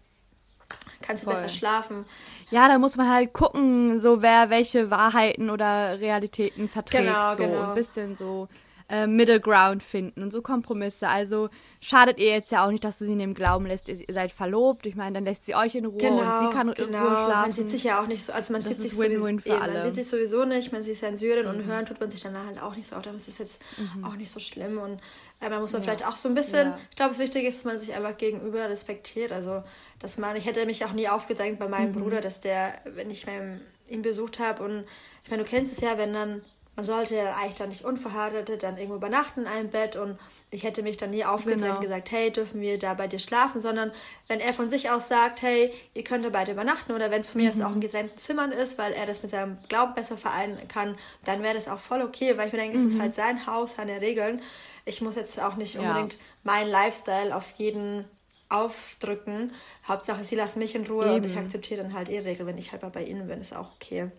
Kannst 1.02 1.24
du 1.24 1.30
besser 1.30 1.48
schlafen. 1.48 2.04
Ja, 2.50 2.68
da 2.68 2.78
muss 2.78 2.96
man 2.96 3.08
halt 3.08 3.32
gucken, 3.32 4.00
so 4.00 4.20
wer 4.20 4.50
welche 4.50 4.90
Wahrheiten 4.90 5.48
oder 5.48 6.00
Realitäten 6.00 6.68
verträgt. 6.68 7.04
Genau, 7.04 7.34
so 7.34 7.42
genau. 7.42 7.68
ein 7.68 7.74
bisschen 7.74 8.16
so 8.16 8.48
äh, 8.88 9.06
Middle 9.06 9.40
Ground 9.40 9.82
finden 9.82 10.22
und 10.22 10.30
so 10.30 10.40
Kompromisse. 10.40 11.08
Also 11.08 11.50
schadet 11.80 12.18
ihr 12.18 12.30
jetzt 12.30 12.50
ja 12.50 12.66
auch 12.66 12.70
nicht, 12.70 12.84
dass 12.84 12.98
du 12.98 13.04
sie 13.04 13.12
in 13.12 13.18
dem 13.18 13.34
Glauben 13.34 13.66
lässt, 13.66 13.88
ihr 13.88 13.98
seid 14.10 14.32
verlobt. 14.32 14.86
Ich 14.86 14.96
meine, 14.96 15.14
dann 15.14 15.24
lässt 15.24 15.44
sie 15.44 15.54
euch 15.54 15.74
in 15.74 15.84
Ruhe 15.84 15.98
genau, 15.98 16.16
und 16.16 16.48
sie 16.48 16.54
kann 16.54 16.72
genau. 16.72 16.88
in 16.88 16.94
Ruhe 16.94 17.08
schlafen. 17.08 17.40
Man 17.40 17.52
sieht 17.52 17.70
sich 17.70 17.84
ja 17.84 18.02
auch 18.02 18.06
nicht 18.06 18.24
so, 18.24 18.32
also 18.32 18.52
man 18.52 18.62
das 18.62 18.70
sieht 18.70 18.80
sich 18.80 18.98
Win 18.98 19.12
-win 19.20 19.50
alle. 19.50 19.74
Man 19.74 19.82
sieht 19.82 19.96
sich 19.96 20.08
sowieso 20.08 20.44
nicht, 20.44 20.72
man 20.72 20.82
sieht 20.82 20.94
sich 20.94 21.02
ja 21.02 21.08
in 21.08 21.16
Syrien 21.16 21.46
mhm. 21.46 21.60
und 21.60 21.66
hören 21.66 21.86
tut 21.86 22.00
man 22.00 22.10
sich 22.10 22.20
dann 22.20 22.34
halt 22.46 22.62
auch 22.62 22.74
nicht 22.74 22.88
so. 22.88 22.96
Auch 22.96 23.02
das 23.02 23.28
ist 23.28 23.38
jetzt 23.38 23.60
mhm. 23.76 24.04
auch 24.04 24.16
nicht 24.16 24.30
so 24.30 24.40
schlimm 24.40 24.78
und 24.78 25.00
äh, 25.40 25.50
man 25.50 25.60
muss 25.60 25.72
dann 25.72 25.82
ja. 25.82 25.84
vielleicht 25.84 26.06
auch 26.06 26.16
so 26.16 26.28
ein 26.28 26.34
bisschen, 26.34 26.68
ja. 26.68 26.78
ich 26.90 26.96
glaube, 26.96 27.10
das 27.10 27.18
Wichtige 27.18 27.46
ist, 27.46 27.58
dass 27.58 27.64
man 27.64 27.78
sich 27.78 27.94
einfach 27.94 28.16
gegenüber 28.16 28.68
respektiert. 28.68 29.32
Also, 29.32 29.62
dass 29.98 30.16
man, 30.16 30.36
ich 30.36 30.46
hätte 30.46 30.64
mich 30.64 30.84
auch 30.84 30.92
nie 30.92 31.08
aufgedrängt 31.08 31.58
bei 31.58 31.68
meinem 31.68 31.92
mhm. 31.92 32.00
Bruder, 32.00 32.20
dass 32.20 32.40
der, 32.40 32.74
wenn 32.84 33.10
ich 33.10 33.26
meinen, 33.26 33.60
ihn 33.88 34.02
besucht 34.02 34.38
habe 34.38 34.64
und 34.64 34.84
ich 35.24 35.30
meine, 35.30 35.42
du 35.42 35.48
kennst 35.48 35.72
es 35.72 35.80
ja, 35.80 35.98
wenn 35.98 36.14
dann 36.14 36.42
man 36.78 36.86
sollte 36.86 37.16
ja 37.16 37.34
eigentlich 37.34 37.56
dann 37.56 37.70
nicht 37.70 37.84
unverheiratet 37.84 38.62
dann 38.62 38.76
irgendwo 38.76 38.94
übernachten 38.94 39.40
in 39.40 39.46
einem 39.48 39.68
Bett 39.68 39.96
und 39.96 40.16
ich 40.52 40.62
hätte 40.62 40.84
mich 40.84 40.96
dann 40.96 41.10
nie 41.10 41.24
aufgedrängt 41.24 41.62
genau. 41.62 41.74
und 41.74 41.80
gesagt, 41.80 42.12
hey, 42.12 42.30
dürfen 42.30 42.60
wir 42.60 42.78
da 42.78 42.94
bei 42.94 43.08
dir 43.08 43.18
schlafen, 43.18 43.60
sondern 43.60 43.90
wenn 44.28 44.38
er 44.38 44.54
von 44.54 44.70
sich 44.70 44.88
aus 44.88 45.08
sagt, 45.08 45.42
hey, 45.42 45.74
ihr 45.94 46.04
könnt 46.04 46.24
da 46.24 46.28
beide 46.28 46.52
übernachten 46.52 46.92
oder 46.92 47.10
wenn 47.10 47.20
es 47.20 47.26
von 47.26 47.40
mir 47.40 47.52
mhm. 47.52 47.60
aus 47.60 47.66
auch 47.66 47.74
in 47.74 47.80
getrennten 47.80 48.16
Zimmern 48.16 48.52
ist, 48.52 48.78
weil 48.78 48.92
er 48.92 49.06
das 49.06 49.22
mit 49.22 49.32
seinem 49.32 49.58
Glauben 49.68 49.94
besser 49.94 50.16
vereinen 50.16 50.56
kann, 50.68 50.96
dann 51.24 51.42
wäre 51.42 51.54
das 51.54 51.66
auch 51.66 51.80
voll 51.80 52.00
okay, 52.00 52.38
weil 52.38 52.46
ich 52.46 52.52
mir 52.52 52.60
denke, 52.60 52.78
mhm. 52.78 52.86
es 52.86 52.92
ist 52.92 52.98
mhm. 52.98 53.02
halt 53.02 53.14
sein 53.16 53.46
Haus, 53.48 53.74
seine 53.74 54.00
Regeln. 54.00 54.40
Ich 54.84 55.00
muss 55.00 55.16
jetzt 55.16 55.40
auch 55.40 55.56
nicht 55.56 55.76
unbedingt 55.80 56.12
ja. 56.12 56.20
meinen 56.44 56.70
Lifestyle 56.70 57.34
auf 57.34 57.54
jeden 57.56 58.04
aufdrücken. 58.50 59.52
Hauptsache, 59.88 60.22
sie 60.22 60.36
lassen 60.36 60.60
mich 60.60 60.76
in 60.76 60.86
Ruhe 60.86 61.06
Eben. 61.06 61.14
und 61.16 61.26
ich 61.26 61.36
akzeptiere 61.36 61.82
dann 61.82 61.92
halt 61.92 62.08
ihre 62.08 62.26
Regeln, 62.26 62.46
wenn 62.46 62.56
ich 62.56 62.70
halt 62.70 62.82
mal 62.82 62.90
bei 62.90 63.02
ihnen 63.02 63.26
bin, 63.26 63.40
ist 63.40 63.56
auch 63.56 63.72
okay. 63.74 64.12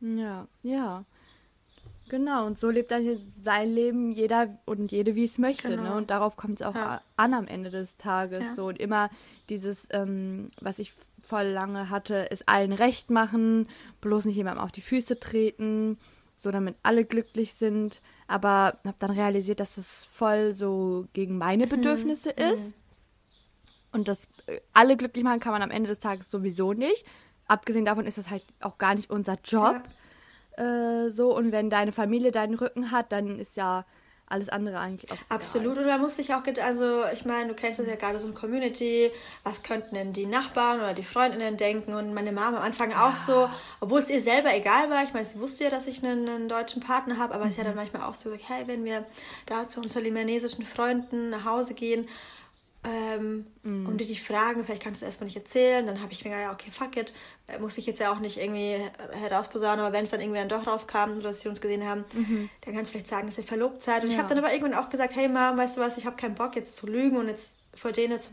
Ja, 0.00 0.46
ja. 0.62 1.04
Genau, 2.08 2.46
und 2.46 2.58
so 2.58 2.70
lebt 2.70 2.90
dann 2.90 3.18
sein 3.42 3.70
Leben 3.70 4.12
jeder 4.12 4.58
und 4.64 4.92
jede, 4.92 5.14
wie 5.14 5.24
es 5.24 5.38
möchte. 5.38 5.68
Ne? 5.68 5.76
Genau. 5.76 5.90
Ne? 5.90 5.96
Und 5.96 6.10
darauf 6.10 6.36
kommt 6.36 6.60
es 6.60 6.66
auch 6.66 6.74
ja. 6.74 7.02
an 7.16 7.34
am 7.34 7.46
Ende 7.46 7.70
des 7.70 7.96
Tages. 7.98 8.42
Ja. 8.42 8.54
So 8.54 8.66
und 8.66 8.78
immer 8.78 9.10
dieses, 9.48 9.86
ähm, 9.90 10.50
was 10.60 10.78
ich 10.78 10.94
voll 11.22 11.44
lange 11.44 11.90
hatte, 11.90 12.14
ist 12.30 12.48
allen 12.48 12.72
recht 12.72 13.10
machen, 13.10 13.68
bloß 14.00 14.24
nicht 14.24 14.36
jemandem 14.36 14.64
auf 14.64 14.72
die 14.72 14.80
Füße 14.80 15.20
treten, 15.20 15.98
so 16.36 16.50
damit 16.50 16.76
alle 16.82 17.04
glücklich 17.04 17.54
sind. 17.54 18.00
Aber 18.26 18.78
habe 18.84 18.96
dann 18.98 19.10
realisiert, 19.10 19.60
dass 19.60 19.76
es 19.76 20.06
voll 20.06 20.54
so 20.54 21.06
gegen 21.12 21.36
meine 21.36 21.66
mhm. 21.66 21.70
Bedürfnisse 21.70 22.30
mhm. 22.30 22.52
ist. 22.54 22.74
Und 23.92 24.08
das 24.08 24.28
äh, 24.46 24.60
alle 24.72 24.96
glücklich 24.96 25.24
machen 25.24 25.40
kann 25.40 25.52
man 25.52 25.62
am 25.62 25.70
Ende 25.70 25.88
des 25.88 25.98
Tages 25.98 26.30
sowieso 26.30 26.72
nicht 26.72 27.04
abgesehen 27.48 27.84
davon 27.84 28.06
ist 28.06 28.18
das 28.18 28.30
halt 28.30 28.44
auch 28.60 28.78
gar 28.78 28.94
nicht 28.94 29.10
unser 29.10 29.38
Job. 29.44 29.82
Ja. 30.56 31.04
Äh, 31.06 31.10
so, 31.10 31.36
und 31.36 31.52
wenn 31.52 31.70
deine 31.70 31.92
Familie 31.92 32.30
deinen 32.30 32.54
Rücken 32.54 32.90
hat, 32.90 33.12
dann 33.12 33.38
ist 33.38 33.56
ja 33.56 33.84
alles 34.30 34.48
andere 34.48 34.78
eigentlich 34.78 35.10
auch. 35.10 35.16
Absolut, 35.30 35.72
egal. 35.72 35.84
und 35.84 35.90
man 35.90 36.00
muss 36.02 36.16
sich 36.16 36.34
auch, 36.34 36.42
also 36.62 37.02
ich 37.12 37.24
meine, 37.24 37.48
du 37.48 37.54
kennst 37.54 37.80
das 37.80 37.86
ja 37.86 37.96
gerade 37.96 38.18
so 38.18 38.26
ein 38.26 38.34
Community, 38.34 39.10
was 39.42 39.62
könnten 39.62 39.94
denn 39.94 40.12
die 40.12 40.26
Nachbarn 40.26 40.80
oder 40.80 40.92
die 40.92 41.02
Freundinnen 41.02 41.56
denken 41.56 41.94
und 41.94 42.12
meine 42.12 42.32
Mama 42.32 42.58
am 42.58 42.62
Anfang 42.62 42.90
ja. 42.90 43.08
auch 43.08 43.14
so, 43.14 43.48
obwohl 43.80 44.00
es 44.00 44.10
ihr 44.10 44.20
selber 44.20 44.54
egal 44.54 44.90
war, 44.90 45.02
ich 45.02 45.14
meine, 45.14 45.24
sie 45.24 45.40
wusste 45.40 45.64
ja, 45.64 45.70
dass 45.70 45.86
ich 45.86 46.04
einen, 46.04 46.28
einen 46.28 46.48
deutschen 46.48 46.82
Partner 46.82 47.16
habe, 47.16 47.34
aber 47.34 47.46
mhm. 47.46 47.52
sie 47.52 47.58
hat 47.58 47.66
dann 47.66 47.74
mhm. 47.74 47.80
manchmal 47.80 48.02
auch 48.02 48.14
so 48.14 48.30
gesagt, 48.30 48.48
hey, 48.48 48.64
wenn 48.66 48.84
wir 48.84 49.04
da 49.46 49.66
zu 49.68 49.80
unseren 49.80 50.04
libanesischen 50.04 50.66
Freunden 50.66 51.30
nach 51.30 51.44
Hause 51.44 51.74
gehen, 51.74 52.06
ähm, 52.88 53.46
mm. 53.62 53.86
und 53.86 53.98
die 53.98 54.06
dich 54.06 54.22
fragen, 54.22 54.64
vielleicht 54.64 54.82
kannst 54.82 55.02
du 55.02 55.06
erstmal 55.06 55.26
nicht 55.26 55.36
erzählen, 55.36 55.86
dann 55.86 56.00
habe 56.00 56.12
ich 56.12 56.24
mir 56.24 56.30
gedacht, 56.30 56.54
okay, 56.54 56.70
fuck 56.70 56.96
it, 56.96 57.12
äh, 57.48 57.58
muss 57.58 57.76
ich 57.76 57.86
jetzt 57.86 57.98
ja 57.98 58.12
auch 58.12 58.18
nicht 58.18 58.38
irgendwie 58.38 58.76
herausposaunen, 59.12 59.80
aber 59.80 59.92
wenn 59.92 60.04
es 60.04 60.10
dann 60.10 60.20
irgendwie 60.20 60.38
dann 60.38 60.48
doch 60.48 60.66
rauskam 60.66 61.18
oder 61.18 61.28
dass 61.28 61.40
sie 61.40 61.48
uns 61.48 61.60
gesehen 61.60 61.86
haben, 61.86 62.04
mhm. 62.14 62.48
dann 62.62 62.74
kannst 62.74 62.90
du 62.90 62.92
vielleicht 62.92 63.08
sagen, 63.08 63.26
dass 63.26 63.38
ihr 63.38 63.44
verlobt 63.44 63.82
seid. 63.82 64.02
Und 64.02 64.10
ja. 64.10 64.14
ich 64.14 64.18
habe 64.18 64.28
dann 64.28 64.42
aber 64.42 64.52
irgendwann 64.52 64.74
auch 64.74 64.88
gesagt, 64.88 65.14
hey 65.14 65.28
Mom, 65.28 65.56
weißt 65.56 65.76
du 65.76 65.80
was, 65.80 65.98
ich 65.98 66.06
habe 66.06 66.16
keinen 66.16 66.34
Bock 66.34 66.56
jetzt 66.56 66.76
zu 66.76 66.86
lügen 66.86 67.16
und 67.16 67.28
jetzt 67.28 67.56
vor 67.74 67.92
denen 67.92 68.20
zu 68.20 68.32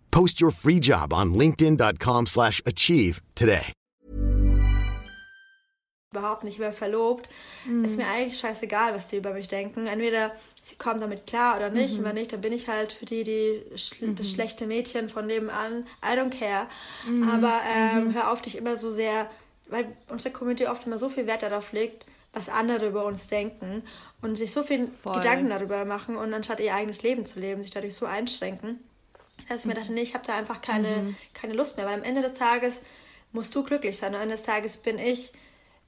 Post 0.11 0.41
your 0.41 0.51
free 0.51 0.79
job 0.79 1.13
on 1.13 1.33
linkedin.com/achieve 1.33 2.27
slash 2.27 2.61
achieve 2.65 3.21
today. 3.35 3.73
überhaupt 6.13 6.43
nicht 6.43 6.59
mehr 6.59 6.73
verlobt, 6.73 7.29
ist 7.83 7.95
mir 7.95 8.05
eigentlich 8.05 8.37
scheißegal, 8.37 8.93
was 8.93 9.07
die 9.07 9.15
über 9.17 9.33
mich 9.33 9.47
denken. 9.47 9.87
Entweder 9.87 10.33
sie 10.61 10.75
kommen 10.75 10.99
damit 10.99 11.25
klar 11.25 11.55
oder 11.55 11.69
nicht. 11.69 11.97
Und 11.97 12.03
wenn 12.03 12.15
nicht, 12.15 12.33
dann 12.33 12.41
bin 12.41 12.51
ich 12.51 12.67
halt 12.67 12.91
für 12.91 13.05
die, 13.05 13.23
die 13.23 13.63
schl 13.77 14.13
das 14.13 14.29
schlechte 14.29 14.67
Mädchen 14.67 15.07
von 15.07 15.25
nebenan. 15.25 15.87
I 16.03 16.17
don't 16.17 16.37
care. 16.37 16.67
Aber 17.33 17.61
ähm, 17.73 18.13
hör 18.13 18.31
auf, 18.31 18.41
dich 18.41 18.57
immer 18.57 18.75
so 18.75 18.91
sehr, 18.91 19.29
weil 19.67 19.85
unsere 20.09 20.33
Community 20.33 20.67
oft 20.67 20.85
immer 20.85 20.97
so 20.97 21.07
viel 21.07 21.27
Wert 21.27 21.43
darauf 21.43 21.71
legt, 21.71 22.05
was 22.33 22.49
andere 22.49 22.87
über 22.87 23.05
uns 23.05 23.27
denken 23.27 23.83
und 24.21 24.37
sich 24.37 24.51
so 24.51 24.63
viel 24.63 24.89
Voll. 25.01 25.15
Gedanken 25.15 25.49
darüber 25.49 25.85
machen 25.85 26.17
und 26.17 26.33
anstatt 26.33 26.59
ihr 26.59 26.75
eigenes 26.75 27.03
Leben 27.03 27.25
zu 27.25 27.39
leben, 27.39 27.61
sich 27.61 27.71
dadurch 27.71 27.95
so 27.95 28.05
einschränken, 28.05 28.79
dass 29.49 29.61
ich 29.61 29.65
mir 29.65 29.73
dachte, 29.73 29.93
nee, 29.93 30.01
ich 30.01 30.13
habe 30.13 30.25
da 30.25 30.35
einfach 30.37 30.61
keine, 30.61 31.15
keine 31.33 31.53
Lust 31.53 31.77
mehr, 31.77 31.85
weil 31.85 31.95
am 31.95 32.03
Ende 32.03 32.21
des 32.21 32.33
Tages 32.33 32.81
musst 33.31 33.53
du 33.55 33.63
glücklich 33.63 33.97
sein. 33.97 34.13
Am 34.15 34.21
Ende 34.21 34.35
des 34.35 34.43
Tages 34.43 34.77
bin 34.77 34.97
ich 34.99 35.31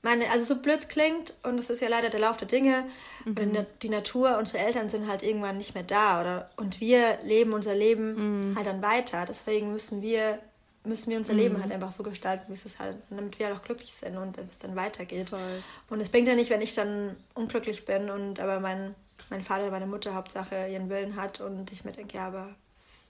meine, 0.02 0.30
also 0.32 0.44
so 0.44 0.62
blöd 0.62 0.89
klingt, 0.89 1.36
und 1.44 1.56
das 1.56 1.70
ist 1.70 1.82
ja 1.82 1.88
leider 1.88 2.10
der 2.10 2.20
Lauf 2.20 2.36
der 2.38 2.48
Dinge, 2.48 2.84
oder 3.26 3.46
na- 3.46 3.66
die 3.82 3.88
Natur, 3.89 4.38
unsere 4.38 4.62
Eltern 4.63 4.89
sind 4.89 5.08
halt 5.08 5.24
irgendwann 5.24 5.58
nicht 5.58 5.76
mehr 5.76 5.84
da, 5.84 6.20
oder 6.20 6.50
und 6.58 6.82
wir 6.82 7.20
leben 7.24 7.54
unser 7.54 7.74
Leben 7.74 8.54
halt 8.58 8.68
dann 8.68 8.82
weiter. 8.82 9.24
Deswegen 9.26 9.72
müssen 9.72 10.02
wir, 10.02 10.39
müssen 10.84 11.10
wir 11.10 11.18
unser 11.18 11.34
Leben 11.34 11.62
halt 11.62 11.72
einfach 11.72 11.94
so 11.94 12.04
gestalten, 12.04 12.44
wie 12.50 12.54
es 12.54 12.66
ist 12.66 12.80
halt, 12.80 12.98
damit 13.10 13.39
wir 13.39 13.46
halt 13.48 13.56
auch 13.56 13.63
glücklich 13.63 13.94
sind 13.94 14.18
und 14.18 14.38
es 14.38 14.60
dann 14.60 14.76
weitergeht. 14.76 15.30
Voll. 15.30 15.63
Und 15.89 16.02
es 16.02 16.10
bringt 16.10 16.28
ja 16.28 16.36
nicht, 16.36 16.50
wenn 16.50 16.62
ich 16.62 16.74
dann 16.76 17.16
unglücklich 17.34 17.86
bin 17.86 18.10
und 18.10 18.42
aber 18.42 18.60
mein, 18.60 18.94
mein 19.30 19.42
Vater, 19.42 19.72
meine 19.72 19.86
Mutter 19.88 20.16
Hauptsache 20.16 20.68
ihren 20.68 20.89
Willen 20.89 21.16
hat 21.16 21.39
und 21.39 21.72
ich 21.72 21.86
mir 21.86 21.94
denke, 21.94 22.18
ja, 22.18 22.28
aber 22.28 22.50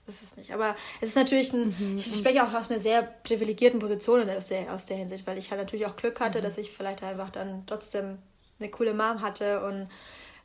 ist 0.08 0.22
es 0.22 0.36
nicht. 0.36 0.52
Aber 0.52 0.76
es 1.00 1.08
ist 1.08 1.16
natürlich 1.16 1.52
ein, 1.52 1.96
ich 1.96 2.14
spreche 2.14 2.44
auch 2.44 2.52
aus 2.52 2.70
einer 2.70 2.80
sehr 2.80 3.02
privilegierten 3.02 3.80
Position 3.80 4.28
aus 4.30 4.46
der, 4.46 4.72
aus 4.72 4.86
der 4.86 4.96
Hinsicht, 4.96 5.26
weil 5.26 5.38
ich 5.38 5.50
halt 5.50 5.60
natürlich 5.60 5.86
auch 5.86 5.96
Glück 5.96 6.20
hatte, 6.20 6.40
dass 6.40 6.58
ich 6.58 6.70
vielleicht 6.70 7.02
einfach 7.02 7.30
dann 7.30 7.64
trotzdem 7.66 8.18
eine 8.58 8.70
coole 8.70 8.94
Mom 8.94 9.20
hatte 9.20 9.64
und 9.66 9.88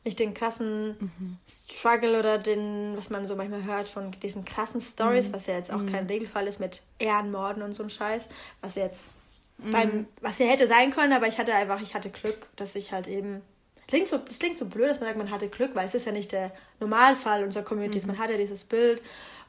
nicht 0.04 0.18
den 0.18 0.32
krassen 0.32 1.10
Struggle 1.46 2.18
oder 2.18 2.38
den, 2.38 2.96
was 2.96 3.10
man 3.10 3.26
so 3.26 3.36
manchmal 3.36 3.64
hört 3.64 3.88
von 3.88 4.10
diesen 4.22 4.46
krassen 4.46 4.80
Stories, 4.80 5.32
was 5.32 5.46
ja 5.46 5.56
jetzt 5.56 5.70
auch 5.70 5.84
kein 5.84 6.06
Regelfall 6.06 6.46
ist 6.46 6.58
mit 6.58 6.82
Ehrenmorden 6.98 7.62
und 7.62 7.74
so 7.74 7.82
ein 7.82 7.90
Scheiß, 7.90 8.22
was 8.62 8.76
jetzt 8.76 9.10
beim, 9.58 10.06
was 10.22 10.38
ja 10.38 10.46
hätte 10.46 10.66
sein 10.66 10.90
können, 10.90 11.12
aber 11.12 11.28
ich 11.28 11.38
hatte 11.38 11.52
einfach, 11.52 11.82
ich 11.82 11.94
hatte 11.94 12.08
Glück, 12.08 12.48
dass 12.56 12.74
ich 12.76 12.92
halt 12.92 13.08
eben 13.08 13.42
klingt 13.90 14.08
so, 14.08 14.18
das 14.18 14.38
klingt 14.38 14.56
so 14.56 14.66
blöd, 14.66 14.88
dass 14.88 15.00
man 15.00 15.08
sagt, 15.08 15.18
man 15.18 15.30
hatte 15.30 15.48
Glück, 15.48 15.74
weil 15.74 15.86
es 15.86 15.94
ist 15.94 16.06
ja 16.06 16.12
nicht 16.12 16.32
der 16.32 16.52
Normalfall 16.78 17.44
unserer 17.44 17.64
Communities. 17.64 18.06
Man 18.06 18.18
hat 18.18 18.30
ja 18.30 18.36
dieses 18.36 18.64
Bild, 18.64 19.02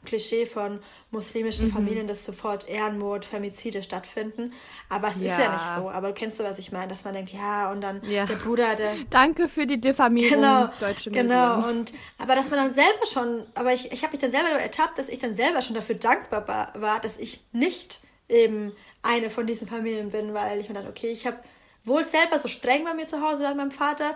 Klischee 0.05 0.45
von 0.45 0.79
muslimischen 1.11 1.71
Familien, 1.71 2.07
dass 2.07 2.25
sofort 2.25 2.67
Ehrenmord, 2.67 3.23
Femizide 3.25 3.83
stattfinden. 3.83 4.53
Aber 4.89 5.09
es 5.09 5.17
ist 5.17 5.23
ja 5.23 5.41
Ja. 5.41 5.53
nicht 5.53 5.65
so. 5.75 5.89
Aber 5.89 6.07
du 6.09 6.13
kennst 6.13 6.39
du, 6.39 6.43
was 6.43 6.57
ich 6.59 6.71
meine, 6.71 6.87
dass 6.87 7.03
man 7.03 7.13
denkt, 7.13 7.31
ja, 7.33 7.71
und 7.71 7.81
dann 7.81 8.01
Ja. 8.07 8.25
der 8.25 8.35
Bruder, 8.35 8.75
der 8.75 8.95
Danke 9.09 9.47
für 9.49 9.67
die 9.67 9.79
Diffamierung, 9.79 10.41
genau, 10.41 10.69
deutsche 10.79 11.11
genau. 11.11 11.57
Medien. 11.57 11.77
Und 11.79 11.93
aber 12.17 12.35
dass 12.35 12.49
man 12.49 12.59
dann 12.59 12.73
selber 12.73 13.05
schon, 13.11 13.43
aber 13.55 13.73
ich, 13.73 13.91
ich 13.91 14.01
habe 14.03 14.11
mich 14.13 14.21
dann 14.21 14.31
selber 14.31 14.49
ertappt, 14.49 14.97
dass 14.97 15.09
ich 15.09 15.19
dann 15.19 15.35
selber 15.35 15.61
schon 15.61 15.75
dafür 15.75 15.95
dankbar 15.95 16.71
war, 16.75 16.99
dass 16.99 17.17
ich 17.17 17.41
nicht 17.51 17.99
eben 18.29 18.71
eine 19.03 19.29
von 19.29 19.45
diesen 19.45 19.67
Familien 19.67 20.09
bin, 20.09 20.33
weil 20.33 20.59
ich 20.59 20.69
mir 20.69 20.75
dachte, 20.75 20.89
okay, 20.89 21.09
ich 21.09 21.27
habe 21.27 21.37
wohl 21.83 22.05
selber 22.07 22.39
so 22.39 22.47
streng 22.47 22.85
bei 22.85 22.93
mir 22.93 23.07
zu 23.07 23.21
Hause 23.21 23.43
bei 23.43 23.53
meinem 23.53 23.71
Vater, 23.71 24.15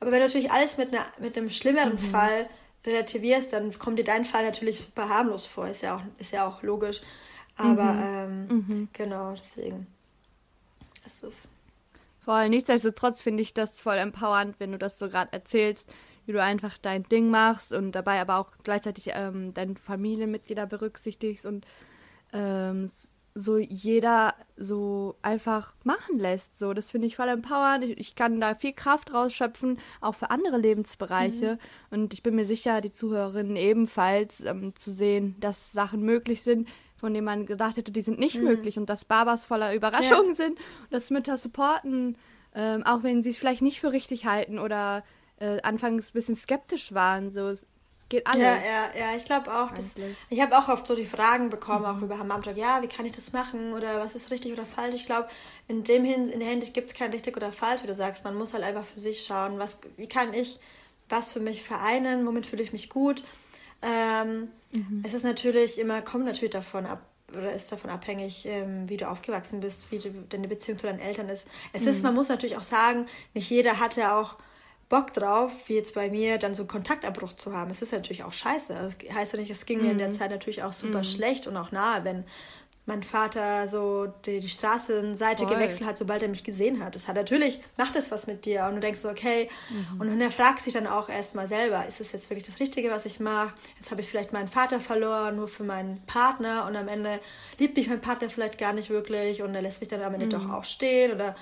aber 0.00 0.12
wenn 0.12 0.20
natürlich 0.20 0.50
alles 0.52 0.76
mit, 0.76 0.92
einer, 0.94 1.04
mit 1.18 1.36
einem 1.36 1.50
schlimmeren 1.50 1.94
Mhm. 1.94 1.98
Fall 1.98 2.48
relativierst, 2.86 3.52
dann 3.52 3.76
kommt 3.78 3.98
dir 3.98 4.04
dein 4.04 4.24
Fall 4.24 4.44
natürlich 4.44 4.80
super 4.80 5.08
harmlos 5.08 5.46
vor, 5.46 5.68
ist 5.68 5.82
ja 5.82 5.96
auch, 5.96 6.02
ist 6.18 6.32
ja 6.32 6.46
auch 6.46 6.62
logisch. 6.62 7.00
Aber 7.56 7.92
Mhm. 7.92 8.48
ähm, 8.50 8.88
genau, 8.92 9.34
deswegen 9.34 9.86
ist 11.04 11.22
es. 11.22 11.48
Voll. 12.24 12.48
Nichtsdestotrotz 12.48 13.22
finde 13.22 13.42
ich 13.42 13.54
das 13.54 13.80
voll 13.80 13.96
empowernd, 13.96 14.58
wenn 14.58 14.72
du 14.72 14.78
das 14.78 14.98
so 14.98 15.08
gerade 15.08 15.32
erzählst, 15.32 15.88
wie 16.26 16.32
du 16.32 16.42
einfach 16.42 16.76
dein 16.76 17.04
Ding 17.04 17.30
machst 17.30 17.72
und 17.72 17.92
dabei 17.92 18.20
aber 18.20 18.38
auch 18.38 18.50
gleichzeitig 18.64 19.10
ähm, 19.12 19.54
deine 19.54 19.76
Familienmitglieder 19.76 20.66
berücksichtigst 20.66 21.46
und 21.46 21.64
ähm, 22.32 22.90
so 23.36 23.58
jeder 23.58 24.34
so 24.56 25.14
einfach 25.20 25.74
machen 25.84 26.18
lässt. 26.18 26.58
So, 26.58 26.72
das 26.72 26.90
finde 26.90 27.06
ich 27.06 27.16
voll 27.16 27.28
empowernd. 27.28 27.84
Ich, 27.84 27.98
ich 27.98 28.14
kann 28.16 28.40
da 28.40 28.54
viel 28.54 28.72
Kraft 28.72 29.12
rausschöpfen, 29.12 29.78
auch 30.00 30.14
für 30.14 30.30
andere 30.30 30.56
Lebensbereiche. 30.56 31.58
Und 31.90 32.14
ich 32.14 32.22
bin 32.22 32.34
mir 32.34 32.46
sicher, 32.46 32.80
die 32.80 32.92
Zuhörerinnen 32.92 33.56
ebenfalls 33.56 34.42
ähm, 34.42 34.74
zu 34.74 34.90
sehen, 34.90 35.36
dass 35.38 35.70
Sachen 35.72 36.00
möglich 36.00 36.42
sind, 36.42 36.66
von 36.96 37.12
denen 37.12 37.26
man 37.26 37.44
gedacht 37.44 37.76
hätte, 37.76 37.92
die 37.92 38.00
sind 38.00 38.18
nicht 38.18 38.40
möglich 38.40 38.78
und 38.78 38.88
dass 38.88 39.04
Babas 39.04 39.44
voller 39.44 39.74
Überraschungen 39.74 40.34
sind 40.34 40.58
und 40.58 40.92
dass 40.92 41.10
Mütter 41.10 41.36
supporten, 41.36 42.16
ähm, 42.54 42.84
auch 42.84 43.02
wenn 43.02 43.22
sie 43.22 43.30
es 43.30 43.38
vielleicht 43.38 43.60
nicht 43.60 43.80
für 43.80 43.92
richtig 43.92 44.24
halten 44.24 44.58
oder 44.58 45.04
äh, 45.38 45.60
anfangs 45.60 46.08
ein 46.08 46.12
bisschen 46.14 46.36
skeptisch 46.36 46.94
waren. 46.94 47.30
So, 47.30 47.48
es 47.48 47.66
geht 48.08 48.26
alles. 48.26 48.38
Ja, 48.40 48.56
ja, 48.56 48.90
ja, 48.98 49.16
ich 49.16 49.24
glaube 49.24 49.52
auch. 49.52 49.70
Dass, 49.72 49.94
ich 50.28 50.40
habe 50.40 50.56
auch 50.56 50.68
oft 50.68 50.86
so 50.86 50.94
die 50.94 51.06
Fragen 51.06 51.50
bekommen, 51.50 51.84
auch 51.84 52.00
über 52.00 52.18
Hammamtag, 52.18 52.56
ja, 52.56 52.82
wie 52.82 52.88
kann 52.88 53.06
ich 53.06 53.12
das 53.12 53.32
machen 53.32 53.72
oder 53.72 54.00
was 54.00 54.14
ist 54.14 54.30
richtig 54.30 54.52
oder 54.52 54.66
falsch. 54.66 54.94
Ich 54.94 55.06
glaube, 55.06 55.28
in, 55.68 55.84
dem 55.84 56.04
Hin 56.04 56.28
in 56.28 56.40
der 56.40 56.48
Hinsicht 56.48 56.74
gibt 56.74 56.90
es 56.90 56.94
kein 56.94 57.10
richtig 57.10 57.36
oder 57.36 57.52
falsch, 57.52 57.82
wie 57.82 57.86
du 57.88 57.94
sagst. 57.94 58.24
Man 58.24 58.36
muss 58.36 58.54
halt 58.54 58.64
einfach 58.64 58.84
für 58.84 59.00
sich 59.00 59.24
schauen, 59.24 59.58
was, 59.58 59.78
wie 59.96 60.08
kann 60.08 60.32
ich 60.34 60.60
was 61.08 61.32
für 61.32 61.40
mich 61.40 61.62
vereinen, 61.62 62.26
womit 62.26 62.46
fühle 62.46 62.62
ich 62.62 62.72
mich 62.72 62.88
gut. 62.88 63.22
Ähm, 63.82 64.48
Es 65.04 65.14
ist 65.14 65.22
natürlich 65.24 65.78
immer, 65.78 66.02
kommt 66.02 66.24
natürlich 66.24 66.50
davon 66.50 66.86
ab, 66.86 67.02
oder 67.32 67.52
ist 67.52 67.70
davon 67.72 67.90
abhängig, 67.90 68.46
ähm, 68.46 68.88
wie 68.88 68.96
du 68.96 69.08
aufgewachsen 69.08 69.60
bist, 69.60 69.90
wie 69.90 69.98
du, 69.98 70.10
deine 70.28 70.48
Beziehung 70.48 70.78
zu 70.78 70.86
deinen 70.86 71.00
Eltern 71.00 71.28
ist. 71.28 71.46
Es 71.72 71.86
ist, 71.86 72.02
man 72.02 72.14
muss 72.14 72.28
natürlich 72.28 72.56
auch 72.56 72.62
sagen, 72.62 73.06
nicht 73.34 73.50
jeder 73.50 73.78
hatte 73.80 74.12
auch 74.12 74.36
Bock 74.88 75.12
drauf, 75.12 75.50
wie 75.66 75.74
jetzt 75.74 75.94
bei 75.94 76.10
mir, 76.10 76.38
dann 76.38 76.54
so 76.54 76.62
einen 76.62 76.68
Kontaktabbruch 76.68 77.32
zu 77.32 77.52
haben. 77.52 77.70
Es 77.70 77.82
ist 77.82 77.92
natürlich 77.92 78.22
auch 78.22 78.32
scheiße. 78.32 78.72
Das 78.72 79.14
heißt 79.14 79.32
ja 79.32 79.38
nicht, 79.40 79.50
es 79.50 79.66
ging 79.66 79.82
mir 79.82 79.90
in 79.90 79.98
der 79.98 80.12
Zeit 80.12 80.30
natürlich 80.30 80.62
auch 80.62 80.72
super 80.72 81.02
schlecht 81.02 81.46
und 81.46 81.56
auch 81.56 81.72
nahe, 81.72 82.04
wenn 82.04 82.24
mein 82.88 83.02
Vater 83.02 83.66
so 83.66 84.06
die, 84.24 84.38
die 84.38 84.48
Straßenseite 84.48 85.44
Voll. 85.44 85.54
gewechselt 85.54 85.88
hat, 85.88 85.98
sobald 85.98 86.22
er 86.22 86.28
mich 86.28 86.44
gesehen 86.44 86.82
hat. 86.84 86.94
Das 86.94 87.08
hat 87.08 87.16
natürlich, 87.16 87.60
macht 87.76 87.96
es 87.96 88.12
was 88.12 88.28
mit 88.28 88.44
dir 88.44 88.64
und 88.66 88.76
du 88.76 88.80
denkst 88.80 89.00
so, 89.00 89.08
okay, 89.08 89.50
und 89.98 90.06
dann 90.06 90.30
fragst 90.30 90.66
dich 90.66 90.74
dann 90.74 90.86
auch 90.86 91.08
erstmal 91.08 91.48
selber, 91.48 91.84
ist 91.86 92.00
es 92.00 92.12
jetzt 92.12 92.30
wirklich 92.30 92.46
das 92.46 92.60
Richtige, 92.60 92.90
was 92.92 93.04
ich 93.04 93.18
mache? 93.18 93.52
Jetzt 93.76 93.90
habe 93.90 94.02
ich 94.02 94.08
vielleicht 94.08 94.32
meinen 94.32 94.46
Vater 94.46 94.78
verloren, 94.78 95.34
nur 95.34 95.48
für 95.48 95.64
meinen 95.64 96.00
Partner 96.06 96.64
und 96.68 96.76
am 96.76 96.86
Ende 96.86 97.18
liebt 97.58 97.76
mich 97.76 97.88
mein 97.88 98.00
Partner 98.00 98.30
vielleicht 98.30 98.56
gar 98.56 98.72
nicht 98.72 98.88
wirklich 98.88 99.42
und 99.42 99.52
er 99.52 99.62
lässt 99.62 99.80
mich 99.80 99.88
dann 99.88 100.02
am 100.02 100.14
Ende 100.14 100.28
doch 100.28 100.48
auch 100.48 100.64
stehen 100.64 101.12
oder 101.12 101.34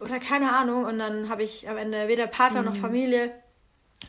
oder 0.00 0.18
keine 0.18 0.52
Ahnung. 0.52 0.84
Und 0.84 0.98
dann 0.98 1.28
habe 1.28 1.42
ich 1.42 1.68
am 1.68 1.76
Ende 1.76 2.08
weder 2.08 2.26
Partner 2.26 2.62
noch 2.62 2.76
Familie, 2.76 3.32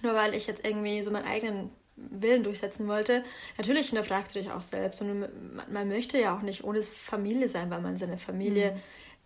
nur 0.02 0.14
weil 0.14 0.34
ich 0.34 0.48
jetzt 0.48 0.66
irgendwie 0.66 1.02
so 1.02 1.12
meinen 1.12 1.28
eigenen 1.28 1.70
Willen 1.96 2.44
durchsetzen 2.44 2.88
wollte. 2.88 3.24
Natürlich 3.58 3.90
hinterfragst 3.90 4.36
du 4.36 4.40
dich 4.40 4.52
auch 4.52 4.62
selbst. 4.62 5.02
Und 5.02 5.20
man, 5.20 5.30
man 5.70 5.88
möchte 5.88 6.20
ja 6.20 6.36
auch 6.36 6.42
nicht 6.42 6.64
ohne 6.64 6.82
Familie 6.84 7.48
sein, 7.48 7.70
weil 7.70 7.82
man 7.82 7.98
seine 7.98 8.18
Familie 8.18 8.80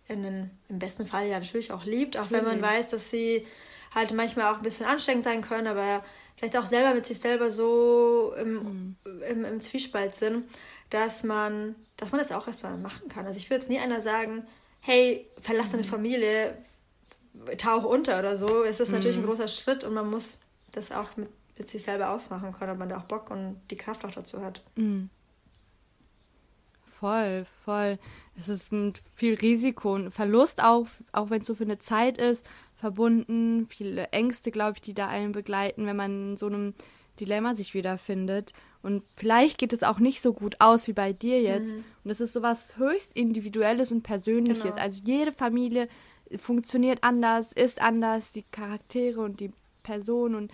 in 0.08 0.22
den, 0.22 0.50
im 0.68 0.78
besten 0.78 1.06
Fall 1.06 1.26
ja 1.26 1.38
natürlich 1.38 1.72
auch 1.72 1.84
liebt, 1.84 2.16
auch 2.16 2.30
wenn 2.30 2.44
man 2.44 2.60
weiß, 2.60 2.88
dass 2.88 3.10
sie 3.10 3.46
halt 3.94 4.12
manchmal 4.12 4.52
auch 4.52 4.58
ein 4.58 4.62
bisschen 4.62 4.86
anstrengend 4.86 5.24
sein 5.24 5.40
können, 5.40 5.66
aber 5.66 6.04
vielleicht 6.36 6.56
auch 6.56 6.66
selber 6.66 6.94
mit 6.94 7.06
sich 7.06 7.20
selber 7.20 7.50
so 7.50 8.34
im, 8.40 8.96
im, 9.28 9.44
im 9.44 9.60
Zwiespalt 9.60 10.14
sind, 10.14 10.48
dass 10.90 11.22
man, 11.22 11.74
dass 11.96 12.12
man 12.12 12.20
das 12.20 12.32
auch 12.32 12.46
erstmal 12.46 12.76
machen 12.76 13.08
kann. 13.08 13.26
Also 13.26 13.38
ich 13.38 13.50
würde 13.50 13.60
jetzt 13.60 13.70
nie 13.70 13.78
einer 13.78 14.00
sagen, 14.00 14.46
hey, 14.80 15.26
verlass 15.40 15.72
deine 15.72 15.84
Familie, 15.84 16.56
tauch 17.58 17.84
unter 17.84 18.18
oder 18.18 18.36
so. 18.36 18.64
Es 18.64 18.80
ist 18.80 18.92
natürlich 18.92 19.16
ein 19.16 19.26
großer 19.26 19.48
Schritt 19.48 19.84
und 19.84 19.94
man 19.94 20.10
muss 20.10 20.40
das 20.72 20.92
auch 20.92 21.16
mit, 21.16 21.28
mit 21.58 21.68
sich 21.68 21.82
selber 21.82 22.10
ausmachen 22.10 22.52
können, 22.52 22.72
ob 22.72 22.78
man 22.78 22.88
da 22.88 22.98
auch 22.98 23.04
Bock 23.04 23.30
und 23.30 23.60
die 23.70 23.76
Kraft 23.76 24.04
auch 24.04 24.10
dazu 24.10 24.42
hat. 24.42 24.62
Voll, 26.98 27.46
voll. 27.64 27.98
Es 28.38 28.48
ist 28.48 28.72
mit 28.72 29.00
viel 29.14 29.34
Risiko 29.34 29.94
und 29.94 30.10
Verlust 30.12 30.62
auch, 30.62 30.86
auch 31.12 31.30
wenn 31.30 31.40
es 31.40 31.46
so 31.46 31.54
für 31.54 31.64
eine 31.64 31.78
Zeit 31.78 32.18
ist, 32.18 32.44
verbunden. 32.76 33.66
Viele 33.68 34.08
Ängste, 34.08 34.50
glaube 34.50 34.74
ich, 34.76 34.82
die 34.82 34.94
da 34.94 35.08
einen 35.08 35.32
begleiten, 35.32 35.86
wenn 35.86 35.96
man 35.96 36.32
in 36.32 36.36
so 36.36 36.46
einem 36.46 36.74
Dilemma 37.20 37.54
sich 37.54 37.74
wiederfindet. 37.74 38.52
Und 38.82 39.02
vielleicht 39.16 39.58
geht 39.58 39.72
es 39.72 39.82
auch 39.82 39.98
nicht 39.98 40.22
so 40.22 40.32
gut 40.32 40.56
aus 40.58 40.88
wie 40.88 40.92
bei 40.92 41.12
dir 41.12 41.40
jetzt. 41.40 41.74
Mhm. 41.74 41.84
Und 42.04 42.10
es 42.10 42.20
ist 42.20 42.32
sowas 42.32 42.76
höchst 42.76 43.12
Individuelles 43.14 43.92
und 43.92 44.02
Persönliches. 44.02 44.74
Genau. 44.74 44.82
Also 44.82 45.00
jede 45.04 45.32
Familie 45.32 45.88
funktioniert 46.36 47.02
anders, 47.02 47.52
ist 47.52 47.80
anders, 47.80 48.32
die 48.32 48.44
Charaktere 48.50 49.20
und 49.20 49.40
die 49.40 49.52
Person 49.82 50.34
und 50.34 50.52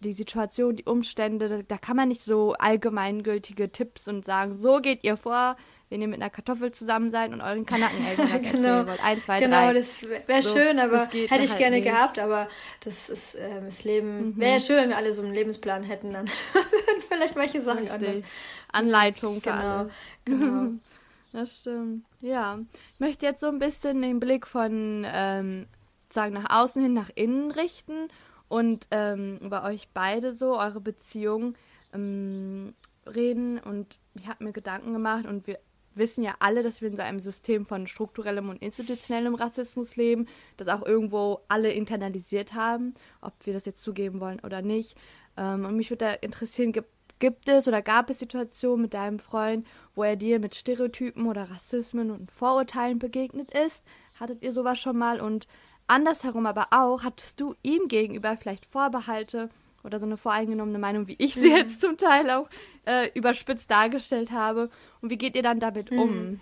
die 0.00 0.12
Situation, 0.12 0.76
die 0.76 0.84
Umstände, 0.84 1.48
da, 1.48 1.62
da 1.62 1.78
kann 1.78 1.96
man 1.96 2.08
nicht 2.08 2.22
so 2.22 2.52
allgemeingültige 2.52 3.72
Tipps 3.72 4.08
und 4.08 4.24
sagen, 4.24 4.54
so 4.54 4.80
geht 4.80 5.04
ihr 5.04 5.16
vor, 5.16 5.56
wenn 5.88 6.02
ihr 6.02 6.08
mit 6.08 6.20
einer 6.20 6.30
Kartoffel 6.30 6.72
zusammen 6.72 7.10
seid 7.10 7.32
und 7.32 7.40
euren 7.40 7.64
Kanackeneltern 7.64 8.28
das 8.42 8.52
genau. 8.52 8.68
erzählen 8.68 8.86
wollt. 8.88 9.04
Eins, 9.04 9.24
zwei, 9.24 9.40
genau, 9.40 9.56
drei. 9.56 9.72
Genau, 9.72 9.78
das 9.78 10.02
wäre 10.26 10.42
so, 10.42 10.58
schön, 10.58 10.78
aber 10.78 11.06
hätte 11.06 11.16
ich 11.16 11.30
halt 11.30 11.58
gerne 11.58 11.76
nicht. 11.76 11.84
gehabt, 11.84 12.18
aber 12.18 12.48
das 12.80 13.08
ist 13.08 13.36
ähm, 13.36 13.64
das 13.66 13.84
Leben. 13.84 14.28
Mhm. 14.28 14.36
Wäre 14.36 14.52
ja 14.54 14.60
schön, 14.60 14.76
wenn 14.76 14.88
wir 14.90 14.96
alle 14.96 15.14
so 15.14 15.22
einen 15.22 15.34
Lebensplan 15.34 15.84
hätten, 15.84 16.12
dann 16.12 16.26
würden 16.52 17.02
vielleicht 17.08 17.36
manche 17.36 17.62
Sachen 17.62 17.88
anders. 17.88 18.24
Anleitung 18.72 19.40
für 19.40 19.50
genau, 19.50 19.76
alle. 19.78 19.90
Genau. 20.24 20.72
das 21.32 21.56
stimmt. 21.56 22.04
Ja. 22.20 22.58
Ich 22.94 23.00
möchte 23.00 23.26
jetzt 23.26 23.40
so 23.40 23.48
ein 23.48 23.58
bisschen 23.58 24.02
den 24.02 24.18
Blick 24.18 24.46
von 24.46 25.06
ähm, 25.08 25.66
sozusagen 26.02 26.34
nach 26.34 26.50
außen 26.50 26.82
hin, 26.82 26.94
nach 26.94 27.10
innen 27.14 27.50
richten 27.50 28.08
und 28.48 28.86
ähm, 28.90 29.38
über 29.42 29.64
euch 29.64 29.88
beide 29.92 30.34
so, 30.34 30.58
eure 30.58 30.80
Beziehung 30.80 31.54
ähm, 31.92 32.74
reden. 33.06 33.58
Und 33.58 33.98
ich 34.14 34.26
habe 34.28 34.44
mir 34.44 34.52
Gedanken 34.52 34.92
gemacht 34.92 35.26
und 35.26 35.46
wir 35.46 35.58
wissen 35.96 36.22
ja 36.22 36.34
alle, 36.38 36.62
dass 36.62 36.80
wir 36.80 36.88
in 36.88 36.96
so 36.96 37.02
einem 37.02 37.20
System 37.20 37.66
von 37.66 37.86
strukturellem 37.86 38.48
und 38.48 38.62
institutionellem 38.62 39.34
Rassismus 39.34 39.96
leben, 39.96 40.26
das 40.56 40.68
auch 40.68 40.84
irgendwo 40.84 41.40
alle 41.48 41.70
internalisiert 41.70 42.54
haben, 42.54 42.94
ob 43.20 43.34
wir 43.44 43.52
das 43.52 43.66
jetzt 43.66 43.82
zugeben 43.82 44.20
wollen 44.20 44.40
oder 44.40 44.62
nicht. 44.62 44.96
Ähm, 45.36 45.64
und 45.64 45.76
mich 45.76 45.90
würde 45.90 46.04
da 46.04 46.12
interessieren, 46.12 46.72
gibt, 46.72 46.90
gibt 47.18 47.48
es 47.48 47.66
oder 47.66 47.82
gab 47.82 48.10
es 48.10 48.18
Situationen 48.18 48.82
mit 48.82 48.94
deinem 48.94 49.18
Freund, 49.18 49.66
wo 49.94 50.02
er 50.02 50.16
dir 50.16 50.38
mit 50.38 50.54
Stereotypen 50.54 51.26
oder 51.26 51.50
Rassismen 51.50 52.10
und 52.10 52.30
Vorurteilen 52.30 52.98
begegnet 52.98 53.50
ist? 53.50 53.84
Hattet 54.18 54.42
ihr 54.42 54.52
sowas 54.52 54.78
schon 54.78 54.96
mal? 54.98 55.20
Und 55.20 55.46
andersherum 55.86 56.46
aber 56.46 56.68
auch, 56.70 57.02
hattest 57.02 57.40
du 57.40 57.54
ihm 57.62 57.88
gegenüber 57.88 58.36
vielleicht 58.36 58.66
Vorbehalte 58.66 59.50
oder 59.86 60.00
so 60.00 60.06
eine 60.06 60.16
voreingenommene 60.16 60.78
Meinung, 60.78 61.06
wie 61.06 61.16
ich 61.18 61.34
sie 61.34 61.50
mhm. 61.50 61.56
jetzt 61.56 61.80
zum 61.80 61.96
Teil 61.96 62.28
auch 62.30 62.48
äh, 62.84 63.10
überspitzt 63.14 63.70
dargestellt 63.70 64.30
habe? 64.32 64.68
Und 65.00 65.10
wie 65.10 65.16
geht 65.16 65.36
ihr 65.36 65.42
dann 65.42 65.60
damit 65.60 65.90
mhm. 65.90 65.98
um? 65.98 66.40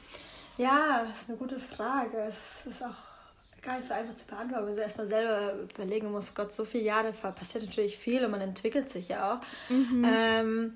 Ja, 0.57 1.05
das 1.09 1.23
ist 1.23 1.29
eine 1.29 1.39
gute 1.39 1.61
Frage. 1.61 2.17
Es 2.29 2.67
ist 2.67 2.83
auch 2.83 2.95
gar 3.63 3.77
nicht 3.77 3.89
so 3.89 3.95
einfach 3.95 4.15
zu 4.15 4.27
beantworten, 4.27 4.67
wenn 4.67 4.75
man 4.75 4.83
erstmal 4.83 5.09
selber 5.09 5.55
überlegen 5.63 6.11
muss, 6.11 6.35
Gott, 6.35 6.53
so 6.53 6.65
viele 6.65 6.85
Jahre 6.85 7.13
passiert 7.13 7.65
natürlich 7.65 7.97
viel 7.97 8.25
und 8.25 8.31
man 8.31 8.41
entwickelt 8.41 8.91
sich 8.91 9.09
ja 9.09 9.35
auch. 9.35 9.71
Mhm. 9.71 10.05
Ähm, 10.07 10.73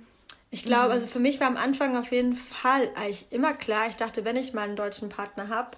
ich 0.50 0.64
glaube, 0.64 0.86
mhm. 0.86 0.92
also 0.92 1.06
für 1.06 1.18
mich 1.18 1.40
war 1.40 1.48
am 1.48 1.56
Anfang 1.56 1.96
auf 1.96 2.10
jeden 2.10 2.36
Fall 2.36 2.88
eigentlich 2.94 3.26
immer 3.30 3.52
klar, 3.52 3.88
ich 3.88 3.96
dachte, 3.96 4.24
wenn 4.24 4.36
ich 4.36 4.54
mal 4.54 4.62
einen 4.62 4.76
deutschen 4.76 5.10
Partner 5.10 5.48
habe, 5.48 5.70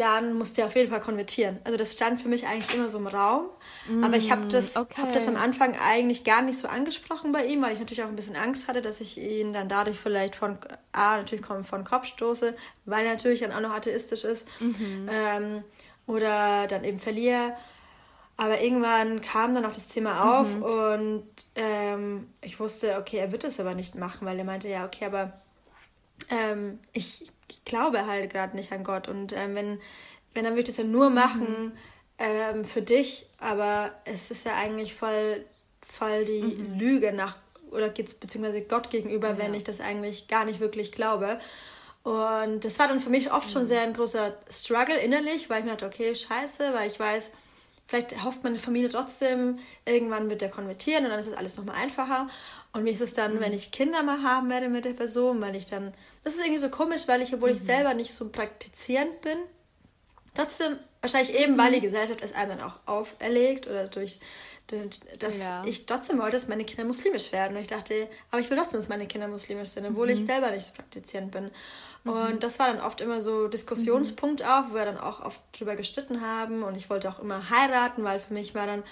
dann 0.00 0.32
musste 0.32 0.62
er 0.62 0.68
auf 0.68 0.76
jeden 0.76 0.90
Fall 0.90 1.00
konvertieren. 1.00 1.58
Also 1.64 1.76
das 1.76 1.92
stand 1.92 2.22
für 2.22 2.28
mich 2.28 2.46
eigentlich 2.46 2.74
immer 2.74 2.88
so 2.88 2.96
im 2.96 3.06
Raum. 3.06 3.50
Mm, 3.86 4.02
aber 4.02 4.16
ich 4.16 4.32
habe 4.32 4.46
das, 4.46 4.74
okay. 4.76 4.94
hab 4.96 5.12
das 5.12 5.28
am 5.28 5.36
Anfang 5.36 5.76
eigentlich 5.78 6.24
gar 6.24 6.40
nicht 6.40 6.58
so 6.58 6.68
angesprochen 6.68 7.32
bei 7.32 7.44
ihm, 7.44 7.60
weil 7.60 7.74
ich 7.74 7.80
natürlich 7.80 8.02
auch 8.02 8.08
ein 8.08 8.16
bisschen 8.16 8.34
Angst 8.34 8.66
hatte, 8.66 8.80
dass 8.80 9.02
ich 9.02 9.18
ihn 9.18 9.52
dann 9.52 9.68
dadurch 9.68 9.98
vielleicht 9.98 10.36
von, 10.36 10.56
A, 10.92 11.18
natürlich 11.18 11.44
von 11.44 11.84
Kopf 11.84 12.06
stoße, 12.06 12.56
weil 12.86 13.04
er 13.04 13.12
natürlich 13.12 13.40
dann 13.40 13.52
auch 13.52 13.60
noch 13.60 13.74
atheistisch 13.74 14.24
ist. 14.24 14.46
Mhm. 14.58 15.06
Ähm, 15.12 15.64
oder 16.06 16.66
dann 16.66 16.82
eben 16.84 16.98
verliere. 16.98 17.54
Aber 18.38 18.62
irgendwann 18.62 19.20
kam 19.20 19.54
dann 19.54 19.66
auch 19.66 19.74
das 19.74 19.88
Thema 19.88 20.40
auf 20.40 20.54
mhm. 20.54 20.62
und 20.62 21.28
ähm, 21.56 22.26
ich 22.40 22.58
wusste, 22.58 22.96
okay, 22.98 23.18
er 23.18 23.32
wird 23.32 23.44
es 23.44 23.60
aber 23.60 23.74
nicht 23.74 23.96
machen, 23.96 24.26
weil 24.26 24.38
er 24.38 24.44
meinte, 24.44 24.66
ja, 24.66 24.86
okay, 24.86 25.04
aber 25.04 25.34
ähm, 26.30 26.78
ich 26.94 27.30
glaube 27.64 28.06
halt 28.06 28.30
gerade 28.30 28.56
nicht 28.56 28.72
an 28.72 28.84
Gott. 28.84 29.08
Und 29.08 29.32
ähm, 29.32 29.54
wenn, 29.54 29.80
wenn, 30.34 30.44
dann 30.44 30.52
würde 30.54 30.62
ich 30.62 30.66
das 30.66 30.76
ja 30.76 30.84
nur 30.84 31.10
machen 31.10 31.66
mhm. 31.66 31.72
ähm, 32.18 32.64
für 32.64 32.82
dich, 32.82 33.26
aber 33.38 33.92
es 34.04 34.30
ist 34.30 34.44
ja 34.44 34.54
eigentlich 34.54 34.94
voll, 34.94 35.44
voll 35.82 36.24
die 36.24 36.42
mhm. 36.42 36.78
Lüge 36.78 37.12
nach, 37.12 37.36
oder 37.70 37.88
geht's 37.88 38.14
beziehungsweise 38.14 38.62
Gott 38.62 38.90
gegenüber, 38.90 39.30
ja. 39.30 39.38
wenn 39.38 39.54
ich 39.54 39.64
das 39.64 39.80
eigentlich 39.80 40.28
gar 40.28 40.44
nicht 40.44 40.60
wirklich 40.60 40.92
glaube. 40.92 41.40
Und 42.02 42.64
das 42.64 42.78
war 42.78 42.88
dann 42.88 43.00
für 43.00 43.10
mich 43.10 43.32
oft 43.32 43.48
mhm. 43.48 43.52
schon 43.52 43.66
sehr 43.66 43.82
ein 43.82 43.92
großer 43.92 44.34
Struggle 44.50 44.96
innerlich, 44.96 45.50
weil 45.50 45.60
ich 45.60 45.64
mir 45.64 45.72
dachte, 45.72 45.86
okay, 45.86 46.14
scheiße, 46.14 46.72
weil 46.72 46.88
ich 46.88 46.98
weiß, 46.98 47.30
vielleicht 47.86 48.24
hofft 48.24 48.42
meine 48.42 48.58
Familie 48.58 48.88
trotzdem, 48.88 49.58
irgendwann 49.84 50.30
wird 50.30 50.40
der 50.40 50.50
konvertieren 50.50 51.04
und 51.04 51.10
dann 51.10 51.20
ist 51.20 51.28
das 51.28 51.36
alles 51.36 51.56
nochmal 51.56 51.76
einfacher. 51.76 52.28
Und 52.72 52.84
wie 52.84 52.90
ist 52.90 53.00
es 53.00 53.14
dann, 53.14 53.34
mhm. 53.34 53.40
wenn 53.40 53.52
ich 53.52 53.72
Kinder 53.72 54.02
mal 54.02 54.22
haben 54.22 54.48
werde 54.48 54.68
mit 54.68 54.84
der 54.84 54.92
Person, 54.92 55.40
weil 55.40 55.56
ich 55.56 55.66
dann 55.66 55.92
das 56.24 56.34
ist 56.34 56.40
irgendwie 56.40 56.60
so 56.60 56.68
komisch, 56.68 57.08
weil 57.08 57.22
ich, 57.22 57.32
obwohl 57.32 57.50
mhm. 57.50 57.56
ich 57.56 57.62
selber 57.62 57.94
nicht 57.94 58.12
so 58.12 58.28
praktizierend 58.28 59.20
bin, 59.20 59.38
trotzdem, 60.34 60.78
wahrscheinlich 61.00 61.34
eben, 61.34 61.56
weil 61.56 61.72
die 61.72 61.78
mhm. 61.78 61.84
Gesellschaft 61.84 62.20
es 62.22 62.34
einem 62.34 62.58
dann 62.58 62.62
auch 62.62 62.78
auferlegt 62.86 63.66
oder 63.66 63.88
durch, 63.88 64.20
dass 65.18 65.38
ja. 65.38 65.64
ich 65.64 65.86
trotzdem 65.86 66.18
wollte, 66.18 66.36
dass 66.36 66.46
meine 66.46 66.64
Kinder 66.64 66.84
muslimisch 66.84 67.32
werden. 67.32 67.56
Und 67.56 67.62
ich 67.62 67.68
dachte, 67.68 68.08
aber 68.30 68.40
ich 68.40 68.50
will 68.50 68.56
trotzdem, 68.56 68.80
dass 68.80 68.88
meine 68.88 69.06
Kinder 69.06 69.26
muslimisch 69.26 69.70
sind, 69.70 69.86
obwohl 69.86 70.06
mhm. 70.06 70.14
ich 70.14 70.26
selber 70.26 70.50
nicht 70.50 70.66
so 70.66 70.72
praktizierend 70.72 71.32
bin. 71.32 71.50
Mhm. 72.04 72.12
Und 72.12 72.42
das 72.42 72.58
war 72.58 72.68
dann 72.68 72.80
oft 72.80 73.00
immer 73.00 73.22
so 73.22 73.48
Diskussionspunkt 73.48 74.40
mhm. 74.40 74.46
auch, 74.46 74.70
wo 74.70 74.74
wir 74.74 74.84
dann 74.84 74.98
auch 74.98 75.24
oft 75.24 75.40
drüber 75.58 75.74
gestritten 75.74 76.20
haben. 76.20 76.62
Und 76.62 76.76
ich 76.76 76.90
wollte 76.90 77.08
auch 77.08 77.18
immer 77.18 77.50
heiraten, 77.50 78.04
weil 78.04 78.20
für 78.20 78.32
mich 78.32 78.54
war 78.54 78.66
dann, 78.66 78.84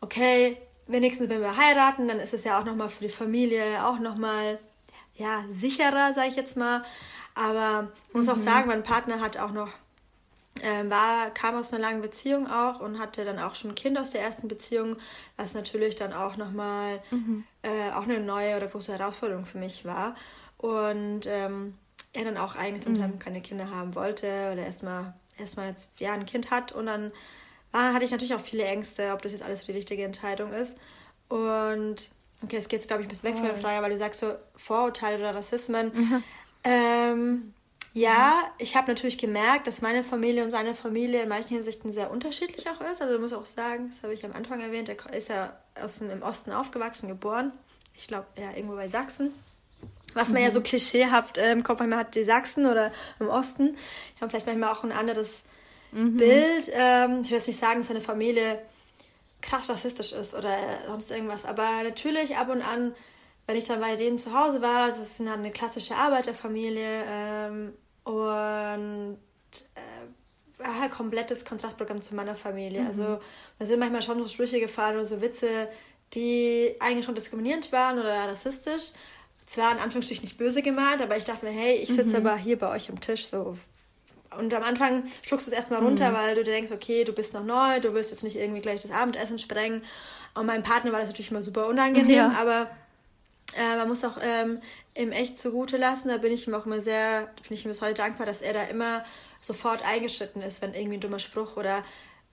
okay, 0.00 0.58
wenigstens 0.86 1.30
wenn 1.30 1.40
wir 1.40 1.56
heiraten, 1.56 2.08
dann 2.08 2.20
ist 2.20 2.34
es 2.34 2.44
ja 2.44 2.60
auch 2.60 2.64
nochmal 2.64 2.90
für 2.90 3.04
die 3.04 3.10
Familie 3.10 3.86
auch 3.86 3.98
nochmal 3.98 4.58
ja, 5.14 5.44
sicherer, 5.50 6.12
sage 6.14 6.28
ich 6.28 6.36
jetzt 6.36 6.56
mal. 6.56 6.84
Aber 7.34 7.88
ich 8.08 8.14
muss 8.14 8.26
mhm. 8.26 8.32
auch 8.32 8.36
sagen, 8.36 8.68
mein 8.68 8.82
Partner 8.82 9.20
hat 9.20 9.36
auch 9.38 9.52
noch, 9.52 9.70
äh, 10.60 10.88
war, 10.88 11.30
kam 11.30 11.56
aus 11.56 11.72
einer 11.72 11.82
langen 11.82 12.02
Beziehung 12.02 12.48
auch 12.50 12.80
und 12.80 12.98
hatte 12.98 13.24
dann 13.24 13.38
auch 13.38 13.54
schon 13.54 13.72
ein 13.72 13.74
Kind 13.74 13.98
aus 13.98 14.12
der 14.12 14.22
ersten 14.22 14.48
Beziehung, 14.48 14.96
was 15.36 15.54
natürlich 15.54 15.96
dann 15.96 16.12
auch 16.12 16.36
nochmal 16.36 17.02
mhm. 17.10 17.44
äh, 17.62 17.92
auch 17.92 18.04
eine 18.04 18.20
neue 18.20 18.56
oder 18.56 18.68
große 18.68 18.96
Herausforderung 18.96 19.46
für 19.46 19.58
mich 19.58 19.84
war. 19.84 20.14
Und 20.58 21.26
ähm, 21.26 21.74
er 22.12 22.24
dann 22.24 22.36
auch 22.36 22.54
eigentlich 22.54 22.84
zum 22.84 22.94
mhm. 22.94 23.18
keine 23.18 23.40
Kinder 23.40 23.70
haben 23.70 23.94
wollte 23.94 24.26
oder 24.52 24.64
erstmal 24.64 25.14
erstmal 25.36 25.68
jetzt 25.68 25.92
ja 25.98 26.12
ein 26.12 26.26
Kind 26.26 26.50
hat 26.50 26.72
und 26.72 26.86
dann 26.86 27.12
war, 27.72 27.92
hatte 27.92 28.04
ich 28.04 28.12
natürlich 28.12 28.34
auch 28.34 28.40
viele 28.40 28.64
Ängste, 28.64 29.12
ob 29.12 29.22
das 29.22 29.32
jetzt 29.32 29.42
alles 29.42 29.64
die 29.64 29.72
richtige 29.72 30.04
Entscheidung 30.04 30.52
ist. 30.52 30.78
Und 31.28 32.08
Okay, 32.42 32.56
es 32.56 32.68
geht, 32.68 32.86
glaube 32.86 33.02
ich, 33.02 33.06
ein 33.06 33.10
bisschen 33.10 33.30
weg 33.30 33.36
von 33.36 33.46
der 33.46 33.56
Frage, 33.56 33.82
weil 33.82 33.92
du 33.92 33.98
sagst 33.98 34.20
so 34.20 34.32
Vorurteile 34.56 35.18
oder 35.18 35.34
Rassismen. 35.34 35.92
Mhm. 35.94 36.24
Ähm, 36.64 37.54
ja, 37.94 38.34
ich 38.58 38.76
habe 38.76 38.88
natürlich 38.88 39.18
gemerkt, 39.18 39.68
dass 39.68 39.80
meine 39.80 40.02
Familie 40.02 40.42
und 40.42 40.50
seine 40.50 40.74
Familie 40.74 41.22
in 41.22 41.28
manchen 41.28 41.54
Hinsichten 41.54 41.92
sehr 41.92 42.10
unterschiedlich 42.10 42.68
auch 42.68 42.80
ist. 42.80 43.00
Also 43.00 43.14
ich 43.14 43.20
muss 43.20 43.32
auch 43.32 43.46
sagen, 43.46 43.88
das 43.88 44.02
habe 44.02 44.12
ich 44.12 44.24
am 44.24 44.32
Anfang 44.32 44.60
erwähnt, 44.60 44.88
er 44.88 45.12
ist 45.14 45.28
ja 45.28 45.56
aus 45.80 45.98
dem, 45.98 46.10
im 46.10 46.22
Osten 46.22 46.50
aufgewachsen, 46.50 47.08
geboren. 47.08 47.52
Ich 47.96 48.08
glaube, 48.08 48.26
ja, 48.36 48.50
irgendwo 48.56 48.74
bei 48.74 48.88
Sachsen. 48.88 49.32
Was 50.12 50.28
man 50.28 50.42
mhm. 50.42 50.48
ja 50.48 50.50
so 50.50 50.60
klischeehaft 50.60 51.38
äh, 51.38 51.52
im 51.52 51.62
Kopf 51.62 51.78
manchmal 51.78 52.00
hat, 52.00 52.16
die 52.16 52.24
Sachsen 52.24 52.66
oder 52.66 52.92
im 53.20 53.28
Osten. 53.28 53.76
Ich 54.16 54.20
habe 54.20 54.30
vielleicht 54.30 54.46
manchmal 54.46 54.72
auch 54.72 54.82
ein 54.82 54.92
anderes 54.92 55.44
mhm. 55.92 56.16
Bild. 56.16 56.72
Ähm, 56.72 57.20
ich 57.22 57.30
will 57.30 57.38
jetzt 57.38 57.46
nicht 57.46 57.60
sagen, 57.60 57.78
dass 57.78 57.88
seine 57.88 58.00
Familie 58.00 58.60
krass 59.44 59.68
rassistisch 59.68 60.12
ist 60.12 60.34
oder 60.34 60.56
sonst 60.86 61.10
irgendwas. 61.10 61.44
Aber 61.44 61.82
natürlich 61.84 62.36
ab 62.36 62.48
und 62.48 62.62
an, 62.62 62.94
wenn 63.46 63.56
ich 63.56 63.64
dann 63.64 63.80
bei 63.80 63.94
denen 63.94 64.18
zu 64.18 64.32
Hause 64.32 64.62
war, 64.62 64.88
das 64.88 64.98
ist 64.98 65.20
eine 65.20 65.50
klassische 65.50 65.94
Arbeiterfamilie 65.94 67.04
ähm, 67.06 67.72
und 68.04 69.18
äh, 69.74 70.58
war 70.58 70.80
halt 70.80 70.92
komplettes 70.92 71.44
Kontrastprogramm 71.44 72.00
zu 72.00 72.14
meiner 72.14 72.34
Familie. 72.34 72.80
Mhm. 72.80 72.86
Also 72.86 73.20
da 73.58 73.66
sind 73.66 73.78
manchmal 73.78 74.02
schon 74.02 74.18
so 74.18 74.26
Sprüche 74.26 74.60
gefallen 74.60 74.96
oder 74.96 75.06
so 75.06 75.20
Witze, 75.20 75.68
die 76.14 76.74
eigentlich 76.80 77.04
schon 77.04 77.14
diskriminierend 77.14 77.70
waren 77.70 77.98
oder 77.98 78.14
rassistisch. 78.28 78.92
Zwar 79.46 79.72
in 79.72 79.78
Anführungsstrichen 79.78 80.24
nicht 80.24 80.38
böse 80.38 80.62
gemalt, 80.62 81.02
aber 81.02 81.18
ich 81.18 81.24
dachte 81.24 81.44
mir, 81.44 81.52
hey, 81.52 81.74
ich 81.74 81.90
sitze 81.90 82.18
mhm. 82.18 82.26
aber 82.26 82.36
hier 82.36 82.58
bei 82.58 82.70
euch 82.70 82.88
am 82.88 82.98
Tisch, 82.98 83.26
so 83.26 83.58
und 84.38 84.52
am 84.54 84.62
Anfang 84.62 85.04
schluckst 85.22 85.46
du 85.46 85.50
es 85.50 85.56
erstmal 85.56 85.82
runter, 85.82 86.10
mhm. 86.10 86.14
weil 86.14 86.34
du 86.34 86.44
dir 86.44 86.52
denkst, 86.52 86.72
okay, 86.72 87.04
du 87.04 87.12
bist 87.12 87.34
noch 87.34 87.44
neu, 87.44 87.80
du 87.80 87.94
willst 87.94 88.10
jetzt 88.10 88.24
nicht 88.24 88.36
irgendwie 88.36 88.60
gleich 88.60 88.82
das 88.82 88.90
Abendessen 88.90 89.38
sprengen. 89.38 89.82
Und 90.34 90.46
meinem 90.46 90.62
Partner 90.62 90.92
war 90.92 90.98
das 90.98 91.08
natürlich 91.08 91.30
immer 91.30 91.42
super 91.42 91.68
unangenehm, 91.68 92.16
ja. 92.16 92.34
aber 92.38 92.68
äh, 93.56 93.76
man 93.76 93.88
muss 93.88 94.04
auch 94.04 94.18
ähm, 94.20 94.60
ihm 94.96 95.12
echt 95.12 95.38
zugute 95.38 95.76
lassen. 95.76 96.08
Da 96.08 96.18
bin 96.18 96.32
ich 96.32 96.46
ihm 96.46 96.54
auch 96.54 96.66
immer 96.66 96.80
sehr, 96.80 97.28
bin 97.46 97.56
ich 97.56 97.64
ihm 97.64 97.68
bis 97.68 97.82
heute 97.82 97.94
dankbar, 97.94 98.26
dass 98.26 98.42
er 98.42 98.52
da 98.52 98.64
immer 98.64 99.04
sofort 99.40 99.86
eingeschritten 99.86 100.42
ist, 100.42 100.62
wenn 100.62 100.74
irgendwie 100.74 100.96
ein 100.96 101.00
dummer 101.00 101.18
Spruch 101.18 101.56
oder 101.56 101.84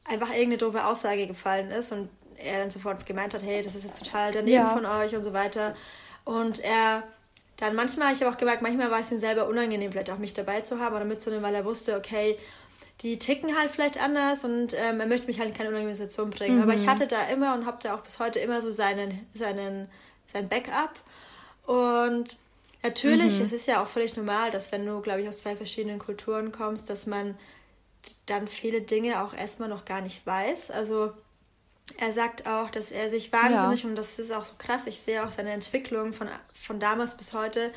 einfach 0.05 0.29
irgendeine 0.29 0.57
doofe 0.57 0.85
Aussage 0.85 1.27
gefallen 1.27 1.69
ist 1.69 1.91
und 1.91 2.09
er 2.37 2.59
dann 2.59 2.71
sofort 2.71 3.05
gemeint 3.05 3.33
hat, 3.33 3.43
hey, 3.43 3.61
das 3.61 3.75
ist 3.75 3.83
jetzt 3.83 4.03
total 4.03 4.31
daneben 4.31 4.65
ja. 4.65 4.73
von 4.73 4.85
euch 4.85 5.15
und 5.15 5.23
so 5.23 5.33
weiter. 5.33 5.75
Und 6.25 6.59
er 6.59 7.03
dann 7.61 7.75
manchmal, 7.75 8.11
ich 8.11 8.21
habe 8.21 8.31
auch 8.33 8.37
gemerkt, 8.37 8.63
manchmal 8.63 8.89
war 8.89 8.99
es 8.99 9.11
ihm 9.11 9.19
selber 9.19 9.47
unangenehm, 9.47 9.91
vielleicht 9.91 10.09
auch 10.09 10.17
mich 10.17 10.33
dabei 10.33 10.61
zu 10.61 10.79
haben 10.79 10.95
oder 10.95 11.05
mitzunehmen, 11.05 11.43
weil 11.43 11.53
er 11.53 11.63
wusste, 11.63 11.95
okay, 11.95 12.37
die 13.01 13.19
ticken 13.19 13.55
halt 13.55 13.69
vielleicht 13.69 14.01
anders 14.01 14.43
und 14.43 14.73
ähm, 14.73 14.99
er 14.99 15.05
möchte 15.05 15.27
mich 15.27 15.39
halt 15.39 15.49
in 15.49 15.55
keine 15.55 15.69
unangenehme 15.69 15.95
Situation 15.95 16.31
bringen. 16.31 16.57
Mhm. 16.57 16.63
Aber 16.63 16.73
ich 16.73 16.87
hatte 16.87 17.05
da 17.05 17.27
immer 17.27 17.53
und 17.53 17.67
habe 17.67 17.77
da 17.81 17.93
auch 17.93 18.01
bis 18.01 18.17
heute 18.17 18.39
immer 18.39 18.63
so 18.63 18.71
seinen, 18.71 19.27
seinen, 19.35 19.89
sein 20.25 20.49
Backup. 20.49 20.99
Und 21.67 22.35
natürlich, 22.81 23.37
mhm. 23.37 23.45
es 23.45 23.51
ist 23.51 23.67
ja 23.67 23.83
auch 23.83 23.87
völlig 23.87 24.17
normal, 24.17 24.49
dass 24.49 24.71
wenn 24.71 24.83
du, 24.83 24.99
glaube 25.01 25.21
ich, 25.21 25.27
aus 25.27 25.37
zwei 25.37 25.55
verschiedenen 25.55 25.99
Kulturen 25.99 26.51
kommst, 26.51 26.89
dass 26.89 27.05
man 27.05 27.37
dann 28.25 28.47
viele 28.47 28.81
Dinge 28.81 29.23
auch 29.23 29.35
erstmal 29.35 29.69
noch 29.69 29.85
gar 29.85 30.01
nicht 30.01 30.25
weiß. 30.25 30.71
Also 30.71 31.11
er 31.97 32.13
sagt 32.13 32.47
auch, 32.47 32.69
dass 32.69 32.91
er 32.91 33.09
sich 33.09 33.31
wahnsinnig, 33.31 33.83
ja. 33.83 33.89
und 33.89 33.95
das 33.95 34.19
ist 34.19 34.31
auch 34.31 34.45
so 34.45 34.53
krass, 34.57 34.87
ich 34.87 34.99
sehe 34.99 35.25
auch 35.25 35.31
seine 35.31 35.51
Entwicklung 35.51 36.13
von, 36.13 36.27
von 36.53 36.79
damals 36.79 37.15
bis 37.15 37.33
heute, 37.33 37.71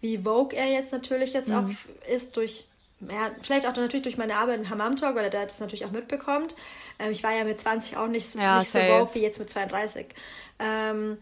wie 0.00 0.18
Vogue 0.18 0.56
er 0.56 0.66
jetzt 0.66 0.92
natürlich 0.92 1.32
jetzt 1.32 1.48
mhm. 1.48 1.54
auch 1.54 2.10
ist 2.10 2.36
durch, 2.36 2.66
ja, 3.00 3.30
vielleicht 3.42 3.66
auch 3.66 3.74
natürlich 3.76 4.02
durch 4.02 4.18
meine 4.18 4.36
Arbeit 4.36 4.60
im 4.60 4.70
Hammam 4.70 4.96
Talk, 4.96 5.16
weil 5.16 5.24
er 5.24 5.46
das 5.46 5.60
natürlich 5.60 5.84
auch 5.84 5.90
mitbekommt. 5.90 6.54
Ähm, 6.98 7.12
ich 7.12 7.22
war 7.22 7.34
ja 7.36 7.44
mit 7.44 7.60
20 7.60 7.96
auch 7.96 8.08
nicht, 8.08 8.34
ja, 8.34 8.58
nicht 8.58 8.70
so 8.70 8.78
Vogue 8.78 9.14
wie 9.14 9.20
jetzt 9.22 9.38
mit 9.38 9.50
32. 9.50 10.06
Ähm, 10.58 11.18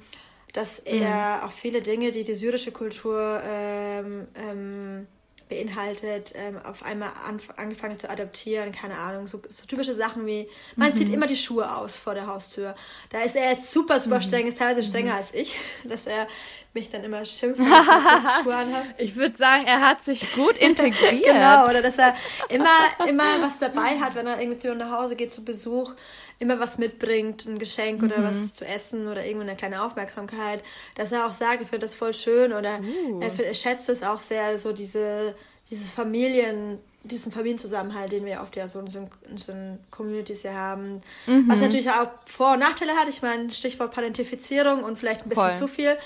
dass 0.52 0.78
er 0.78 1.38
mhm. 1.38 1.42
auch 1.44 1.52
viele 1.52 1.82
Dinge, 1.82 2.12
die 2.12 2.24
die 2.24 2.34
syrische 2.34 2.70
Kultur 2.70 3.42
ähm, 3.44 4.28
ähm 4.34 5.06
beinhaltet, 5.48 6.32
ähm, 6.36 6.58
auf 6.64 6.82
einmal 6.84 7.10
an, 7.26 7.40
angefangen 7.56 7.98
zu 7.98 8.08
adaptieren, 8.08 8.72
keine 8.72 8.96
Ahnung, 8.98 9.26
so, 9.26 9.40
so 9.48 9.66
typische 9.66 9.94
Sachen 9.94 10.26
wie, 10.26 10.48
man 10.76 10.90
mhm. 10.90 10.94
zieht 10.94 11.08
immer 11.10 11.26
die 11.26 11.36
Schuhe 11.36 11.76
aus 11.76 11.96
vor 11.96 12.14
der 12.14 12.26
Haustür. 12.26 12.74
Da 13.10 13.22
ist 13.22 13.36
er 13.36 13.50
jetzt 13.50 13.70
super, 13.72 14.00
super 14.00 14.16
mhm. 14.16 14.22
streng, 14.22 14.46
ist 14.46 14.58
teilweise 14.58 14.86
strenger 14.86 15.12
mhm. 15.12 15.16
als 15.16 15.34
ich, 15.34 15.56
dass 15.84 16.06
er 16.06 16.26
mich 16.74 16.90
dann 16.90 17.04
immer 17.04 17.24
schimpft, 17.24 17.60
wenn 17.60 17.66
ich 17.66 18.30
Schuhe 18.42 18.54
anhabe. 18.54 18.86
Ich 18.98 19.16
würde 19.16 19.36
sagen, 19.36 19.64
er 19.66 19.80
hat 19.80 20.04
sich 20.04 20.34
gut 20.34 20.56
integriert. 20.58 21.24
genau, 21.24 21.68
oder 21.68 21.80
dass 21.80 21.98
er 21.98 22.14
immer, 22.48 23.08
immer 23.08 23.40
was 23.40 23.58
dabei 23.58 23.98
hat, 24.00 24.14
wenn 24.14 24.26
er 24.26 24.40
irgendwie 24.40 24.58
zu 24.58 24.74
nach 24.74 24.90
Hause 24.90 25.14
geht 25.16 25.32
zu 25.32 25.44
Besuch, 25.44 25.94
immer 26.40 26.58
was 26.58 26.78
mitbringt, 26.78 27.46
ein 27.46 27.58
Geschenk 27.58 28.02
oder 28.02 28.18
mhm. 28.18 28.24
was 28.24 28.54
zu 28.54 28.66
essen 28.66 29.06
oder 29.06 29.24
irgendwo 29.24 29.46
eine 29.46 29.56
kleine 29.56 29.82
Aufmerksamkeit, 29.82 30.62
dass 30.96 31.12
er 31.12 31.26
auch 31.26 31.32
sagt, 31.32 31.62
ich 31.62 31.68
finde 31.68 31.86
das 31.86 31.94
voll 31.94 32.12
schön 32.12 32.52
oder 32.52 32.80
uh. 32.80 33.20
er, 33.20 33.46
er 33.46 33.54
schätzt 33.54 33.88
es 33.88 34.02
auch 34.02 34.18
sehr, 34.18 34.58
so 34.58 34.72
diese, 34.72 35.34
dieses 35.70 35.90
Familien, 35.90 36.80
diesen 37.04 37.30
Familienzusammenhalt, 37.32 38.12
den 38.12 38.24
wir 38.24 38.40
oft 38.40 38.56
ja 38.56 38.66
so 38.66 38.80
in 38.80 39.78
Communities 39.90 40.42
hier 40.42 40.54
haben. 40.54 41.02
Mhm. 41.26 41.48
Was 41.48 41.60
natürlich 41.60 41.90
auch 41.90 42.08
Vor- 42.24 42.54
und 42.54 42.60
Nachteile 42.60 42.92
hat. 42.92 43.08
Ich 43.08 43.22
meine, 43.22 43.52
Stichwort 43.52 43.92
Parentifizierung 43.92 44.82
und 44.82 44.98
vielleicht 44.98 45.22
ein 45.22 45.28
bisschen 45.28 45.44
Voll. 45.44 45.54
zu 45.54 45.68
viel. 45.68 45.96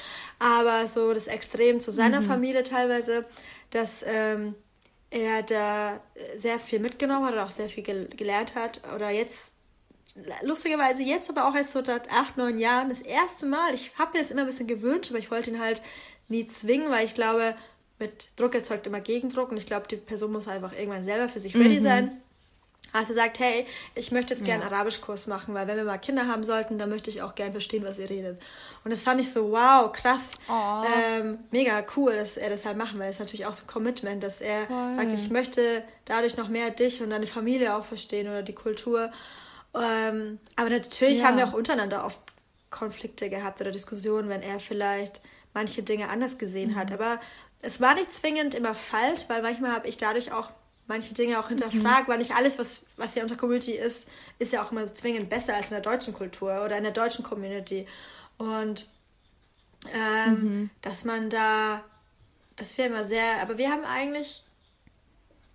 Aber 0.40 0.88
so 0.88 1.14
das 1.14 1.28
Extrem 1.28 1.80
zu 1.80 1.92
seiner 1.92 2.20
mhm. 2.20 2.26
Familie 2.26 2.62
teilweise, 2.64 3.24
dass 3.70 4.05
ähm, 4.07 4.55
er 5.11 5.42
da 5.42 6.01
sehr 6.36 6.59
viel 6.59 6.80
mitgenommen 6.80 7.24
hat 7.26 7.32
oder 7.32 7.46
auch 7.46 7.51
sehr 7.51 7.68
viel 7.68 7.84
gel 7.84 8.09
gelernt 8.09 8.57
hat. 8.57 8.82
Oder 8.94 9.11
jetzt, 9.11 9.55
lustigerweise 10.42 11.03
jetzt 11.03 11.30
aber 11.30 11.49
auch 11.49 11.55
erst 11.55 11.72
so 11.72 11.84
seit 11.84 12.11
acht, 12.11 12.36
neun 12.36 12.59
Jahren 12.59 12.88
das 12.88 13.01
erste 13.01 13.46
Mal. 13.46 13.72
Ich 13.72 13.92
habe 13.99 14.12
mir 14.12 14.22
das 14.22 14.32
immer 14.32 14.42
ein 14.42 14.49
bisschen 14.49 14.66
gewünscht, 14.66 15.11
aber 15.11 15.20
ich 15.20 15.30
wollte 15.30 15.51
ihn 15.51 15.61
halt 15.61 15.80
nie 16.28 16.46
zwingen, 16.49 16.90
weil 16.90 17.07
ich 17.07 17.14
glaube, 17.14 17.55
mit 17.99 18.28
Druck 18.36 18.55
erzeugt 18.55 18.86
immer 18.86 19.01
Gegendruck 19.01 19.51
und 19.51 19.57
ich 19.57 19.66
glaube, 19.66 19.88
die 19.88 19.96
Person 19.96 20.32
muss 20.32 20.49
einfach 20.49 20.72
irgendwann 20.72 21.05
selber 21.05 21.28
für 21.28 21.40
sich 21.40 21.55
ready 21.55 21.80
mhm. 21.80 21.84
sein. 21.84 22.22
Also 22.92 23.12
sagt, 23.12 23.38
hey, 23.38 23.66
ich 23.94 24.12
möchte 24.12 24.32
jetzt 24.32 24.46
gerne 24.46 24.64
ja. 24.64 24.70
Arabischkurs 24.70 25.26
machen, 25.26 25.53
weil 25.53 25.66
wenn 25.66 25.76
wir 25.76 25.84
mal 25.84 25.99
Kinder 25.99 26.26
haben 26.26 26.42
sollten, 26.42 26.78
dann 26.78 26.88
möchte 26.88 27.11
ich 27.11 27.20
auch 27.20 27.34
gerne 27.34 27.53
verstehen, 27.53 27.84
was 27.84 27.99
ihr 27.99 28.09
redet. 28.09 28.40
Und 28.82 28.90
das 28.90 29.03
fand 29.03 29.20
ich 29.20 29.30
so, 29.30 29.51
wow, 29.53 29.92
krass, 29.92 30.38
ähm, 30.49 31.38
mega 31.51 31.84
cool, 31.96 32.16
dass 32.16 32.38
er 32.38 32.49
das 32.49 32.64
halt 32.64 32.78
machen 32.78 32.99
will. 32.99 33.07
Das 33.07 33.16
ist 33.16 33.20
natürlich 33.20 33.44
auch 33.44 33.53
so 33.53 33.64
ein 33.64 33.66
Commitment, 33.66 34.22
dass 34.22 34.40
er 34.40 34.66
Voll. 34.66 34.96
sagt, 34.96 35.12
ich 35.12 35.28
möchte 35.28 35.84
dadurch 36.07 36.38
noch 36.38 36.49
mehr 36.49 36.70
dich 36.70 37.03
und 37.03 37.11
deine 37.11 37.26
Familie 37.26 37.76
auch 37.76 37.84
verstehen 37.84 38.26
oder 38.26 38.42
die 38.42 38.55
Kultur. 38.55 39.12
Ähm, 39.74 40.38
aber 40.57 40.70
natürlich 40.70 41.18
ja. 41.18 41.26
haben 41.26 41.36
wir 41.36 41.46
auch 41.46 41.53
untereinander 41.53 42.07
oft 42.07 42.18
Konflikte 42.70 43.28
gehabt 43.28 43.61
oder 43.61 43.70
Diskussionen, 43.70 44.30
wenn 44.30 44.42
er 44.42 44.61
vielleicht 44.61 45.20
manche 45.53 45.82
Dinge 45.82 46.09
anders 46.09 46.38
gesehen 46.38 46.70
mhm. 46.70 46.76
hat. 46.76 46.92
Aber 46.92 47.20
es 47.61 47.80
war 47.80 47.94
nicht 47.94 48.12
zwingend 48.12 48.54
immer 48.54 48.74
falsch, 48.74 49.22
weil 49.28 49.42
manchmal 49.42 49.72
habe 49.72 49.88
ich 49.88 49.96
dadurch 49.96 50.32
auch 50.32 50.50
manche 50.86 51.12
Dinge 51.12 51.38
auch 51.38 51.48
hinterfragt, 51.48 52.09
mhm. 52.09 52.12
weil 52.12 52.18
nicht 52.18 52.34
alles, 52.34 52.59
was, 52.59 52.84
was 52.96 53.14
hier 53.14 53.22
unter 53.22 53.36
Community 53.36 53.72
ist, 53.72 54.09
ist 54.38 54.52
ja 54.52 54.64
auch 54.64 54.72
immer 54.72 54.92
zwingend 54.94 55.28
besser 55.28 55.54
als 55.54 55.70
in 55.70 55.74
der 55.74 55.82
deutschen 55.82 56.14
Kultur 56.14 56.64
oder 56.64 56.76
in 56.76 56.82
der 56.82 56.92
deutschen 56.92 57.24
Community. 57.24 57.86
Und 58.38 58.88
ähm, 59.92 60.32
mhm. 60.32 60.70
dass 60.80 61.04
man 61.04 61.30
da, 61.30 61.84
das 62.56 62.78
wäre 62.78 62.88
immer 62.88 63.04
sehr, 63.04 63.42
aber 63.42 63.59
wir 63.59 63.70
haben 63.70 63.84
eigentlich, 63.84 64.44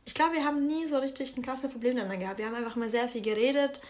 ich 0.06 0.14
glaube, 0.14 0.36
wir 0.36 0.46
haben 0.46 0.68
nie 0.68 0.86
so 0.86 0.98
richtig 0.98 1.36
ein 1.36 1.42
krasses 1.42 1.72
Problem 1.72 1.96
miteinander 1.96 2.18
gehabt. 2.18 2.38
Wir 2.38 2.46
haben 2.46 2.56
einfach 2.56 2.76
immer 2.76 2.90
sehr 2.90 3.08
viel 3.08 3.22
geredet 3.22 3.82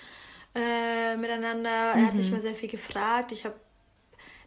äh, 0.55 1.17
miteinander. 1.17 1.95
Mhm. 1.95 2.01
Er 2.01 2.07
hat 2.07 2.15
mich 2.15 2.27
mhm. 2.27 2.33
mal 2.33 2.41
sehr 2.41 2.55
viel 2.55 2.69
gefragt. 2.69 3.31
Ich 3.31 3.45
habe 3.45 3.55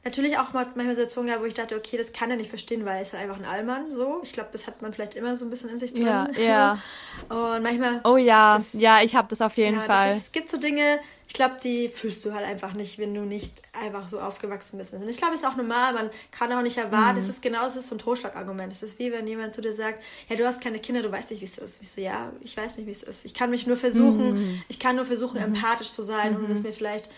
natürlich 0.06 0.38
auch 0.38 0.52
mal 0.52 0.66
manchmal 0.74 0.94
Situationen 0.94 1.26
gehabt, 1.26 1.42
wo 1.42 1.46
ich 1.46 1.54
dachte, 1.54 1.76
okay, 1.76 1.96
das 1.96 2.12
kann 2.12 2.30
er 2.30 2.36
nicht 2.36 2.48
verstehen, 2.48 2.84
weil 2.84 2.96
er 2.96 3.02
ist 3.02 3.12
halt 3.12 3.24
einfach 3.24 3.38
ein 3.38 3.44
Allmann 3.44 3.92
so. 3.92 4.20
Ich 4.22 4.32
glaube, 4.32 4.50
das 4.52 4.66
hat 4.66 4.80
man 4.80 4.92
vielleicht 4.92 5.16
immer 5.16 5.36
so 5.36 5.44
ein 5.44 5.50
bisschen 5.50 5.68
in 5.68 5.78
sich 5.78 5.92
drin. 5.92 6.06
Ja, 6.06 6.28
ja. 6.38 6.78
Und 7.28 7.62
manchmal. 7.62 8.00
Oh 8.04 8.16
ja, 8.16 8.56
das, 8.56 8.72
ja, 8.74 9.02
ich 9.02 9.16
habe 9.16 9.26
das 9.28 9.40
auf 9.40 9.56
jeden 9.56 9.76
ja, 9.76 9.82
Fall. 9.82 10.10
Ist, 10.10 10.16
es 10.16 10.32
gibt 10.32 10.48
so 10.48 10.58
Dinge, 10.58 11.00
ich 11.26 11.34
glaube, 11.34 11.56
die 11.62 11.88
fühlst 11.88 12.24
du 12.24 12.32
halt 12.32 12.46
einfach 12.46 12.74
nicht, 12.74 12.98
wenn 12.98 13.12
du 13.12 13.22
nicht 13.22 13.60
einfach 13.72 14.06
so 14.06 14.20
aufgewachsen 14.20 14.78
bist. 14.78 14.92
Und 14.92 15.08
ich 15.08 15.16
glaube, 15.16 15.34
es 15.34 15.42
ist 15.42 15.46
auch 15.46 15.56
normal, 15.56 15.92
man 15.92 16.08
kann 16.30 16.52
auch 16.52 16.62
nicht 16.62 16.76
erwarten, 16.76 17.14
mhm. 17.14 17.20
es 17.20 17.28
ist 17.28 17.42
genau, 17.42 17.66
es 17.66 17.74
ist 17.74 17.88
so 17.88 17.96
ein 17.96 17.98
Totschlagargument. 17.98 18.72
Es 18.72 18.84
ist 18.84 19.00
wie 19.00 19.10
wenn 19.10 19.26
jemand 19.26 19.56
zu 19.56 19.60
dir 19.60 19.72
sagt, 19.72 20.00
ja, 20.28 20.36
du 20.36 20.46
hast 20.46 20.62
keine 20.62 20.78
Kinder, 20.78 21.02
du 21.02 21.10
weißt 21.10 21.32
nicht, 21.32 21.40
wie 21.40 21.46
es 21.46 21.58
ist. 21.58 21.82
Ich 21.82 21.90
so, 21.90 22.00
ja, 22.00 22.32
ich 22.42 22.56
weiß 22.56 22.76
nicht, 22.76 22.86
wie 22.86 22.92
es 22.92 23.02
ist. 23.02 23.24
Ich 23.24 23.34
kann 23.34 23.50
mich 23.50 23.66
nur 23.66 23.76
versuchen, 23.76 24.34
mhm. 24.34 24.62
ich 24.68 24.78
kann 24.78 24.94
nur 24.94 25.04
versuchen, 25.04 25.38
mhm. 25.38 25.56
empathisch 25.56 25.90
zu 25.90 26.02
sein 26.02 26.36
und 26.36 26.48
es 26.48 26.58
mhm. 26.58 26.66
mir 26.66 26.72
vielleicht 26.72 27.10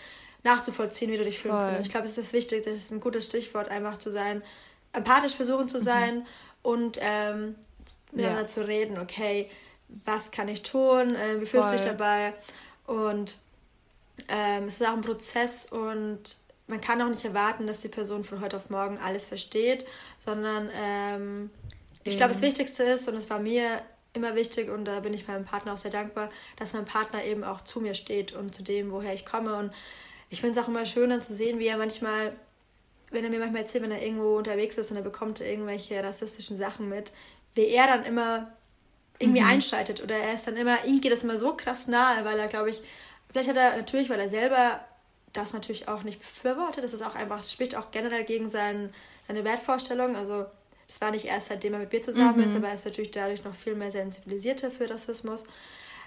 nachzuvollziehen, 0.43 1.11
wie 1.11 1.17
du 1.17 1.23
dich 1.23 1.39
fühlen 1.39 1.55
kannst. 1.55 1.81
Ich 1.81 1.89
glaube, 1.89 2.07
es 2.07 2.17
ist 2.17 2.33
wichtig, 2.33 2.63
das 2.63 2.75
ist 2.75 2.91
ein 2.91 2.99
gutes 2.99 3.25
Stichwort, 3.25 3.69
einfach 3.69 3.97
zu 3.97 4.09
sein, 4.11 4.41
empathisch 4.93 5.35
versuchen 5.35 5.67
zu 5.67 5.79
mhm. 5.79 5.83
sein 5.83 6.15
mhm. 6.15 6.25
und 6.63 6.97
ähm, 7.01 7.55
miteinander 8.11 8.43
ja. 8.43 8.47
zu 8.47 8.65
reden, 8.65 8.97
okay, 8.97 9.49
was 10.05 10.31
kann 10.31 10.47
ich 10.47 10.63
tun, 10.63 11.15
äh, 11.15 11.41
wie 11.41 11.45
fühlst 11.45 11.69
du 11.69 11.73
dich 11.73 11.85
dabei? 11.85 12.33
Und 12.85 13.37
ähm, 14.27 14.65
es 14.65 14.79
ist 14.79 14.87
auch 14.87 14.93
ein 14.93 15.01
Prozess 15.01 15.65
und 15.65 16.37
man 16.67 16.81
kann 16.81 17.01
auch 17.01 17.09
nicht 17.09 17.25
erwarten, 17.25 17.65
dass 17.67 17.79
die 17.79 17.87
Person 17.87 18.23
von 18.23 18.41
heute 18.41 18.57
auf 18.57 18.69
morgen 18.69 18.97
alles 18.99 19.25
versteht, 19.25 19.85
sondern 20.23 20.69
ähm, 20.75 21.49
ich 22.03 22.17
glaube, 22.17 22.33
das 22.33 22.41
Wichtigste 22.41 22.83
ist, 22.83 23.07
und 23.07 23.15
es 23.15 23.29
war 23.29 23.39
mir 23.39 23.81
immer 24.13 24.35
wichtig 24.35 24.69
und 24.69 24.85
da 24.85 24.99
bin 24.99 25.13
ich 25.13 25.27
meinem 25.27 25.45
Partner 25.45 25.73
auch 25.73 25.77
sehr 25.77 25.91
dankbar, 25.91 26.29
dass 26.57 26.73
mein 26.73 26.85
Partner 26.85 27.23
eben 27.23 27.43
auch 27.43 27.61
zu 27.61 27.79
mir 27.79 27.93
steht 27.93 28.33
und 28.33 28.55
zu 28.55 28.63
dem, 28.63 28.91
woher 28.91 29.13
ich 29.13 29.25
komme. 29.25 29.55
Und 29.55 29.71
ich 30.29 30.41
finde 30.41 30.59
es 30.59 30.63
auch 30.63 30.67
immer 30.69 30.85
schöner 30.85 31.21
zu 31.21 31.35
sehen, 31.35 31.59
wie 31.59 31.67
er 31.67 31.77
manchmal, 31.77 32.33
wenn 33.11 33.23
er 33.23 33.29
mir 33.29 33.39
manchmal 33.39 33.63
erzählt, 33.63 33.83
wenn 33.83 33.91
er 33.91 34.03
irgendwo 34.03 34.37
unterwegs 34.37 34.77
ist 34.77 34.91
und 34.91 34.97
er 34.97 35.03
bekommt 35.03 35.41
irgendwelche 35.41 36.03
rassistischen 36.03 36.55
Sachen 36.55 36.89
mit, 36.89 37.11
wie 37.55 37.67
er 37.67 37.87
dann 37.87 38.05
immer 38.05 38.51
irgendwie 39.17 39.41
mhm. 39.41 39.47
einschaltet 39.47 40.01
oder 40.01 40.15
er 40.15 40.35
ist 40.35 40.47
dann 40.47 40.55
immer, 40.55 40.85
ihm 40.85 41.01
geht 41.01 41.11
das 41.11 41.23
immer 41.23 41.37
so 41.37 41.55
krass 41.55 41.87
nahe, 41.87 42.23
weil 42.23 42.39
er, 42.39 42.47
glaube 42.47 42.69
ich, 42.69 42.81
vielleicht 43.31 43.49
hat 43.49 43.57
er 43.57 43.75
natürlich, 43.75 44.09
weil 44.09 44.19
er 44.19 44.29
selber 44.29 44.79
das 45.33 45.53
natürlich 45.53 45.87
auch 45.87 46.03
nicht 46.03 46.19
befürwortet, 46.19 46.83
das 46.83 46.93
ist 46.93 47.01
auch 47.01 47.15
einfach, 47.15 47.37
das 47.37 47.51
spricht 47.51 47.75
auch 47.75 47.91
generell 47.91 48.23
gegen 48.23 48.49
sein, 48.49 48.93
seine 49.27 49.43
Wertvorstellung, 49.43 50.15
also 50.15 50.45
es 50.87 51.01
war 51.01 51.11
nicht 51.11 51.25
erst 51.25 51.49
seitdem 51.49 51.73
er 51.73 51.79
mit 51.79 51.91
mir 51.91 52.01
zusammen 52.01 52.37
mhm. 52.39 52.45
ist, 52.45 52.55
aber 52.55 52.69
er 52.69 52.75
ist 52.75 52.85
natürlich 52.85 53.11
dadurch 53.11 53.43
noch 53.43 53.53
viel 53.53 53.75
mehr 53.75 53.91
sensibilisierter 53.91 54.71
für 54.71 54.89
Rassismus, 54.89 55.43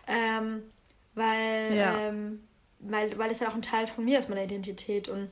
ähm, 0.08 0.62
weil 1.14 1.76
ja. 1.76 1.94
ähm, 2.08 2.42
weil, 2.82 3.16
weil 3.18 3.30
es 3.30 3.40
ja 3.40 3.48
auch 3.48 3.54
ein 3.54 3.62
Teil 3.62 3.86
von 3.86 4.04
mir 4.04 4.18
ist, 4.18 4.28
meiner 4.28 4.44
Identität. 4.44 5.08
Und 5.08 5.30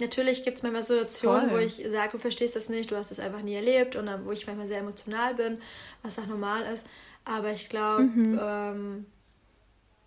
natürlich 0.00 0.44
gibt 0.44 0.58
es 0.58 0.62
manchmal 0.62 0.82
Situationen, 0.82 1.50
Voll. 1.50 1.60
wo 1.60 1.64
ich 1.64 1.76
sage, 1.90 2.12
du 2.12 2.18
verstehst 2.18 2.56
das 2.56 2.68
nicht, 2.68 2.90
du 2.90 2.96
hast 2.96 3.10
das 3.10 3.20
einfach 3.20 3.42
nie 3.42 3.54
erlebt 3.54 3.96
und 3.96 4.10
wo 4.24 4.32
ich 4.32 4.46
manchmal 4.46 4.68
sehr 4.68 4.80
emotional 4.80 5.34
bin, 5.34 5.58
was 6.02 6.18
auch 6.18 6.26
normal 6.26 6.62
ist. 6.72 6.86
Aber 7.24 7.52
ich 7.52 7.68
glaube, 7.68 8.02
mhm. 8.02 8.40
ähm, 8.42 9.06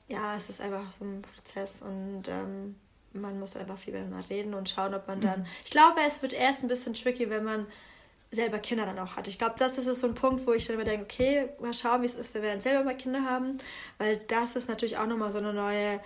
ja, 0.07 0.35
es 0.35 0.49
ist 0.49 0.61
einfach 0.61 0.83
so 0.99 1.05
ein 1.05 1.21
Prozess 1.21 1.81
und 1.81 2.23
ähm, 2.27 2.75
man 3.13 3.39
muss 3.39 3.55
einfach 3.55 3.77
viel 3.77 3.93
miteinander 3.93 4.29
reden 4.29 4.53
und 4.53 4.69
schauen, 4.69 4.93
ob 4.93 5.07
man 5.07 5.21
dann. 5.21 5.41
Mhm. 5.41 5.45
Ich 5.63 5.71
glaube, 5.71 6.01
es 6.05 6.21
wird 6.21 6.33
erst 6.33 6.63
ein 6.63 6.67
bisschen 6.67 6.93
tricky, 6.93 7.29
wenn 7.29 7.45
man 7.45 7.65
selber 8.31 8.59
Kinder 8.59 8.85
dann 8.85 8.99
auch 8.99 9.15
hat. 9.15 9.27
Ich 9.27 9.37
glaube, 9.37 9.55
das 9.57 9.77
ist 9.77 9.99
so 9.99 10.07
ein 10.07 10.13
Punkt, 10.13 10.45
wo 10.45 10.51
ich 10.51 10.67
dann 10.67 10.75
immer 10.75 10.83
denke, 10.83 11.03
okay, 11.03 11.49
mal 11.61 11.73
schauen, 11.73 12.01
wie 12.01 12.07
es 12.07 12.15
ist, 12.15 12.33
wenn 12.33 12.41
wir 12.41 12.51
dann 12.51 12.61
selber 12.61 12.83
mal 12.83 12.97
Kinder 12.97 13.23
haben, 13.23 13.57
weil 13.97 14.17
das 14.27 14.55
ist 14.55 14.67
natürlich 14.67 14.97
auch 14.97 15.07
nochmal 15.07 15.31
so 15.31 15.37
eine 15.37 15.53
neue 15.53 16.01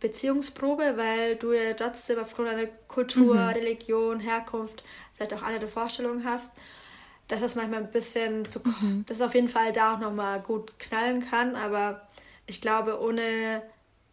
Beziehungsprobe, 0.00 0.94
weil 0.96 1.36
du 1.36 1.52
ja 1.52 1.74
trotzdem 1.74 2.18
aufgrund 2.18 2.48
deiner 2.48 2.66
Kultur, 2.86 3.34
mhm. 3.34 3.48
Religion, 3.48 4.20
Herkunft 4.20 4.84
vielleicht 5.14 5.34
auch 5.34 5.42
andere 5.42 5.66
Vorstellungen 5.66 6.24
hast, 6.24 6.52
dass 7.26 7.40
das 7.40 7.56
manchmal 7.56 7.80
ein 7.80 7.90
bisschen 7.90 8.50
zu, 8.50 8.60
mhm. 8.60 9.04
dass 9.06 9.20
auf 9.20 9.34
jeden 9.34 9.48
Fall 9.48 9.72
da 9.72 9.94
auch 9.94 9.98
nochmal 9.98 10.40
gut 10.40 10.78
knallen 10.78 11.28
kann, 11.28 11.56
aber 11.56 12.06
ich 12.46 12.60
glaube, 12.60 13.00
ohne 13.00 13.62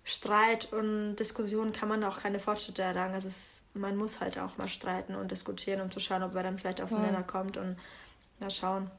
Streit 0.04 0.72
und 0.74 1.16
Diskussion 1.16 1.72
kann 1.72 1.90
man 1.90 2.04
auch 2.04 2.20
keine 2.20 2.40
Fortschritte 2.40 2.82
erlangen. 2.82 3.14
Also 3.14 3.28
es, 3.28 3.62
man 3.74 3.96
muss 3.96 4.20
halt 4.20 4.38
auch 4.38 4.58
mal 4.58 4.68
streiten 4.68 5.16
und 5.16 5.32
diskutieren, 5.32 5.82
um 5.82 5.92
zu 5.92 6.00
schauen, 6.00 6.22
ob 6.22 6.34
man 6.34 6.44
dann 6.44 6.60
vielleicht 6.60 6.82
aufeinander 6.82 7.22
ja. 7.22 7.24
kommt 7.24 7.58
und 7.58 7.78
mal 8.40 8.52
schauen. 8.52 8.92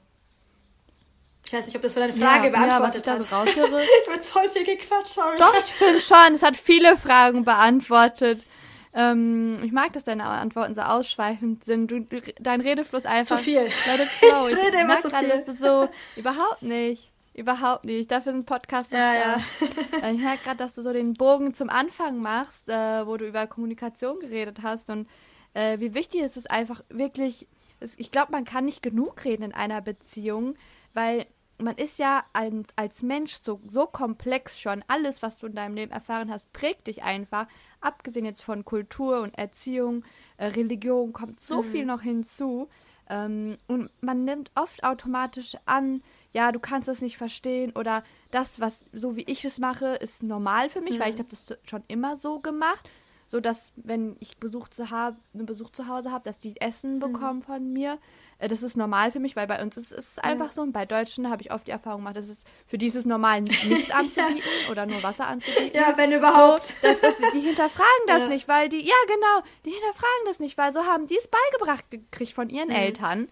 Ich 1.46 1.52
weiß 1.52 1.66
nicht, 1.66 1.76
ob 1.76 1.82
das 1.82 1.94
so 1.94 2.00
deine 2.00 2.12
Frage 2.12 2.46
ja, 2.46 2.50
beantwortet 2.50 3.06
ja, 3.06 3.12
was 3.18 3.24
ich 3.24 3.28
da 3.30 3.36
so 3.36 3.36
raushöre. 3.36 3.80
ich 3.82 4.06
habe 4.06 4.14
jetzt 4.16 4.28
voll 4.28 4.48
viel 4.50 4.64
gequatscht, 4.64 5.06
sorry. 5.14 5.38
Doch, 5.38 5.54
ich 5.54 5.72
finde 5.74 6.00
schon, 6.00 6.34
es 6.34 6.42
hat 6.42 6.56
viele 6.56 6.96
Fragen 6.96 7.44
beantwortet. 7.44 8.46
Ähm, 8.92 9.58
ich 9.62 9.70
mag, 9.72 9.92
dass 9.92 10.04
deine 10.04 10.24
Antworten 10.24 10.74
so 10.74 10.80
ausschweifend 10.80 11.64
sind. 11.64 11.88
Du, 11.90 12.00
dein 12.40 12.60
Redefluss 12.62 13.04
einfach. 13.04 13.36
Zu 13.36 13.44
viel. 13.44 13.60
Let 13.60 13.68
it 13.70 14.08
flow. 14.08 14.48
Ich 14.48 14.56
Rede 14.56 14.78
immer 14.78 15.00
zu 15.00 15.08
gerade, 15.10 15.26
viel. 15.26 15.36
dass 15.36 15.44
du 15.44 15.54
so 15.54 15.88
überhaupt 16.16 16.62
nicht. 16.62 17.12
Überhaupt 17.34 17.84
nicht. 17.84 18.10
Dafür 18.10 18.32
sind 18.32 18.46
Podcasts. 18.46 18.92
Ja, 18.92 19.14
ja. 19.14 19.36
Äh, 20.02 20.14
Ich 20.14 20.20
merke 20.22 20.42
gerade, 20.42 20.56
dass 20.56 20.74
du 20.74 20.82
so 20.82 20.92
den 20.92 21.14
Bogen 21.14 21.54
zum 21.54 21.68
Anfang 21.70 22.18
machst, 22.18 22.68
äh, 22.68 23.06
wo 23.06 23.16
du 23.18 23.26
über 23.26 23.46
Kommunikation 23.46 24.18
geredet 24.18 24.60
hast 24.62 24.88
und 24.90 25.06
äh, 25.54 25.78
wie 25.78 25.94
wichtig 25.94 26.22
ist 26.22 26.36
es 26.36 26.46
einfach 26.46 26.82
wirklich. 26.88 27.46
Es, 27.78 27.92
ich 27.98 28.10
glaube, 28.10 28.32
man 28.32 28.44
kann 28.46 28.64
nicht 28.64 28.82
genug 28.82 29.22
reden 29.26 29.42
in 29.42 29.52
einer 29.52 29.82
Beziehung, 29.82 30.56
weil 30.94 31.26
man 31.58 31.76
ist 31.76 31.98
ja 31.98 32.24
als, 32.32 32.68
als 32.76 33.02
Mensch 33.02 33.34
so, 33.34 33.60
so 33.68 33.86
komplex 33.86 34.60
schon. 34.60 34.84
Alles, 34.88 35.22
was 35.22 35.38
du 35.38 35.46
in 35.46 35.54
deinem 35.54 35.74
Leben 35.74 35.92
erfahren 35.92 36.30
hast, 36.30 36.52
prägt 36.52 36.86
dich 36.86 37.02
einfach. 37.02 37.46
Abgesehen 37.80 38.24
jetzt 38.24 38.42
von 38.42 38.64
Kultur 38.64 39.20
und 39.20 39.36
Erziehung, 39.38 40.04
äh, 40.36 40.46
Religion, 40.46 41.12
kommt 41.12 41.40
so 41.40 41.62
viel 41.62 41.84
noch 41.86 42.02
hinzu. 42.02 42.68
Ähm, 43.08 43.58
und 43.68 43.90
man 44.00 44.24
nimmt 44.24 44.50
oft 44.54 44.82
automatisch 44.82 45.56
an, 45.64 46.02
ja, 46.32 46.50
du 46.52 46.58
kannst 46.58 46.88
das 46.88 47.00
nicht 47.00 47.16
verstehen 47.16 47.72
oder 47.72 48.02
das, 48.30 48.60
was 48.60 48.86
so 48.92 49.16
wie 49.16 49.22
ich 49.22 49.44
es 49.44 49.58
mache, 49.58 49.94
ist 49.94 50.22
normal 50.22 50.68
für 50.68 50.80
mich, 50.80 50.98
weil 50.98 51.12
ich 51.12 51.18
habe 51.18 51.28
das 51.28 51.56
schon 51.64 51.84
immer 51.86 52.16
so 52.16 52.40
gemacht, 52.40 52.90
so 53.26 53.40
dass 53.40 53.72
wenn 53.76 54.16
ich 54.20 54.38
Besuch 54.38 54.68
zu 54.68 54.90
habe, 54.90 55.16
einen 55.34 55.46
Besuch 55.46 55.70
zu 55.70 55.88
Hause 55.88 56.12
habe, 56.12 56.24
dass 56.24 56.38
die 56.38 56.60
Essen 56.60 56.98
bekommen 57.00 57.42
von 57.42 57.72
mir. 57.72 57.98
Äh, 58.38 58.48
das 58.48 58.62
ist 58.62 58.76
normal 58.76 59.10
für 59.10 59.18
mich, 59.20 59.34
weil 59.34 59.46
bei 59.46 59.60
uns 59.62 59.76
ist 59.76 59.92
es 59.92 60.18
einfach 60.20 60.52
so 60.52 60.62
und 60.62 60.72
bei 60.72 60.86
Deutschen 60.86 61.28
habe 61.28 61.42
ich 61.42 61.52
oft 61.52 61.66
die 61.66 61.72
Erfahrung 61.72 62.00
gemacht, 62.02 62.16
dass 62.16 62.28
es 62.28 62.40
für 62.66 62.78
die 62.78 62.86
ist 62.86 62.94
es 62.94 63.04
normal, 63.04 63.40
nichts 63.42 63.90
anzubieten 63.90 64.42
oder 64.70 64.86
nur 64.86 65.02
Wasser 65.02 65.26
anzubieten. 65.26 65.72
Ja, 65.74 65.94
wenn 65.96 66.12
überhaupt. 66.12 66.74
Das, 66.82 67.00
das, 67.00 67.14
die 67.34 67.40
hinterfragen 67.40 68.06
das 68.06 68.22
Ja. 68.24 68.28
nicht, 68.28 68.46
weil 68.48 68.68
die, 68.68 68.80
ja 68.86 68.94
genau, 69.08 69.46
die 69.64 69.70
hinterfragen 69.70 70.24
das 70.26 70.38
nicht, 70.38 70.56
weil 70.56 70.72
so 70.72 70.84
haben 70.84 71.06
die 71.06 71.16
es 71.18 71.28
beigebracht 71.28 71.90
gekriegt 71.90 72.32
von 72.32 72.48
ihren 72.48 72.70
Eltern. 72.70 73.28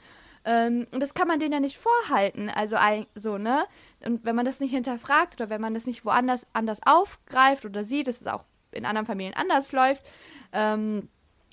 Ähm, 0.46 0.86
und 0.90 1.00
das 1.00 1.14
kann 1.14 1.26
man 1.28 1.38
denen 1.38 1.52
ja 1.52 1.60
nicht 1.60 1.78
vorhalten. 1.78 2.50
Also 2.50 2.76
ein- 2.76 3.06
so, 3.14 3.38
ne? 3.38 3.64
Und 4.04 4.24
wenn 4.24 4.34
man 4.36 4.44
das 4.44 4.60
nicht 4.60 4.72
hinterfragt 4.72 5.34
oder 5.40 5.48
wenn 5.48 5.60
man 5.60 5.72
das 5.72 5.86
nicht 5.86 6.04
woanders 6.04 6.46
anders 6.52 6.80
aufgreift 6.84 7.64
oder 7.64 7.84
sieht, 7.84 8.08
dass 8.08 8.20
es 8.20 8.26
auch 8.26 8.44
in 8.74 8.84
anderen 8.84 9.06
Familien 9.06 9.34
anders 9.34 9.72
läuft, 9.72 10.04
ähm, 10.52 11.08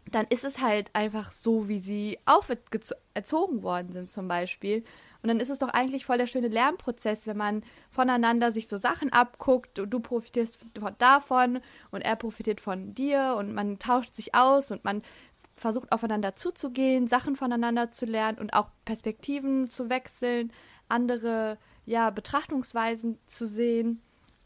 dann 0.10 0.26
ist 0.30 0.44
es 0.44 0.60
halt 0.60 0.90
einfach 0.94 1.32
so, 1.32 1.68
wie 1.68 1.80
sie 1.80 2.18
auferzogen 2.26 3.64
worden 3.64 3.94
sind 3.94 4.12
zum 4.12 4.28
Beispiel. 4.28 4.84
Und 5.22 5.28
dann 5.28 5.40
ist 5.40 5.50
es 5.52 5.60
doch 5.60 5.70
eigentlich 5.70 6.06
voll 6.06 6.18
der 6.18 6.26
schöne 6.26 6.48
Lernprozess, 6.48 7.28
wenn 7.28 7.38
man 7.38 7.64
voneinander 7.92 8.52
sich 8.52 8.68
so 8.68 8.78
Sachen 8.78 9.14
abguckt 9.14 9.78
und 9.78 9.92
du 9.92 10.00
profitierst 10.00 10.58
von- 10.80 10.96
davon 10.98 11.60
und 11.92 12.02
er 12.02 12.16
profitiert 12.16 12.60
von 12.60 12.96
dir 12.96 13.36
und 13.38 13.54
man 13.54 13.78
tauscht 13.78 14.16
sich 14.16 14.34
aus 14.34 14.72
und 14.72 14.84
man 14.84 15.04
versucht 15.56 15.92
aufeinander 15.92 16.36
zuzugehen, 16.36 17.08
Sachen 17.08 17.36
voneinander 17.36 17.92
zu 17.92 18.06
lernen 18.06 18.40
und 18.40 18.54
auch 18.56 18.70
Perspektiven 18.84 19.70
zu 19.70 19.92
wechseln, 19.92 20.52
andere 20.90 21.60
ja, 21.86 22.10
Betrachtungsweisen 22.10 23.20
zu 23.28 23.46
sehen. 23.46 24.02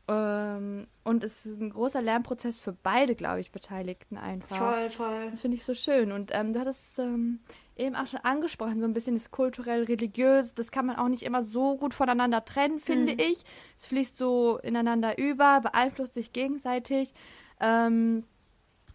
Ähm, 0.07 0.85
und 1.03 1.23
es 1.23 1.45
ist 1.45 1.59
ein 1.59 1.71
großer 1.71 2.01
Lernprozess 2.01 2.59
für 2.59 2.73
beide, 2.73 3.15
glaube 3.15 3.39
ich, 3.39 3.51
Beteiligten 3.51 4.17
einfach. 4.17 4.57
Voll, 4.57 4.89
voll. 4.91 5.31
Das 5.31 5.41
finde 5.41 5.57
ich 5.57 5.65
so 5.65 5.73
schön. 5.73 6.11
Und 6.11 6.31
ähm, 6.33 6.53
du 6.53 6.59
hattest 6.59 6.99
ähm, 6.99 7.39
eben 7.75 7.95
auch 7.95 8.05
schon 8.05 8.19
angesprochen, 8.19 8.79
so 8.79 8.85
ein 8.85 8.93
bisschen 8.93 9.15
das 9.15 9.31
kulturell-religiös. 9.31 10.53
Das 10.53 10.71
kann 10.71 10.85
man 10.85 10.97
auch 10.97 11.07
nicht 11.07 11.23
immer 11.23 11.43
so 11.43 11.75
gut 11.77 11.93
voneinander 11.93 12.45
trennen, 12.45 12.79
finde 12.79 13.13
ich. 13.13 13.43
Es 13.77 13.87
fließt 13.87 14.15
so 14.17 14.59
ineinander 14.59 15.17
über, 15.17 15.61
beeinflusst 15.61 16.13
sich 16.13 16.33
gegenseitig. 16.33 17.13
Ähm, 17.59 18.23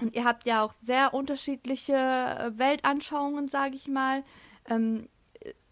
und 0.01 0.15
ihr 0.15 0.25
habt 0.25 0.47
ja 0.47 0.65
auch 0.65 0.73
sehr 0.81 1.13
unterschiedliche 1.13 1.95
äh, 1.95 2.53
Weltanschauungen, 2.57 3.49
sage 3.49 3.75
ich 3.75 3.89
mal. 3.89 4.23
Ähm, 4.69 5.09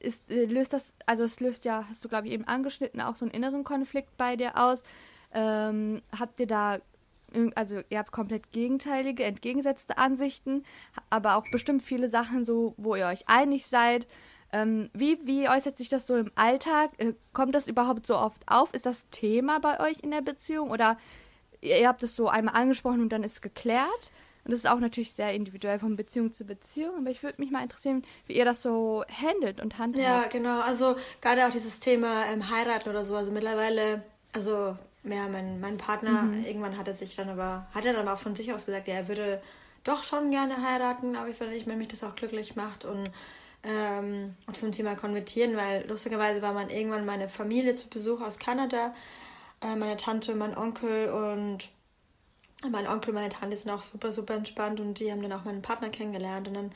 ist, 0.00 0.30
äh, 0.30 0.44
löst 0.46 0.72
das, 0.72 0.94
also 1.06 1.24
es 1.24 1.40
löst 1.40 1.64
ja, 1.64 1.84
hast 1.88 2.04
du 2.04 2.08
glaube 2.08 2.26
ich 2.26 2.32
eben 2.32 2.44
angeschnitten, 2.44 3.00
auch 3.00 3.16
so 3.16 3.24
einen 3.24 3.34
inneren 3.34 3.64
Konflikt 3.64 4.16
bei 4.16 4.36
dir 4.36 4.56
aus. 4.56 4.82
Ähm, 5.32 6.02
habt 6.18 6.40
ihr 6.40 6.46
da, 6.46 6.78
also 7.54 7.80
ihr 7.88 7.98
habt 7.98 8.12
komplett 8.12 8.52
gegenteilige, 8.52 9.24
entgegengesetzte 9.24 9.98
Ansichten, 9.98 10.64
aber 11.10 11.36
auch 11.36 11.44
bestimmt 11.50 11.82
viele 11.82 12.08
Sachen 12.08 12.44
so, 12.44 12.74
wo 12.76 12.94
ihr 12.94 13.06
euch 13.06 13.28
einig 13.28 13.66
seid. 13.66 14.06
Ähm, 14.50 14.88
wie, 14.94 15.18
wie 15.24 15.48
äußert 15.48 15.76
sich 15.76 15.88
das 15.90 16.06
so 16.06 16.16
im 16.16 16.30
Alltag? 16.34 16.92
Äh, 16.96 17.12
kommt 17.32 17.54
das 17.54 17.68
überhaupt 17.68 18.06
so 18.06 18.16
oft 18.16 18.42
auf? 18.46 18.72
Ist 18.72 18.86
das 18.86 19.06
Thema 19.10 19.60
bei 19.60 19.78
euch 19.80 20.00
in 20.00 20.10
der 20.10 20.22
Beziehung 20.22 20.70
oder 20.70 20.96
ihr, 21.60 21.80
ihr 21.80 21.88
habt 21.88 22.02
es 22.02 22.16
so 22.16 22.28
einmal 22.28 22.54
angesprochen 22.54 23.02
und 23.02 23.10
dann 23.10 23.24
ist 23.24 23.32
es 23.32 23.40
geklärt? 23.42 24.10
Und 24.44 24.52
das 24.52 24.60
ist 24.60 24.70
auch 24.70 24.80
natürlich 24.80 25.12
sehr 25.12 25.34
individuell 25.34 25.78
von 25.78 25.96
Beziehung 25.96 26.32
zu 26.32 26.46
Beziehung, 26.46 26.96
aber 26.96 27.10
ich 27.10 27.22
würde 27.22 27.38
mich 27.38 27.50
mal 27.50 27.62
interessieren, 27.62 28.02
wie 28.26 28.32
ihr 28.32 28.46
das 28.46 28.62
so 28.62 29.04
handelt 29.06 29.60
und 29.60 29.76
handhabt. 29.76 30.02
Ja, 30.02 30.24
genau. 30.24 30.60
Also 30.60 30.96
gerade 31.20 31.44
auch 31.44 31.50
dieses 31.50 31.80
Thema 31.80 32.24
ähm, 32.32 32.48
heiraten 32.48 32.88
oder 32.88 33.04
so. 33.04 33.14
Also 33.14 33.30
mittlerweile, 33.30 34.02
also 34.34 34.78
ja, 35.12 35.28
mein, 35.28 35.60
mein 35.60 35.76
Partner, 35.76 36.22
Mhm. 36.22 36.44
irgendwann 36.44 36.76
hat 36.78 36.88
er 36.88 36.94
sich 36.94 37.16
dann 37.16 37.28
aber, 37.28 37.66
hat 37.74 37.84
er 37.86 37.92
dann 37.92 38.08
auch 38.08 38.18
von 38.18 38.34
sich 38.36 38.52
aus 38.52 38.66
gesagt, 38.66 38.88
ja, 38.88 38.94
er 38.94 39.08
würde 39.08 39.42
doch 39.84 40.04
schon 40.04 40.30
gerne 40.30 40.62
heiraten, 40.62 41.16
aber 41.16 41.28
ich 41.28 41.38
würde 41.40 41.52
nicht, 41.52 41.66
wenn 41.66 41.78
mich 41.78 41.88
das 41.88 42.04
auch 42.04 42.14
glücklich 42.14 42.56
macht 42.56 42.84
und 42.84 43.10
ähm, 43.64 44.34
zum 44.52 44.72
Thema 44.72 44.94
konvertieren, 44.94 45.56
weil 45.56 45.86
lustigerweise 45.88 46.42
war 46.42 46.52
man 46.52 46.70
irgendwann 46.70 47.06
meine 47.06 47.28
Familie 47.28 47.74
zu 47.74 47.88
Besuch 47.88 48.20
aus 48.20 48.38
Kanada, 48.38 48.94
äh, 49.62 49.76
meine 49.76 49.96
Tante, 49.96 50.34
mein 50.34 50.56
Onkel 50.56 51.08
und 51.10 51.70
mein 52.70 52.86
Onkel 52.88 53.10
und 53.10 53.14
meine 53.16 53.28
Tante 53.28 53.56
sind 53.56 53.70
auch 53.70 53.82
super, 53.82 54.12
super 54.12 54.34
entspannt 54.34 54.80
und 54.80 54.98
die 54.98 55.10
haben 55.10 55.22
dann 55.22 55.32
auch 55.32 55.44
meinen 55.44 55.62
Partner 55.62 55.90
kennengelernt. 55.90 56.48
Und 56.48 56.54
dann 56.54 56.72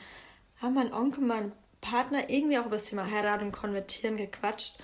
haben 0.60 0.74
mein 0.74 0.92
Onkel 0.92 1.24
mein 1.24 1.52
Partner 1.80 2.30
irgendwie 2.30 2.58
auch 2.58 2.66
über 2.66 2.76
das 2.76 2.86
Thema 2.86 3.10
Heirat 3.10 3.42
und 3.42 3.52
Konvertieren 3.52 4.16
gequatscht. 4.16 4.78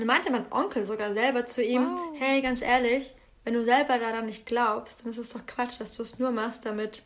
Und 0.00 0.06
dann 0.08 0.16
meinte 0.16 0.30
mein 0.32 0.50
Onkel 0.50 0.86
sogar 0.86 1.12
selber 1.12 1.44
zu 1.44 1.62
ihm, 1.62 1.94
hey, 2.18 2.40
ganz 2.40 2.62
ehrlich, 2.62 3.14
wenn 3.44 3.52
du 3.52 3.62
selber 3.62 3.98
daran 3.98 4.24
nicht 4.26 4.46
glaubst, 4.46 5.00
dann 5.02 5.10
ist 5.10 5.18
es 5.18 5.30
doch 5.30 5.44
Quatsch, 5.46 5.78
dass 5.78 5.92
du 5.96 6.02
es 6.02 6.18
nur 6.18 6.30
machst, 6.30 6.64
damit, 6.64 7.02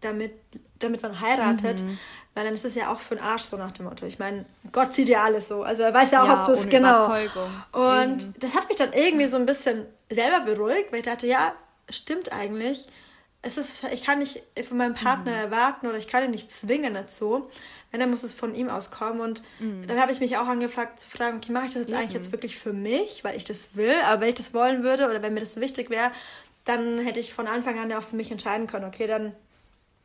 damit, 0.00 0.32
damit 0.78 1.02
man 1.02 1.20
heiratet. 1.20 1.80
Weil 2.34 2.44
dann 2.44 2.54
ist 2.54 2.64
es 2.64 2.74
ja 2.76 2.92
auch 2.92 3.00
für 3.00 3.16
den 3.16 3.24
Arsch 3.24 3.42
so 3.42 3.56
nach 3.58 3.72
dem 3.72 3.86
Motto. 3.86 4.06
Ich 4.06 4.18
meine, 4.18 4.46
Gott 4.72 4.94
sieht 4.94 5.08
ja 5.10 5.22
alles 5.24 5.48
so. 5.48 5.64
Also 5.64 5.82
er 5.82 5.92
weiß 5.92 6.12
ja 6.12 6.22
auch, 6.22 6.28
Ja, 6.28 6.40
ob 6.40 6.46
du 6.46 6.52
es 6.52 6.68
genau. 6.68 7.08
Und 7.72 8.42
das 8.42 8.54
hat 8.54 8.68
mich 8.68 8.78
dann 8.78 8.92
irgendwie 8.94 9.26
so 9.26 9.36
ein 9.36 9.44
bisschen 9.46 9.84
selber 10.08 10.40
beruhigt, 10.40 10.92
weil 10.92 11.00
ich 11.00 11.04
dachte, 11.06 11.26
ja, 11.26 11.52
stimmt 11.90 12.32
eigentlich. 12.32 12.88
Es 13.42 13.56
ist, 13.58 13.84
ich 13.92 14.02
kann 14.04 14.18
nicht 14.20 14.42
von 14.66 14.76
meinem 14.78 14.94
Partner 14.94 15.32
erwarten 15.32 15.86
oder 15.88 15.98
ich 15.98 16.08
kann 16.08 16.24
ihn 16.24 16.30
nicht 16.30 16.50
zwingen 16.50 16.94
dazu. 16.94 17.50
Wenn, 17.92 18.00
dann 18.00 18.10
muss 18.10 18.22
es 18.22 18.34
von 18.34 18.54
ihm 18.54 18.68
auskommen. 18.68 19.20
Und 19.20 19.42
dann 19.58 20.00
habe 20.00 20.12
ich 20.12 20.20
mich 20.20 20.36
auch 20.36 20.46
angefangen 20.46 20.96
zu 20.96 21.08
fragen, 21.08 21.38
okay, 21.38 21.50
mache 21.50 21.66
ich 21.66 21.72
das 21.74 21.82
jetzt 21.82 21.92
eigentlich 21.94 22.12
jetzt 22.14 22.30
wirklich 22.32 22.56
für 22.56 22.72
mich, 22.72 23.24
weil 23.24 23.36
ich 23.36 23.44
das 23.44 23.70
will? 23.74 23.94
Aber 24.06 24.20
wenn 24.22 24.28
ich 24.28 24.36
das 24.36 24.54
wollen 24.54 24.82
würde 24.84 25.08
oder 25.08 25.22
wenn 25.22 25.34
mir 25.34 25.40
das 25.40 25.54
so 25.54 25.60
wichtig 25.60 25.90
wäre, 25.90 26.12
dann 26.64 26.98
hätte 27.00 27.18
ich 27.18 27.32
von 27.32 27.46
Anfang 27.48 27.78
an 27.80 27.90
ja 27.90 27.98
auch 27.98 28.02
für 28.04 28.14
mich 28.16 28.30
entscheiden 28.30 28.66
können, 28.68 28.84
okay, 28.84 29.06
dann, 29.08 29.32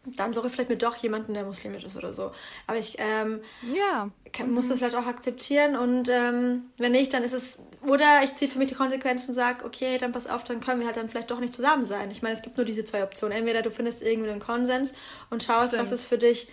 dann 0.05 0.33
suche 0.33 0.47
ich 0.47 0.53
vielleicht 0.53 0.69
mir 0.69 0.77
doch 0.77 0.95
jemanden, 0.95 1.33
der 1.36 1.43
muslimisch 1.43 1.83
ist 1.83 1.95
oder 1.97 2.13
so. 2.13 2.31
Aber 2.65 2.77
ich 2.79 2.97
ähm, 2.97 3.41
Ja. 3.73 4.09
kann, 4.33 4.51
muss 4.51 4.69
das 4.69 4.77
vielleicht 4.77 4.95
auch 4.95 5.05
akzeptieren 5.05 5.75
und 5.75 6.09
ähm, 6.09 6.63
wenn 6.77 6.91
nicht, 6.93 7.13
dann 7.13 7.23
ist 7.23 7.33
es, 7.33 7.59
oder 7.86 8.21
ich 8.23 8.33
ziehe 8.36 8.49
für 8.49 8.57
mich 8.57 8.69
die 8.69 8.75
Konsequenzen 8.75 9.29
und 9.29 9.33
sage, 9.36 9.63
okay, 9.65 9.97
dann 9.99 10.11
pass 10.11 10.27
auf, 10.27 10.43
dann 10.43 10.59
können 10.59 10.79
wir 10.79 10.88
halt 10.88 10.97
dann 10.97 11.09
vielleicht 11.09 11.29
doch 11.29 11.39
nicht 11.39 11.53
zusammen 11.53 11.86
sein. 11.86 12.09
Ich 12.09 12.21
meine, 12.23 12.36
es 12.36 12.41
gibt 12.41 12.57
nur 12.57 12.65
diese 12.65 12.83
zwei 12.86 13.03
Optionen. 13.03 13.38
Entweder 13.38 13.61
du 13.61 13.69
findest 13.69 14.01
irgendwie 14.01 14.29
einen 14.31 14.39
Konsens 14.39 14.93
und 15.29 15.43
schaust, 15.43 15.73
was 15.73 15.88
Stimmt. 15.88 15.91
ist 15.91 16.05
für 16.05 16.17
dich, 16.17 16.47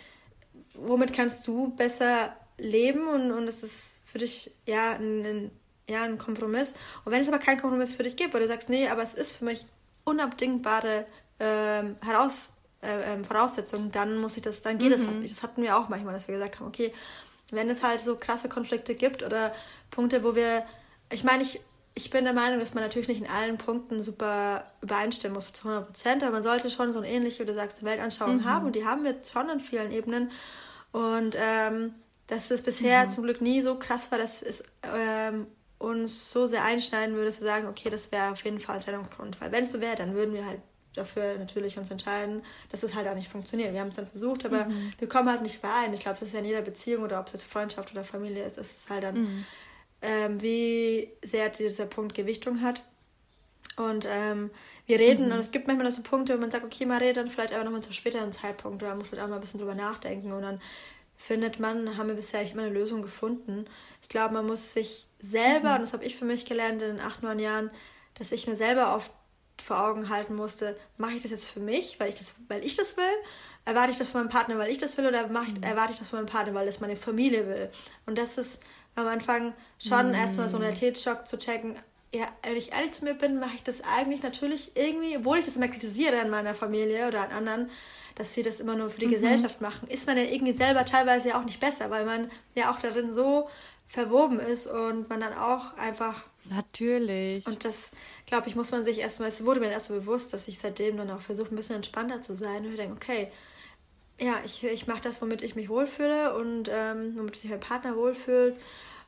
womit 0.75 1.13
kannst 1.13 1.47
du 1.47 1.75
besser 1.75 2.35
leben 2.59 3.07
und, 3.09 3.33
und 3.33 3.49
es 3.49 3.63
ist 3.63 4.01
für 4.05 4.19
dich 4.19 4.51
ja 4.67 4.93
ein, 4.93 5.25
ein, 5.25 5.51
ja 5.89 6.03
ein 6.03 6.19
Kompromiss. 6.19 6.75
Und 7.05 7.13
wenn 7.13 7.21
es 7.21 7.29
aber 7.29 7.39
keinen 7.39 7.61
Kompromiss 7.61 7.95
für 7.95 8.03
dich 8.03 8.17
gibt, 8.17 8.35
oder 8.35 8.45
du 8.45 8.49
sagst, 8.49 8.69
nee, 8.69 8.89
aber 8.89 9.03
es 9.03 9.15
ist 9.15 9.37
für 9.37 9.45
mich 9.45 9.67
unabdingbare 10.05 11.07
ähm, 11.41 11.97
Heraus, 12.05 12.51
äh, 12.83 13.15
ähm, 13.15 13.25
Voraussetzung, 13.25 13.91
dann 13.91 14.19
muss 14.19 14.37
ich 14.37 14.43
das, 14.43 14.63
dann 14.63 14.79
geht 14.79 14.93
es 14.93 15.07
halt 15.07 15.21
nicht. 15.21 15.35
Das 15.35 15.43
hatten 15.43 15.63
wir 15.63 15.77
auch 15.77 15.89
manchmal, 15.89 16.15
dass 16.15 16.29
wir 16.29 16.35
gesagt 16.35 16.59
haben, 16.59 16.67
okay, 16.67 16.93
wenn 17.51 17.69
es 17.71 17.83
halt 17.83 18.01
so 18.01 18.17
krasse 18.17 18.49
Konflikte 18.49 18.95
gibt 18.95 19.23
oder 19.23 19.55
Punkte, 19.91 20.25
wo 20.25 20.35
wir, 20.35 20.65
ich 21.11 21.23
meine, 21.23 21.43
ich, 21.43 21.61
ich 21.95 22.11
bin 22.11 22.25
der 22.25 22.33
Meinung, 22.33 22.59
dass 22.59 22.75
man 22.75 22.83
natürlich 22.83 23.09
nicht 23.09 23.21
in 23.21 23.29
allen 23.29 23.59
Punkten 23.59 24.03
super 24.03 24.65
übereinstimmen 24.81 25.35
muss 25.35 25.53
zu 25.53 25.69
100 25.69 25.87
Prozent, 25.87 26.23
aber 26.23 26.33
man 26.33 26.43
sollte 26.43 26.71
schon 26.71 26.93
so 26.93 27.01
eine 27.01 27.09
ähnliche, 27.09 27.43
wie 27.43 27.47
du 27.47 27.55
sagst, 27.55 27.85
Weltanschauung 27.85 28.45
haben 28.45 28.67
und 28.67 28.77
die 28.77 28.87
haben 28.87 29.05
wir 29.05 29.17
schon 29.31 29.51
an 29.51 29.61
vielen 29.61 29.93
Ebenen 29.93 30.31
und 30.93 31.37
ähm, 31.39 31.95
dass 32.27 32.51
es 32.51 32.63
bisher 32.63 33.11
zum 33.11 33.25
Glück 33.25 33.41
nie 33.41 33.61
so 33.61 33.75
krass 33.75 34.11
war, 34.11 34.19
dass 34.19 34.43
es 34.43 34.65
ähm, 34.95 35.47
uns 35.79 36.31
so 36.31 36.47
sehr 36.47 36.65
einschneiden 36.65 37.15
würde, 37.15 37.27
dass 37.27 37.41
wir 37.41 37.47
sagen, 37.47 37.67
okay, 37.67 37.91
das 37.91 38.13
wäre 38.13 38.31
auf 38.31 38.45
jeden 38.45 38.61
Fall 38.61 38.81
Trennungsgrund. 38.81 39.41
Weil 39.41 39.53
wenn 39.53 39.65
es 39.65 39.73
so 39.73 39.81
wäre, 39.81 39.97
dann 39.97 40.15
würden 40.15 40.33
wir 40.33 40.47
halt 40.47 40.61
dafür 40.95 41.37
natürlich 41.39 41.79
uns 41.79 41.91
entscheiden, 41.91 42.43
dass 42.71 42.83
es 42.83 42.95
halt 42.95 43.09
auch 43.09 43.15
nicht 43.15 43.29
funktioniert. 43.29 43.73
Wir 43.73 43.81
haben 43.81 43.89
es 43.89 43.97
dann 43.97 44.07
versucht, 44.07 44.45
aber 44.47 44.67
wir 44.99 45.09
kommen 45.09 45.29
halt 45.29 45.43
nicht 45.43 45.57
überein. 45.57 45.93
Ich 45.93 46.01
glaube, 46.01 46.17
es 46.17 46.23
ist 46.23 46.35
ja 46.35 46.39
in 46.39 46.45
jeder 46.45 46.63
Beziehung 46.63 47.03
oder 47.03 47.19
ob 47.19 47.27
es 47.27 47.33
jetzt 47.33 47.45
Freundschaft 47.45 47.93
oder 47.93 48.05
Familie 48.05 48.45
ist, 48.45 48.59
ist 48.59 48.85
es 48.85 48.91
halt 48.91 49.05
dann, 49.05 49.45
ähm, 50.03 50.43
wie 50.43 51.11
sehr 51.23 51.49
dieser 51.49 51.87
Punkt 51.87 52.15
Gewichtung 52.15 52.61
hat. 52.61 52.83
Und 53.77 54.07
ähm, 54.11 54.51
wir 54.87 54.99
reden 54.99 55.27
mhm. 55.27 55.33
und 55.33 55.39
es 55.39 55.51
gibt 55.51 55.67
manchmal 55.67 55.91
so 55.91 56.03
Punkte, 56.03 56.35
wo 56.35 56.41
man 56.41 56.51
sagt, 56.51 56.65
okay, 56.65 56.85
man 56.85 56.99
redet 56.99 57.17
dann 57.17 57.31
vielleicht 57.31 57.55
aber 57.55 57.65
nochmal 57.65 57.83
zu 57.83 57.93
späteren 57.93 58.33
Zeitpunkt 58.33 58.83
oder 58.83 58.91
man 58.91 58.99
muss 58.99 59.09
vielleicht 59.09 59.25
auch 59.25 59.29
mal 59.29 59.37
ein 59.37 59.41
bisschen 59.41 59.61
drüber 59.61 59.75
nachdenken 59.75 60.33
und 60.33 60.43
dann 60.43 60.61
findet 61.17 61.61
man, 61.61 61.97
haben 61.97 62.09
wir 62.09 62.17
bisher 62.17 62.43
immer 62.43 62.63
eine 62.63 62.73
Lösung 62.73 63.01
gefunden. 63.01 63.67
Ich 64.03 64.09
glaube, 64.09 64.35
man 64.35 64.47
muss 64.47 64.73
sich 64.73 65.07
selber, 65.21 65.71
mhm. 65.71 65.75
und 65.77 65.81
das 65.83 65.93
habe 65.93 66.05
ich 66.05 66.17
für 66.17 66.25
mich 66.25 66.45
gelernt 66.45 66.83
in 66.83 66.97
den 66.97 67.01
acht, 67.01 67.23
neun 67.23 67.39
Jahren, 67.39 67.71
dass 68.15 68.33
ich 68.33 68.47
mir 68.47 68.57
selber 68.57 68.95
oft 68.95 69.13
vor 69.63 69.85
Augen 69.85 70.09
halten 70.09 70.35
musste, 70.35 70.77
mache 70.99 71.15
ich 71.15 71.23
das 71.23 71.31
jetzt 71.31 71.51
für 71.51 71.61
mich, 71.61 72.01
weil 72.01 72.09
ich 72.09 72.17
das, 72.17 72.35
weil 72.49 72.65
ich 72.65 72.75
das 72.75 72.97
will? 72.97 73.05
Erwarte 73.65 73.93
ich 73.93 73.99
das 73.99 74.09
von 74.09 74.23
meinem 74.23 74.31
Partner, 74.31 74.59
weil 74.59 74.73
ich 74.73 74.79
das 74.79 74.99
will, 74.99 75.07
oder 75.07 75.25
ich, 75.25 75.31
mhm. 75.31 75.63
erwarte 75.63 75.93
ich 75.93 75.99
das 76.01 76.09
von 76.09 76.19
meinem 76.19 76.27
Partner, 76.27 76.55
weil 76.55 76.67
das 76.67 76.81
meine 76.81 76.97
Familie 76.97 77.47
will? 77.47 77.71
Und 78.07 78.19
das 78.19 78.37
ist 78.37 78.61
am 78.95 79.07
Anfang 79.07 79.55
schon 79.79 80.09
mhm. 80.09 80.15
erstmal 80.15 80.49
so 80.49 80.57
ein 80.57 80.63
Realitätsschock 80.63 81.29
zu 81.29 81.39
checken, 81.39 81.77
ja, 82.15 82.27
wenn 82.43 82.57
ich 82.57 82.73
ehrlich 82.73 82.93
zu 82.93 83.05
mir 83.05 83.15
bin, 83.15 83.41
mache 83.41 83.55
ich 83.55 83.63
das 83.63 83.83
eigentlich 83.83 84.23
natürlich 84.23 84.73
irgendwie, 84.75 85.17
obwohl 85.17 85.39
ich 85.39 85.47
das 85.47 85.57
immer 85.57 85.69
kritisiere 85.69 86.21
an 86.21 86.29
meiner 86.29 86.55
Familie 86.55 87.09
oder 87.09 87.23
an 87.23 87.31
anderen, 87.33 87.71
dass 88.17 88.35
sie 88.35 88.43
das 88.43 88.61
immer 88.61 88.77
nur 88.77 88.91
für 88.91 89.01
die 89.01 89.07
mhm. 89.07 89.13
Gesellschaft 89.13 89.63
machen, 89.63 89.89
ist 89.89 90.07
man 90.07 90.19
ja 90.19 90.25
irgendwie 90.25 90.53
selber 90.53 90.85
teilweise 90.85 91.31
ja 91.31 91.41
auch 91.41 91.45
nicht 91.45 91.61
besser, 91.61 91.91
weil 91.91 92.05
man 92.05 92.31
ja 92.55 92.71
auch 92.71 92.79
darin 92.79 93.15
so 93.15 93.49
verwoben 93.89 94.41
ist 94.41 94.67
und 94.67 95.09
man 95.09 95.21
dann 95.21 95.35
auch 95.35 95.77
einfach. 95.79 96.25
Natürlich. 96.45 97.47
Und 97.47 97.65
das, 97.65 97.93
glaube 98.27 98.49
ich, 98.49 98.57
muss 98.57 98.73
man 98.73 98.85
sich 98.85 98.99
erstmal, 98.99 99.31
es 99.31 99.45
wurde 99.45 99.61
mir 99.61 99.71
erst 99.71 99.87
so 99.87 99.95
bewusst, 99.95 100.35
dass 100.35 100.49
ich 100.49 100.59
seitdem 100.59 100.99
dann 100.99 101.11
auch 101.11 101.21
versuche, 101.21 101.55
ein 101.55 101.57
bisschen 101.57 101.77
entspannter 101.77 102.21
zu 102.21 102.35
sein 102.35 102.67
und 102.67 102.73
ich 102.73 102.77
denke, 102.77 102.97
okay, 102.97 103.33
ja, 104.23 104.37
ich, 104.45 104.63
ich 104.65 104.87
mache 104.87 105.03
das, 105.03 105.21
womit 105.21 105.43
ich 105.43 105.57
mich 105.57 105.69
wohlfühle 105.69 106.35
und 106.37 106.71
ähm, 106.73 107.15
womit 107.17 107.37
sich 107.37 107.51
mein 107.51 107.61
Partner 107.61 107.97
wohlfühlt. 107.97 108.57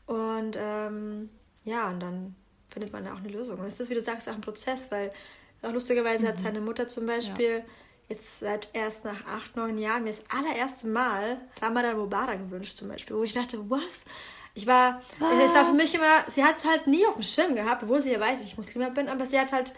Und 0.06 0.56
ähm, 0.58 1.30
ja, 1.64 1.88
und 1.88 2.00
dann 2.00 2.34
findet 2.68 2.92
man 2.92 3.04
da 3.04 3.14
auch 3.14 3.18
eine 3.18 3.28
Lösung. 3.28 3.58
Und 3.58 3.66
es 3.66 3.78
ist, 3.78 3.90
wie 3.90 3.94
du 3.94 4.00
sagst, 4.00 4.28
auch 4.28 4.34
ein 4.34 4.40
Prozess, 4.40 4.90
weil 4.90 5.12
auch 5.62 5.72
lustigerweise 5.72 6.24
mhm. 6.24 6.28
hat 6.28 6.38
seine 6.40 6.60
Mutter 6.60 6.88
zum 6.88 7.06
Beispiel 7.06 7.58
ja. 7.58 7.64
jetzt 8.08 8.40
seit 8.40 8.68
erst 8.74 9.04
nach 9.04 9.24
acht, 9.26 9.56
neun 9.56 9.78
Jahren 9.78 10.04
mir 10.04 10.10
das 10.10 10.24
allererste 10.36 10.88
Mal 10.88 11.40
Ramadan 11.62 11.96
Mubarak 11.96 12.38
gewünscht 12.38 12.76
zum 12.76 12.88
Beispiel, 12.88 13.16
wo 13.16 13.22
ich 13.22 13.32
dachte, 13.32 13.58
was? 13.70 14.04
Ich 14.56 14.66
war, 14.66 15.02
es 15.16 15.54
war 15.54 15.66
für 15.66 15.72
mich 15.72 15.94
immer, 15.94 16.24
sie 16.28 16.44
hat 16.44 16.58
es 16.58 16.64
halt 16.64 16.86
nie 16.86 17.04
auf 17.06 17.14
dem 17.14 17.24
Schirm 17.24 17.54
gehabt, 17.56 17.82
obwohl 17.82 18.00
sie 18.00 18.12
ja 18.12 18.20
weiß, 18.20 18.44
ich 18.44 18.56
Muslima 18.56 18.88
bin, 18.88 19.08
aber 19.08 19.26
sie 19.26 19.38
hat 19.38 19.52
halt, 19.52 19.74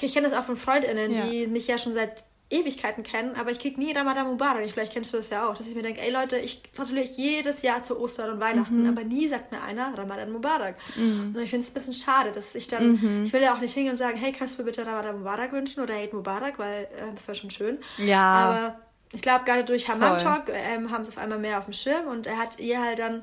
ich 0.00 0.12
kenne 0.12 0.28
das 0.28 0.36
auch 0.36 0.44
von 0.44 0.56
Freundinnen, 0.56 1.12
ja. 1.12 1.26
die 1.26 1.46
mich 1.46 1.68
ja 1.68 1.78
schon 1.78 1.94
seit 1.94 2.24
Ewigkeiten 2.48 3.02
kennen, 3.02 3.34
aber 3.34 3.50
ich 3.50 3.58
kriege 3.58 3.80
nie 3.80 3.92
Ramadan 3.92 4.28
Mubarak. 4.28 4.64
Vielleicht 4.70 4.92
kennst 4.92 5.12
du 5.12 5.16
das 5.16 5.30
ja 5.30 5.48
auch, 5.48 5.54
dass 5.54 5.66
ich 5.66 5.74
mir 5.74 5.82
denke, 5.82 6.00
ey 6.00 6.12
Leute, 6.12 6.36
ich 6.38 6.62
gratuliere 6.72 7.04
euch 7.04 7.16
jedes 7.16 7.62
Jahr 7.62 7.82
zu 7.82 7.98
Ostern 7.98 8.30
und 8.30 8.40
Weihnachten, 8.40 8.82
mhm. 8.82 8.88
aber 8.88 9.02
nie 9.02 9.26
sagt 9.26 9.50
mir 9.50 9.60
einer 9.62 9.92
Ramadan 9.98 10.30
Mubarak. 10.30 10.76
Mhm. 10.94 11.32
Und 11.34 11.42
ich 11.42 11.50
finde 11.50 11.64
es 11.64 11.70
ein 11.70 11.74
bisschen 11.74 11.92
schade, 11.92 12.30
dass 12.30 12.54
ich 12.54 12.68
dann, 12.68 12.92
mhm. 12.92 13.24
ich 13.24 13.32
will 13.32 13.42
ja 13.42 13.52
auch 13.52 13.60
nicht 13.60 13.74
hingehen 13.74 13.92
und 13.92 13.98
sagen, 13.98 14.16
hey, 14.16 14.32
kannst 14.32 14.54
du 14.54 14.62
mir 14.62 14.66
bitte 14.66 14.86
Ramadan 14.86 15.18
Mubarak 15.18 15.50
wünschen 15.52 15.82
oder 15.82 15.94
Eid 15.94 16.12
Mubarak, 16.12 16.58
weil 16.60 16.84
äh, 16.84 17.12
das 17.14 17.26
wäre 17.26 17.36
schon 17.36 17.50
schön. 17.50 17.78
Ja. 17.98 18.22
Aber 18.22 18.80
ich 19.12 19.22
glaube, 19.22 19.44
gerade 19.44 19.64
durch 19.64 19.88
Hammam 19.88 20.18
Talk 20.18 20.44
ähm, 20.48 20.90
haben 20.92 21.04
sie 21.04 21.10
auf 21.10 21.18
einmal 21.18 21.38
mehr 21.38 21.58
auf 21.58 21.64
dem 21.64 21.72
Schirm 21.72 22.06
und 22.06 22.26
er 22.26 22.38
hat 22.38 22.60
ihr 22.60 22.80
halt 22.80 23.00
dann, 23.00 23.22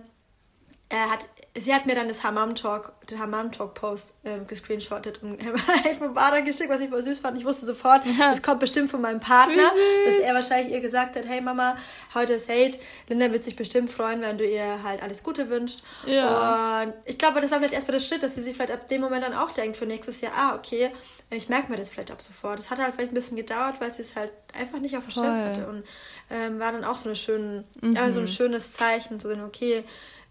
hat 0.98 1.28
sie 1.56 1.74
hat 1.74 1.86
mir 1.86 1.96
dann 1.96 2.08
das 2.08 2.24
Hammam 2.24 2.56
Talk, 2.56 2.94
den 3.10 3.20
Hammam 3.20 3.52
Talk 3.52 3.76
Post 3.76 4.14
äh, 4.24 4.39
gescreenshottet 4.48 5.22
und 5.22 5.41
von 6.00 6.14
Bader 6.14 6.41
geschickt, 6.41 6.70
was 6.70 6.82
ich 6.82 6.89
voll 6.89 7.04
süß 7.04 7.20
fand. 7.20 7.38
Ich 7.38 7.46
wusste 7.46 7.66
sofort, 7.66 8.02
das 8.20 8.41
kommt 8.41 8.60
bestimmt 8.60 8.89
von 8.89 9.02
meinem 9.02 9.20
Partner, 9.20 9.64
dass 10.06 10.16
er 10.16 10.34
wahrscheinlich 10.34 10.74
ihr 10.74 10.82
gesagt 10.82 11.16
hat, 11.16 11.26
hey 11.28 11.41
Mama, 11.41 11.78
heute 12.14 12.34
ist 12.34 12.50
Hate, 12.50 12.80
Linda 13.08 13.32
wird 13.32 13.44
sich 13.44 13.56
bestimmt 13.56 13.91
freuen, 13.91 14.22
wenn 14.22 14.38
du 14.38 14.46
ihr 14.46 14.84
halt 14.84 15.04
alles 15.04 15.24
Gute 15.24 15.50
wünschst. 15.50 15.84
Ja. 16.06 16.84
Und 16.84 16.94
ich 17.06 17.18
glaube, 17.18 17.39
das 17.41 17.52
war 17.52 17.60
vielleicht 17.60 17.74
erstmal 17.74 17.98
der 17.98 18.04
Schritt, 18.04 18.24
dass 18.24 18.36
sie 18.36 18.41
sich 18.41 18.56
vielleicht 18.56 18.72
ab 18.72 18.88
dem 18.88 19.02
Moment 19.02 19.24
dann 19.24 19.34
auch 19.34 19.52
denkt 19.52 19.78
für 19.78 19.86
nächstes 19.86 20.22
Jahr, 20.22 20.34
ah, 20.36 20.56
okay, 20.56 20.91
ich 21.30 21.50
merke 21.50 21.72
mir 21.72 21.78
das 21.78 21.89
vielleicht 21.89 22.12
ab 22.12 22.22
sofort. 22.22 22.60
Das 22.60 22.70
hat 22.70 22.80
halt 22.80 22.94
vielleicht 22.94 23.12
ein 23.12 23.16
bisschen 23.16 23.38
gedauert, 23.38 23.76
weil 23.80 23.91
sie 23.91 24.02
es 24.02 24.16
halt 24.16 24.32
einfach 24.58 24.80
nicht 24.80 24.96
auf 24.98 25.04
dem 25.04 25.12
Schirm 25.12 25.46
hatte 25.46 25.68
und 25.68 25.84
ähm, 26.30 26.60
war 26.60 26.72
dann 26.72 26.84
auch 26.84 26.98
so, 26.98 27.10
eine 27.10 27.16
schöne, 27.16 27.64
mhm. 27.82 27.96
ja, 27.96 28.12
so 28.12 28.20
ein 28.20 28.28
schönes 28.28 28.72
Zeichen, 28.72 29.20
zu 29.20 29.30
sehen, 29.30 29.44
okay, 29.44 29.84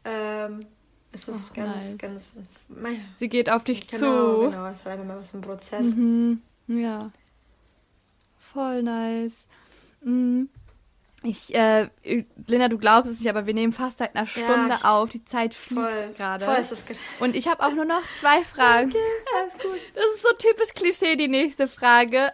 ähm, 0.05 0.67
es 1.13 1.29
ist 1.29 1.53
oh, 1.53 1.55
ganz, 1.57 1.75
nice. 1.75 1.99
ganz. 1.99 2.33
Sie 3.17 3.29
geht 3.29 3.51
auf 3.51 3.65
dich 3.65 3.87
genau, 3.87 4.45
zu. 4.45 4.51
Genau, 4.51 4.67
es 4.67 4.85
war 4.85 4.93
einfach 4.93 5.05
mal 5.05 5.19
was 5.19 5.35
ein 5.35 5.43
Prozess. 5.43 5.95
Mhm. 5.95 6.43
Ja. 6.69 7.11
Voll 8.53 8.83
nice. 8.83 9.47
Mhm. 10.03 10.49
Ich, 11.25 11.55
äh, 11.55 11.89
Linda, 12.49 12.69
du 12.69 12.79
glaubst 12.79 13.11
es 13.11 13.21
nicht, 13.21 13.29
aber 13.29 13.47
wir 13.47 13.55
nehmen 13.55 13.73
fast 13.73 13.99
seit 13.99 14.17
einer 14.17 14.27
Stunde 14.27 14.49
ja, 14.71 14.79
auf. 14.83 15.09
Die 15.11 15.25
Zeit 15.25 15.55
fliegt 15.55 16.17
gerade. 16.17 16.45
Voll 16.45 16.57
ist 16.57 16.73
das 16.73 16.85
Und 17.21 17.37
ich 17.37 17.47
habe 17.47 17.65
auch 17.65 17.73
nur 17.73 17.85
noch 17.85 18.03
zwei 18.21 18.43
Fragen. 18.55 18.91
Okay, 18.91 18.99
alles 19.39 19.53
gut. 19.55 19.81
Das 19.95 20.05
ist 20.15 20.23
so 20.23 20.33
typisch 20.37 20.71
Klischee, 20.75 21.15
die 21.17 21.29
nächste 21.29 21.69
Frage. 21.69 22.33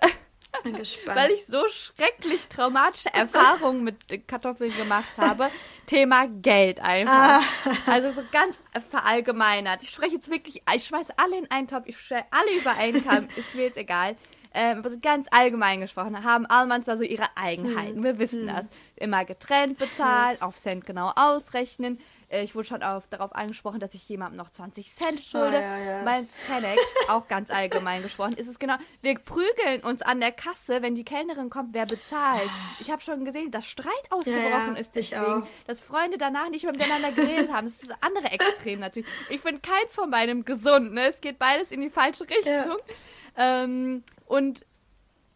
Bin 0.63 0.77
gespannt. 0.77 1.19
Weil 1.19 1.31
ich 1.33 1.47
so 1.47 1.63
schrecklich 1.69 2.49
traumatische 2.49 3.13
Erfahrungen 3.13 3.85
mit 3.85 4.29
Kartoffeln 4.29 4.75
gemacht 4.77 5.07
habe. 5.17 5.51
Thema 5.87 6.27
Geld 6.27 6.81
einfach. 6.81 7.43
Ah. 7.43 7.43
Also 7.87 8.11
so 8.11 8.23
ganz 8.31 8.59
verallgemeinert. 8.91 9.83
Ich 9.83 9.91
spreche 9.91 10.17
jetzt 10.17 10.31
wirklich, 10.31 10.63
ich 10.75 10.85
schmeiße 10.85 11.13
alle 11.17 11.39
in 11.39 11.51
einen 11.51 11.67
Topf, 11.67 11.85
ich 11.87 11.99
stelle 11.99 12.25
alle 12.31 12.53
über 12.59 12.77
einen 12.77 13.05
Kamm, 13.05 13.29
ist 13.37 13.55
mir 13.55 13.65
jetzt 13.65 13.79
egal. 13.79 14.17
Ähm, 14.55 14.83
also 14.83 14.99
ganz 15.01 15.27
allgemein 15.31 15.81
gesprochen, 15.81 16.25
haben 16.25 16.47
Almans 16.47 16.87
da 16.87 16.97
so 16.97 17.05
ihre 17.05 17.27
Eigenheiten. 17.37 17.97
Hm. 17.97 18.05
Wir 18.05 18.19
wissen 18.19 18.49
hm. 18.49 18.57
das. 18.57 18.67
Immer 18.97 19.25
getrennt 19.25 19.79
bezahlen, 19.79 20.41
auf 20.41 20.59
Cent 20.59 20.85
genau 20.87 21.13
ausrechnen. 21.15 21.99
Äh, 22.29 22.43
ich 22.43 22.55
wurde 22.55 22.67
schon 22.67 22.83
auf, 22.83 23.09
darauf 23.09 23.35
angesprochen, 23.35 23.81
dass 23.81 23.95
ich 23.95 24.09
jemandem 24.09 24.37
noch 24.37 24.51
20 24.51 24.95
Cent 24.95 25.23
schulde. 25.23 25.59
Oh, 25.59 25.61
ja, 25.61 25.79
ja. 25.79 26.03
Mein 26.05 26.29
Kennex, 26.47 26.81
auch 27.09 27.29
ganz 27.29 27.51
allgemein 27.51 28.03
gesprochen, 28.03 28.35
ist 28.35 28.49
es 28.49 28.59
genau, 28.59 28.75
wir 29.03 29.19
prügeln 29.19 29.83
uns 29.83 30.03
an 30.03 30.21
der 30.21 30.33
Kasse, 30.33 30.83
wenn 30.83 30.95
die 30.95 31.05
Kellnerin 31.05 31.51
kommt, 31.51 31.75
wer 31.75 31.87
bezahlt. 31.87 32.49
Ich 32.81 32.91
habe 32.91 33.03
schon 33.03 33.25
gesehen, 33.25 33.51
dass 33.51 33.67
Streit 33.67 33.93
ausgebrochen 34.11 34.75
ja, 34.75 34.81
ist 34.81 34.95
deswegen, 34.95 35.47
dass 35.67 35.81
Freunde 35.81 36.19
danach 36.19 36.51
nicht 36.51 36.65
mehr 36.65 36.73
miteinander 36.73 37.13
geredet 37.13 37.53
haben. 37.53 37.67
Das 37.67 37.77
ist 37.77 37.91
das 37.91 37.97
andere 38.03 38.33
Extrem 38.33 38.81
natürlich. 38.81 39.09
Ich 39.31 39.41
finde 39.41 39.61
keins 39.61 39.95
von 39.95 40.11
beidem 40.11 40.45
gesund, 40.45 40.93
ne? 40.93 41.09
Es 41.09 41.21
geht 41.21 41.39
beides 41.39 41.71
in 41.71 41.81
die 41.81 41.91
falsche 41.91 42.25
Richtung. 42.25 42.77
Ähm, 43.37 44.03
und 44.27 44.67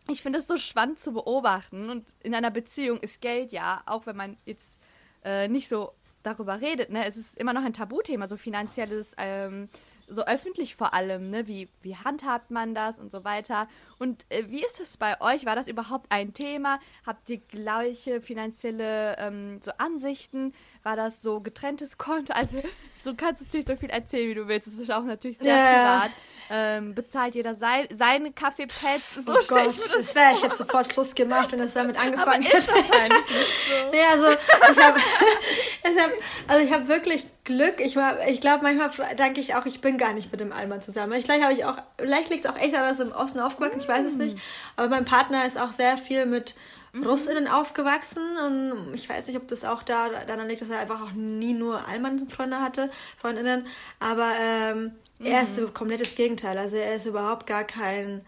ich 0.08 0.22
finde 0.22 0.40
es 0.40 0.46
so 0.46 0.56
spannend 0.56 0.98
zu 0.98 1.12
beobachten. 1.12 1.88
Und 1.88 2.04
in 2.20 2.34
einer 2.34 2.50
Beziehung 2.50 2.98
ist 2.98 3.20
Geld 3.20 3.52
ja, 3.52 3.82
auch 3.86 4.06
wenn 4.06 4.16
man 4.16 4.36
jetzt 4.44 4.80
äh, 5.24 5.48
nicht 5.48 5.68
so 5.68 5.92
darüber 6.22 6.60
redet. 6.60 6.90
Ne? 6.90 7.06
Es 7.06 7.16
ist 7.16 7.36
immer 7.38 7.52
noch 7.52 7.64
ein 7.64 7.72
Tabuthema, 7.72 8.28
so 8.28 8.36
finanzielles, 8.36 9.12
ähm, 9.18 9.68
so 10.08 10.24
öffentlich 10.24 10.76
vor 10.76 10.94
allem. 10.94 11.30
Ne? 11.30 11.46
Wie, 11.48 11.68
wie 11.82 11.96
handhabt 11.96 12.50
man 12.50 12.74
das 12.74 12.98
und 12.98 13.10
so 13.10 13.24
weiter. 13.24 13.68
Und 14.02 14.26
äh, 14.30 14.42
wie 14.48 14.64
ist 14.64 14.80
es 14.80 14.96
bei 14.96 15.20
euch? 15.20 15.46
War 15.46 15.54
das 15.54 15.68
überhaupt 15.68 16.06
ein 16.10 16.34
Thema? 16.34 16.80
Habt 17.06 17.30
ihr 17.30 17.38
gleiche 17.38 18.20
finanzielle 18.20 19.16
ähm, 19.16 19.60
so 19.62 19.70
Ansichten? 19.78 20.54
War 20.82 20.96
das 20.96 21.22
so 21.22 21.40
getrenntes 21.40 21.98
Konto? 21.98 22.32
Also 22.42 22.56
du 23.04 23.14
kannst 23.14 23.42
natürlich 23.42 23.66
so 23.66 23.76
viel 23.76 23.90
erzählen, 23.90 24.28
wie 24.28 24.34
du 24.34 24.48
willst. 24.48 24.66
Das 24.66 24.74
ist 24.74 24.90
auch 24.90 25.04
natürlich 25.04 25.38
sehr 25.38 25.54
yeah. 25.54 26.00
privat. 26.00 26.10
Ähm, 26.50 26.94
bezahlt 26.94 27.34
jeder 27.36 27.54
sein, 27.54 27.86
seine 27.96 28.32
Kaffeepads. 28.32 29.14
So 29.24 29.34
oh 29.34 29.40
Gott, 29.46 29.74
das, 29.74 30.14
wäre, 30.14 30.32
ich 30.34 30.42
hätte 30.42 30.54
sofort 30.54 30.92
Schluss 30.92 31.14
gemacht, 31.14 31.52
wenn 31.52 31.60
das 31.60 31.74
damit 31.74 31.96
angefangen 31.96 32.42
hätte. 32.42 32.62
so. 32.62 32.72
Ja, 33.92 34.10
also 34.12 34.30
ich 34.72 34.78
habe 34.78 34.98
hab, 36.00 36.10
also 36.48 36.64
ich 36.64 36.72
habe 36.72 36.88
wirklich 36.88 37.26
Glück. 37.44 37.80
Ich 37.80 37.96
ich 38.28 38.40
glaube, 38.40 38.62
manchmal 38.62 39.16
denke 39.16 39.40
ich 39.40 39.54
auch, 39.54 39.66
ich 39.66 39.80
bin 39.80 39.98
gar 39.98 40.12
nicht 40.12 40.30
mit 40.30 40.40
dem 40.40 40.52
Alman 40.52 40.80
zusammen. 40.80 41.20
Vielleicht 41.20 41.42
habe 41.42 41.52
ich 41.52 41.64
auch, 41.64 41.76
vielleicht 41.98 42.30
liegt 42.30 42.44
es 42.44 42.50
auch 42.50 42.56
echt 42.56 42.74
daran, 42.74 42.88
dass 42.88 43.00
ich 43.00 43.06
im 43.06 43.12
Osten 43.12 43.40
aufgewachsen. 43.40 43.80
Ich 43.80 43.88
weiß 43.92 44.06
es 44.06 44.14
nicht. 44.14 44.38
Aber 44.76 44.88
mein 44.88 45.04
Partner 45.04 45.46
ist 45.46 45.58
auch 45.58 45.72
sehr 45.72 45.96
viel 45.96 46.26
mit 46.26 46.54
mhm. 46.92 47.04
Russinnen 47.04 47.48
aufgewachsen 47.48 48.22
und 48.46 48.94
ich 48.94 49.08
weiß 49.08 49.26
nicht, 49.26 49.36
ob 49.36 49.48
das 49.48 49.64
auch 49.64 49.82
da 49.82 50.08
daran 50.26 50.48
liegt, 50.48 50.62
dass 50.62 50.70
er 50.70 50.80
einfach 50.80 51.02
auch 51.02 51.12
nie 51.12 51.52
nur 51.52 51.86
Allmann-Freunde 51.86 52.60
hatte, 52.60 52.90
Freundinnen. 53.20 53.66
Aber 54.00 54.30
ähm, 54.40 54.92
mhm. 55.18 55.26
er 55.26 55.42
ist 55.42 55.58
ein 55.58 55.72
komplettes 55.74 56.14
Gegenteil. 56.14 56.58
Also 56.58 56.76
er 56.76 56.96
ist 56.96 57.06
überhaupt 57.06 57.46
gar 57.46 57.64
kein 57.64 58.24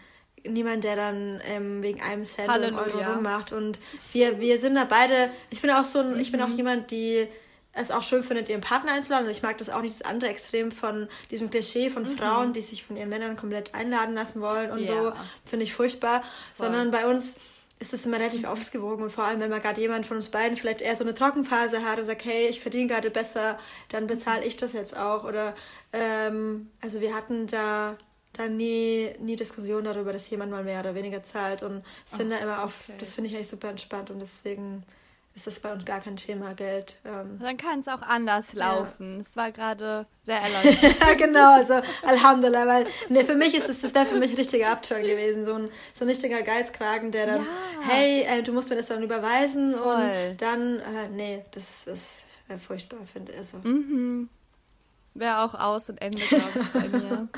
niemand, 0.47 0.85
der 0.85 0.97
dann 0.97 1.41
ähm, 1.49 1.83
wegen 1.83 2.03
einem 2.03 2.25
Cent 2.25 2.49
Halleluja. 2.49 2.83
Euro 2.85 3.13
rummacht. 3.15 3.53
Und 3.53 3.79
wir, 4.13 4.41
wir 4.41 4.59
sind 4.59 4.75
da 4.75 4.85
beide, 4.85 5.31
ich 5.51 5.63
bin 5.63 5.71
auch 5.71 5.85
so 5.85 6.01
ein, 6.01 6.15
mhm. 6.15 6.21
ich 6.21 6.31
bin 6.33 6.43
auch 6.43 6.49
mhm. 6.49 6.57
jemand, 6.57 6.91
die 6.91 7.27
es 7.75 7.91
auch 7.91 8.03
schön 8.03 8.23
findet, 8.23 8.49
ihren 8.49 8.61
Partner 8.61 8.93
einzuladen. 8.93 9.27
Also 9.27 9.37
ich 9.37 9.43
mag 9.43 9.59
das 9.59 9.71
auch 9.71 9.83
nicht, 9.83 9.99
das 9.99 10.07
andere 10.07 10.31
Extrem 10.31 10.71
von 10.73 11.09
diesem 11.31 11.51
Klischee 11.51 11.91
von 11.91 12.05
mhm. 12.05 12.17
Frauen, 12.17 12.53
die 12.53 12.63
sich 12.63 12.85
von 12.85 12.97
ihren 12.97 13.09
Männern 13.09 13.37
komplett 13.37 13.75
einladen 13.75 14.15
lassen 14.15 14.41
wollen 14.41 14.71
und 14.71 14.81
yeah. 14.81 15.03
so, 15.03 15.13
finde 15.45 15.65
ich 15.65 15.75
furchtbar. 15.75 16.23
Voll. 16.55 16.67
Sondern 16.67 16.91
bei 16.91 17.07
uns 17.07 17.37
ist 17.81 17.93
es 17.93 18.07
immer 18.07 18.19
relativ 18.19 18.43
mhm. 18.43 18.49
ausgewogen 18.49 19.05
und 19.05 19.11
vor 19.11 19.25
allem, 19.25 19.41
wenn 19.41 19.51
man 19.51 19.61
gerade 19.61 19.81
jemand 19.81 20.07
von 20.07 20.17
uns 20.17 20.29
beiden 20.29 20.57
vielleicht 20.57 20.81
eher 20.81 20.97
so 20.97 21.05
eine 21.05 21.15
Trockenphase 21.15 21.83
hat 21.83 21.99
und 21.99 22.05
sagt, 22.05 22.25
hey, 22.25 22.49
ich 22.49 22.61
verdiene 22.61 22.87
gerade 22.87 23.11
besser, 23.11 23.59
dann 23.89 24.07
bezahle 24.07 24.41
mhm. 24.41 24.47
ich 24.47 24.57
das 24.57 24.73
jetzt 24.73 24.97
auch. 24.97 25.25
Oder 25.25 25.55
ähm, 25.93 26.71
also 26.81 27.01
wir 27.01 27.15
hatten 27.15 27.47
da 27.49 27.97
dann 28.33 28.57
nie, 28.57 29.11
nie 29.21 29.37
Diskussionen 29.37 29.85
darüber, 29.85 30.13
dass 30.13 30.29
jemand 30.31 30.51
mal 30.51 30.65
mehr 30.65 30.81
oder 30.81 30.95
weniger 30.95 31.23
zahlt 31.23 31.63
und 31.63 31.85
sind 32.05 32.29
oh, 32.29 32.31
da 32.31 32.39
immer 32.39 32.65
auf, 32.65 32.85
okay. 32.89 32.99
das 32.99 33.15
finde 33.15 33.31
ich 33.31 33.37
eigentlich 33.37 33.49
super 33.49 33.69
entspannt 33.69 34.11
und 34.11 34.19
deswegen 34.19 34.85
ist 35.35 35.47
das 35.49 35.59
bei 35.59 35.73
uns 35.73 35.85
gar 35.85 36.01
kein 36.01 36.17
Thema, 36.17 36.55
Geld. 36.55 36.99
Ähm. 37.05 37.39
Dann 37.41 37.57
kann 37.57 37.81
es 37.81 37.89
auch 37.89 38.03
anders 38.03 38.53
laufen. 38.53 39.19
Es 39.21 39.37
war 39.37 39.51
gerade 39.51 40.07
sehr 40.25 40.39
erleuchtend. 40.43 40.97
ja, 41.01 41.15
genau, 41.15 41.55
also 41.55 41.75
Alhamdulillah, 42.07 42.67
weil 42.67 42.87
ne, 43.09 43.25
für 43.25 43.35
mich 43.35 43.53
ist 43.55 43.69
es, 43.69 43.81
das 43.81 43.95
wäre 43.95 44.07
für 44.07 44.17
mich 44.19 44.31
ein 44.31 44.37
richtiger 44.37 44.71
Upturn 44.71 45.03
gewesen, 45.03 45.45
so 45.45 45.55
ein, 45.55 45.69
so 45.93 46.05
ein 46.05 46.09
richtiger 46.09 46.43
Geizkragen, 46.43 47.11
der 47.11 47.27
dann, 47.27 47.43
Ja. 47.43 47.49
hey, 47.89 48.23
äh, 48.23 48.43
du 48.43 48.53
musst 48.53 48.71
mir 48.71 48.77
das 48.77 48.87
dann 48.87 49.03
überweisen 49.03 49.75
Voll. 49.75 50.31
und 50.31 50.37
dann, 50.41 50.79
äh, 50.79 51.09
nee, 51.11 51.45
das 51.51 51.87
ist 51.89 52.23
äh, 52.49 52.57
furchtbar, 52.59 52.99
finde 53.13 53.33
ich. 53.33 53.39
Also, 53.39 53.57
Mhm. 53.65 54.29
Wäre 55.15 55.39
auch 55.43 55.55
aus 55.55 55.89
und 55.91 56.01
Ende, 56.03 56.19
glaube 56.19 56.45
ich, 56.61 56.69
bei 56.83 56.89
mir. 56.99 57.29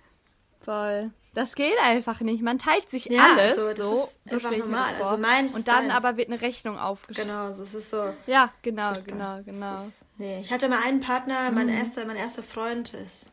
Voll. 0.64 1.10
Das 1.32 1.54
geht 1.54 1.78
einfach 1.82 2.20
nicht. 2.20 2.42
Man 2.42 2.58
teilt 2.58 2.90
sich 2.90 3.04
Ja, 3.06 3.22
alles 3.36 3.58
also 3.58 3.68
das 3.68 3.78
so. 3.78 4.02
ist 4.02 4.18
so 4.30 4.36
einfach 4.36 4.56
normal. 4.56 4.94
Also 5.00 5.16
meins 5.18 5.54
und 5.54 5.68
dann 5.68 5.90
aber 5.90 6.16
wird 6.16 6.28
eine 6.28 6.40
Rechnung 6.40 6.78
aufgeschrieben. 6.78 7.30
genau, 7.30 7.52
so, 7.52 7.62
es 7.62 7.74
ist 7.74 7.90
so. 7.90 8.12
Ja, 8.26 8.52
genau, 8.62 8.94
genau, 9.04 9.40
genau. 9.44 9.86
Ist, 9.86 10.04
nee, 10.18 10.40
ich 10.40 10.52
hatte 10.52 10.68
mal 10.68 10.82
einen 10.84 11.00
Partner, 11.00 11.50
mein 11.52 11.66
Mhm. 11.68 11.72
erster, 11.74 12.04
mein 12.04 12.16
erster 12.16 12.42
Freund 12.42 12.94
ist. 12.94 13.26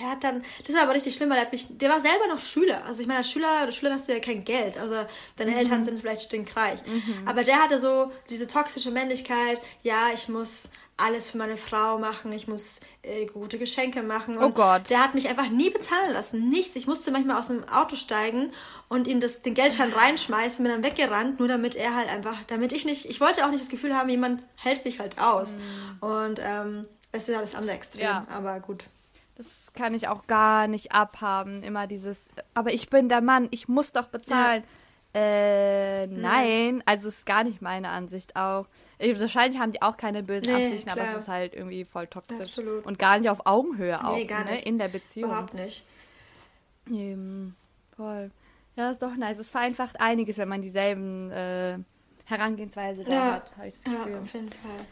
Der 0.00 0.10
hat 0.10 0.24
dann, 0.24 0.44
das 0.66 0.74
war 0.74 0.82
aber 0.82 0.94
richtig 0.94 1.14
schlimm, 1.14 1.28
weil 1.30 1.36
der 1.36 1.44
hat 1.46 1.52
mich, 1.52 1.66
der 1.70 1.88
war 1.90 2.00
selber 2.00 2.26
noch 2.28 2.38
Schüler. 2.40 2.84
Also 2.84 3.00
ich 3.02 3.06
meine, 3.06 3.18
als 3.18 3.30
Schüler, 3.30 3.48
als 3.60 3.76
Schüler 3.76 3.94
hast 3.94 4.08
du 4.08 4.12
ja 4.12 4.18
kein 4.20 4.44
Geld. 4.44 4.76
Also 4.78 4.96
deine 5.36 5.52
Mhm. 5.52 5.56
Eltern 5.58 5.84
sind 5.84 6.00
vielleicht 6.00 6.22
stinkreich. 6.22 6.80
Aber 7.26 7.42
der 7.44 7.62
hatte 7.62 7.78
so 7.78 8.10
diese 8.28 8.46
toxische 8.46 8.90
Männlichkeit, 8.90 9.60
ja, 9.82 10.08
ich 10.14 10.28
muss 10.28 10.68
alles 10.96 11.30
für 11.30 11.38
meine 11.38 11.56
Frau 11.56 11.98
machen, 11.98 12.30
ich 12.32 12.46
muss 12.46 12.78
äh, 13.02 13.26
gute 13.26 13.58
Geschenke 13.58 14.02
machen. 14.04 14.38
Und 14.38 14.44
Oh 14.44 14.50
Gott. 14.50 14.88
Der 14.90 15.02
hat 15.02 15.14
mich 15.14 15.28
einfach 15.28 15.48
nie 15.48 15.68
bezahlen 15.70 16.12
lassen. 16.12 16.48
Nichts. 16.50 16.76
Ich 16.76 16.86
musste 16.86 17.10
manchmal 17.10 17.38
aus 17.38 17.48
dem 17.48 17.68
Auto 17.68 17.96
steigen 17.96 18.52
und 18.88 19.08
ihm 19.08 19.18
das, 19.20 19.42
den 19.42 19.54
Geldschein 19.54 19.92
reinschmeißen, 19.92 20.64
bin 20.64 20.72
dann 20.72 20.84
weggerannt, 20.84 21.40
nur 21.40 21.48
damit 21.48 21.74
er 21.74 21.96
halt 21.96 22.08
einfach, 22.08 22.36
damit 22.46 22.72
ich 22.72 22.84
nicht, 22.84 23.06
ich 23.06 23.20
wollte 23.20 23.44
auch 23.44 23.50
nicht 23.50 23.62
das 23.62 23.70
Gefühl 23.70 23.96
haben, 23.96 24.08
jemand 24.08 24.42
hält 24.56 24.84
mich 24.84 25.00
halt 25.00 25.18
aus. 25.20 25.56
Und 26.00 26.40
ähm, 26.40 26.86
es 27.10 27.28
ist 27.28 27.34
ja 27.34 27.40
das 27.40 27.56
andere 27.56 27.74
Extrem, 27.76 28.02
Ja. 28.02 28.26
aber 28.30 28.60
gut. 28.60 28.84
Das 29.36 29.72
kann 29.74 29.94
ich 29.94 30.06
auch 30.08 30.26
gar 30.26 30.68
nicht 30.68 30.92
abhaben. 30.92 31.62
Immer 31.62 31.86
dieses, 31.86 32.26
aber 32.54 32.72
ich 32.72 32.88
bin 32.88 33.08
der 33.08 33.20
Mann, 33.20 33.48
ich 33.50 33.66
muss 33.68 33.92
doch 33.92 34.06
bezahlen. 34.06 34.62
Äh, 35.12 36.06
nein. 36.08 36.82
Also 36.86 37.08
ist 37.08 37.26
gar 37.26 37.44
nicht 37.44 37.62
meine 37.62 37.88
Ansicht 37.90 38.36
auch. 38.36 38.66
Ich, 38.98 39.18
wahrscheinlich 39.20 39.60
haben 39.60 39.72
die 39.72 39.82
auch 39.82 39.96
keine 39.96 40.22
bösen 40.22 40.54
Nee, 40.54 40.66
Absichten, 40.66 40.90
aber 40.90 41.02
klar. 41.02 41.14
es 41.14 41.20
ist 41.22 41.28
halt 41.28 41.54
irgendwie 41.54 41.84
voll 41.84 42.06
toxisch. 42.06 42.40
Absolut. 42.40 42.86
Und 42.86 42.98
gar 42.98 43.18
nicht 43.18 43.28
auf 43.28 43.44
Augenhöhe 43.46 44.04
auch, 44.04 44.16
nee, 44.16 44.24
gar 44.24 44.44
ne? 44.44 44.52
nicht. 44.52 44.66
In 44.66 44.78
der 44.78 44.88
Beziehung. 44.88 45.30
Überhaupt 45.30 45.54
nicht. 45.54 45.84
Eben, 46.90 47.56
voll. 47.96 48.30
Ja, 48.76 48.90
ist 48.90 49.02
doch 49.02 49.14
nice. 49.16 49.38
Es 49.38 49.50
vereinfacht 49.50 50.00
einiges, 50.00 50.36
wenn 50.38 50.48
man 50.48 50.62
dieselben 50.62 51.30
äh, 51.30 51.78
Herangehensweise 52.24 53.04
da 53.04 53.10
Ja, 53.12 53.32
hat. 53.34 53.56
Hab 53.56 53.66
ich 53.66 53.78
das 53.80 53.92
ja, 53.92 54.04
Gefühl. 54.04 54.22
auf 54.22 54.32
jeden 54.34 54.52
Fall. 54.52 54.86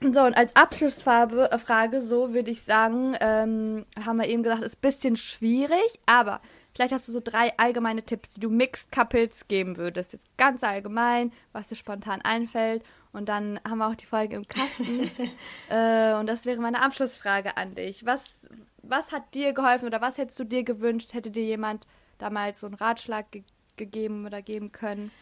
So, 0.00 0.22
und 0.22 0.36
als 0.36 0.54
Abschlussfrage, 0.54 1.50
äh, 1.50 1.58
Frage, 1.58 2.00
so 2.00 2.32
würde 2.32 2.50
ich 2.50 2.62
sagen, 2.62 3.16
ähm, 3.20 3.84
haben 4.04 4.18
wir 4.18 4.28
eben 4.28 4.44
gesagt, 4.44 4.62
ist 4.62 4.76
ein 4.76 4.80
bisschen 4.80 5.16
schwierig, 5.16 5.98
aber 6.06 6.40
vielleicht 6.72 6.92
hast 6.92 7.08
du 7.08 7.12
so 7.12 7.20
drei 7.20 7.52
allgemeine 7.58 8.04
Tipps, 8.04 8.30
die 8.30 8.40
du 8.40 8.48
Mixed 8.48 8.92
Couples 8.92 9.48
geben 9.48 9.76
würdest. 9.76 10.12
Jetzt 10.12 10.36
ganz 10.36 10.62
allgemein, 10.62 11.32
was 11.52 11.68
dir 11.68 11.74
spontan 11.74 12.22
einfällt. 12.22 12.84
Und 13.12 13.28
dann 13.28 13.58
haben 13.68 13.78
wir 13.78 13.88
auch 13.88 13.96
die 13.96 14.06
Folge 14.06 14.36
im 14.36 14.46
Kasten. 14.46 15.10
äh, 15.68 16.14
und 16.14 16.26
das 16.26 16.46
wäre 16.46 16.60
meine 16.60 16.82
Abschlussfrage 16.82 17.56
an 17.56 17.74
dich. 17.74 18.06
Was, 18.06 18.48
was 18.82 19.10
hat 19.10 19.34
dir 19.34 19.52
geholfen 19.52 19.86
oder 19.86 20.00
was 20.00 20.18
hättest 20.18 20.38
du 20.38 20.44
dir 20.44 20.62
gewünscht? 20.62 21.14
Hätte 21.14 21.32
dir 21.32 21.44
jemand 21.44 21.86
damals 22.18 22.60
so 22.60 22.66
einen 22.66 22.76
Ratschlag 22.76 23.30
ge 23.32 23.42
gegeben 23.76 24.26
oder 24.26 24.42
geben 24.42 24.72
können? 24.72 25.12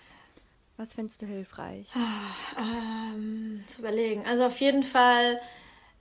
Was 0.76 0.92
findest 0.92 1.22
du 1.22 1.26
hilfreich? 1.26 1.88
Ähm, 2.58 3.64
zu 3.66 3.80
überlegen. 3.80 4.24
Also 4.26 4.44
auf 4.46 4.60
jeden 4.60 4.82
Fall 4.82 5.40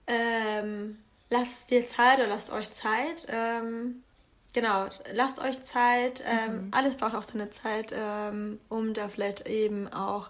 ähm, 0.07 0.97
lasst 1.29 1.71
dir 1.71 1.85
Zeit 1.85 2.19
oder 2.19 2.27
lasst 2.27 2.51
euch 2.51 2.71
Zeit. 2.71 3.27
Ähm, 3.29 4.03
genau, 4.53 4.87
lasst 5.13 5.39
euch 5.39 5.63
Zeit. 5.63 6.23
Ähm, 6.25 6.71
Alles 6.71 6.95
braucht 6.95 7.15
auch 7.15 7.23
seine 7.23 7.49
Zeit, 7.51 7.93
ähm, 7.95 8.59
um 8.67 8.93
da 8.93 9.07
vielleicht 9.07 9.47
eben 9.47 9.87
auch 9.93 10.29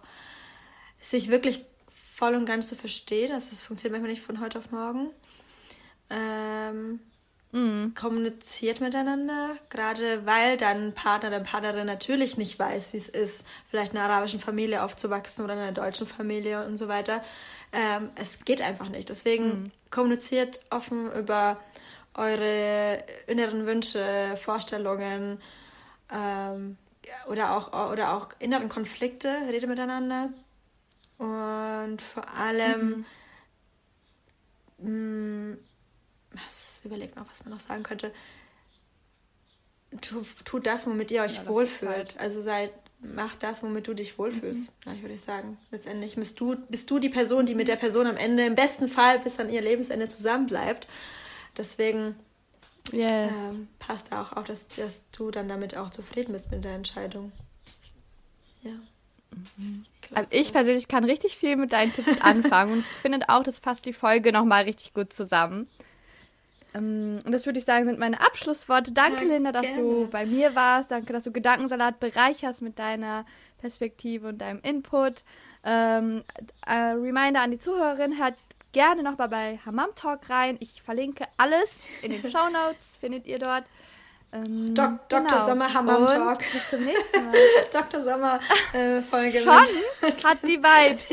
sich 1.02 1.30
wirklich 1.30 1.66
voll 2.14 2.36
und 2.36 2.46
ganz 2.46 2.70
zu 2.70 2.76
verstehen. 2.76 3.32
Also 3.32 3.50
das 3.50 3.62
funktioniert 3.62 3.94
manchmal 3.94 4.12
nicht 4.12 4.24
von 4.24 4.40
heute 4.40 4.60
auf 4.60 4.72
morgen. 4.72 5.10
Ähm, 7.56 7.94
kommuniziert 7.96 8.82
miteinander, 8.82 9.52
gerade 9.70 10.26
weil 10.26 10.58
dein 10.58 10.94
Partner, 10.94 11.30
deine 11.30 11.46
Partnerin 11.46 11.88
natürlich 11.88 12.36
nicht 12.36 12.60
weiß, 12.60 12.92
wie 12.92 12.98
es 12.98 13.08
ist, 13.08 13.46
vielleicht 13.70 13.94
in 13.94 13.98
einer 13.98 14.10
arabischen 14.10 14.42
Familie 14.42 14.84
aufzuwachsen 14.84 15.46
oder 15.46 15.54
in 15.54 15.62
einer 15.62 15.72
deutschen 15.72 16.06
Familie 16.06 16.66
und 16.66 16.76
so 16.76 16.90
weiter. 16.90 17.24
Ähm, 17.72 18.10
es 18.16 18.44
geht 18.44 18.62
einfach 18.62 18.90
nicht. 18.90 19.08
Deswegen 19.08 19.72
kommuniziert 19.90 20.66
offen 20.70 21.10
über 21.14 21.58
eure 22.14 23.02
inneren 23.28 23.66
Wünsche, 23.66 24.04
Vorstellungen 24.36 25.42
ähm, 26.14 26.78
oder, 27.28 27.56
auch, 27.56 27.92
oder 27.92 28.18
auch 28.18 28.30
inneren 28.40 28.68
Konflikte, 28.68 29.34
redet 29.50 29.70
miteinander. 29.70 30.30
Und 31.18 32.02
vor 32.02 32.28
allem, 32.38 33.06
mh, 34.80 35.56
was 36.32 36.75
überlegt 36.86 37.16
noch, 37.16 37.26
was 37.30 37.44
man 37.44 37.54
noch 37.54 37.60
sagen 37.60 37.84
könnte. 37.84 38.12
Tu, 40.02 40.24
tut 40.44 40.66
das, 40.66 40.86
womit 40.88 41.12
ihr 41.12 41.22
euch 41.24 41.38
Ja, 41.38 41.48
wohlfühlt. 41.48 42.12
Zeit. 42.12 42.20
Also 42.20 42.42
seid, 42.42 42.72
macht 43.00 43.44
das, 43.44 43.64
womit 43.64 43.88
du 43.88 43.94
dich 43.94 44.18
wohlfühlst. 44.18 44.70
Ja, 44.86 44.94
ich 44.94 45.02
würde 45.02 45.18
sagen. 45.18 45.58
Letztendlich 45.72 46.16
bist 46.16 46.40
du, 46.40 46.56
bist 46.70 46.90
du 46.90 47.00
die 47.00 47.10
Person, 47.10 47.46
die 47.46 47.56
mit 47.56 47.68
der 47.68 47.76
Person 47.78 48.08
am 48.08 48.18
Ende, 48.18 48.46
im 48.46 48.56
besten 48.56 48.90
Fall 48.90 49.20
bis 49.20 49.40
an 49.40 49.50
ihr 49.50 49.62
Lebensende 49.62 50.08
zusammenbleibt. 50.10 50.88
Deswegen 51.58 52.16
Yes. 52.92 53.32
ähm, 53.32 53.68
passt 53.80 54.12
auch 54.14 54.34
auf, 54.34 54.44
dass, 54.46 54.68
dass 54.68 55.04
du 55.12 55.32
dann 55.32 55.48
damit 55.48 55.76
auch 55.78 55.90
zufrieden 55.90 56.34
bist 56.34 56.52
mit 56.52 56.64
der 56.64 56.74
Entscheidung. 56.76 57.32
Ja. 58.64 58.72
glaub, 60.02 60.18
Also 60.18 60.30
ich 60.32 60.52
persönlich 60.52 60.88
kann 60.88 61.04
richtig 61.04 61.38
viel 61.38 61.56
mit 61.56 61.74
deinen 61.74 61.94
Tipps 61.94 62.22
anfangen 62.22 62.74
und 62.74 62.80
ich 62.80 62.86
finde 63.02 63.28
auch, 63.30 63.44
das 63.44 63.60
passt 63.62 63.86
die 63.86 63.94
Folge 63.94 64.32
nochmal 64.32 64.64
richtig 64.66 64.94
gut 64.94 65.14
zusammen. 65.14 65.68
Ähm, 66.76 67.22
Und 67.26 67.32
das 67.32 67.46
würde 67.46 67.60
ich 67.60 67.66
sagen, 67.66 67.86
sind 67.86 68.00
meine 68.00 68.20
Abschlussworte. 68.22 68.92
Danke, 68.92 69.24
Ja, 69.26 69.34
Linda, 69.34 69.52
dass 69.52 69.64
gerne. 69.64 69.82
du 69.82 70.08
bei 70.10 70.26
mir 70.26 70.56
warst. 70.56 70.92
Danke, 70.92 71.14
dass 71.14 71.24
du 71.24 71.32
Gedankensalat 71.32 72.00
bereicherst 72.00 72.62
mit 72.62 72.78
deiner 72.80 73.26
Perspektive 73.60 74.28
und 74.28 74.40
deinem 74.40 74.60
Input. 74.62 75.24
Ähm, 75.64 76.24
äh, 76.68 76.74
Reminder 76.74 77.42
an 77.42 77.52
die 77.52 77.58
Zuhörerin, 77.58 78.20
hört 78.20 78.36
gerne 78.72 79.02
nochmal 79.04 79.30
bei 79.30 79.60
Hammam 79.66 79.90
Talk 79.96 80.30
rein. 80.30 80.58
Ich 80.60 80.82
verlinke 80.82 81.26
alles 81.38 81.84
in 82.02 82.12
den 82.12 82.22
Show 82.32 82.50
Notes, 82.52 82.98
findet 83.00 83.26
ihr 83.26 83.40
dort. 83.40 83.64
Ähm, 84.36 84.74
Dok 84.74 85.08
Dr. 85.08 85.22
genau. 85.22 85.46
Sommer 85.46 85.74
Hammam 85.74 86.08
Talk. 86.08 86.40
Bis 86.40 86.70
zum 86.70 86.84
nächsten 86.84 87.26
Mal. 87.26 87.34
Dr. 87.72 88.04
Sommer 88.04 88.40
äh, 88.74 89.02
Folge 89.02 89.42
Schon? 89.42 89.62
mit. 90.02 90.24
Hat 90.24 90.38
die 90.44 90.60
Vibes. 90.62 91.10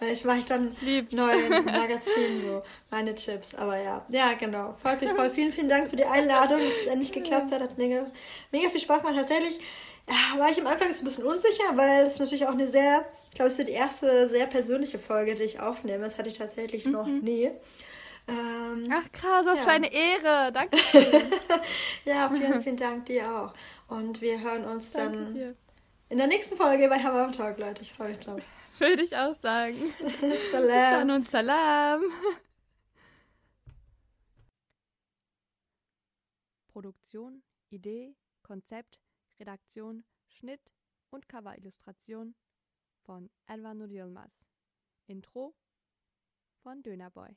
Ich 0.12 0.24
mache 0.24 0.44
dann 0.46 0.76
Lieb's. 0.80 1.14
neu 1.14 1.32
im 1.32 1.64
Magazin 1.64 2.42
so 2.46 2.62
meine 2.90 3.14
Tipps. 3.14 3.54
Aber 3.54 3.76
ja, 3.76 4.04
ja 4.08 4.32
genau. 4.38 4.74
Freut 4.82 5.00
mich 5.00 5.10
voll. 5.10 5.30
Vielen, 5.30 5.52
vielen 5.52 5.68
Dank 5.68 5.90
für 5.90 5.96
die 5.96 6.04
Einladung, 6.04 6.58
dass 6.58 6.74
es 6.82 6.86
endlich 6.86 7.12
geklappt 7.12 7.52
hat. 7.52 7.62
Hat 7.62 7.78
mega, 7.78 8.06
mega 8.52 8.68
viel 8.70 8.80
Spaß 8.80 9.00
gemacht. 9.00 9.16
Tatsächlich 9.16 9.60
ja, 10.08 10.38
war 10.38 10.50
ich 10.50 10.60
am 10.60 10.66
Anfang 10.66 10.92
so 10.92 11.02
ein 11.02 11.04
bisschen 11.04 11.24
unsicher, 11.24 11.76
weil 11.76 12.06
es 12.06 12.18
natürlich 12.18 12.46
auch 12.46 12.52
eine 12.52 12.68
sehr, 12.68 13.04
ich 13.30 13.36
glaube, 13.36 13.50
es 13.50 13.58
ist 13.58 13.68
die 13.68 13.72
erste 13.72 14.28
sehr 14.28 14.46
persönliche 14.46 14.98
Folge, 14.98 15.34
die 15.34 15.44
ich 15.44 15.60
aufnehme. 15.60 16.04
Das 16.04 16.18
hatte 16.18 16.28
ich 16.28 16.38
tatsächlich 16.38 16.86
noch 16.86 17.06
nie. 17.06 17.50
Ähm, 18.30 18.88
Ach 18.92 19.10
krass, 19.12 19.44
was 19.46 19.58
Ja. 19.58 19.64
für 19.64 19.70
eine 19.70 19.92
Ehre. 19.92 20.52
Danke. 20.52 20.76
ja, 22.04 22.28
vielen, 22.30 22.62
vielen 22.62 22.76
Dank 22.76 23.06
dir 23.06 23.24
auch. 23.34 23.54
Und 23.88 24.20
wir 24.20 24.40
hören 24.40 24.64
uns 24.64 24.92
Danke 24.92 25.16
dann 25.18 25.34
dir. 25.34 25.56
in 26.08 26.18
der 26.18 26.26
nächsten 26.28 26.56
Folge 26.56 26.88
bei 26.88 26.98
Hammam 27.02 27.32
Talk, 27.32 27.58
Leute. 27.58 27.82
Ich 27.82 27.92
freue 27.92 28.10
mich 28.10 28.20
drauf. 28.20 28.40
Würde 28.78 29.02
ich 29.02 29.16
auch 29.16 29.36
sagen. 29.40 29.74
Salam. 30.52 30.98
Dann 30.98 31.10
und 31.10 31.28
Salam. 31.30 32.02
Produktion, 36.68 37.42
Idee, 37.70 38.14
Konzept, 38.42 39.00
Redaktion, 39.38 40.04
Schnitt 40.28 40.60
und 41.10 41.28
Coverillustration 41.28 42.34
von 43.04 43.30
Elva 43.46 43.74
Nur 43.74 43.88
Yilmaz. 43.88 44.32
Intro 45.06 45.54
von 46.62 46.82
Dönerboy. 46.82 47.36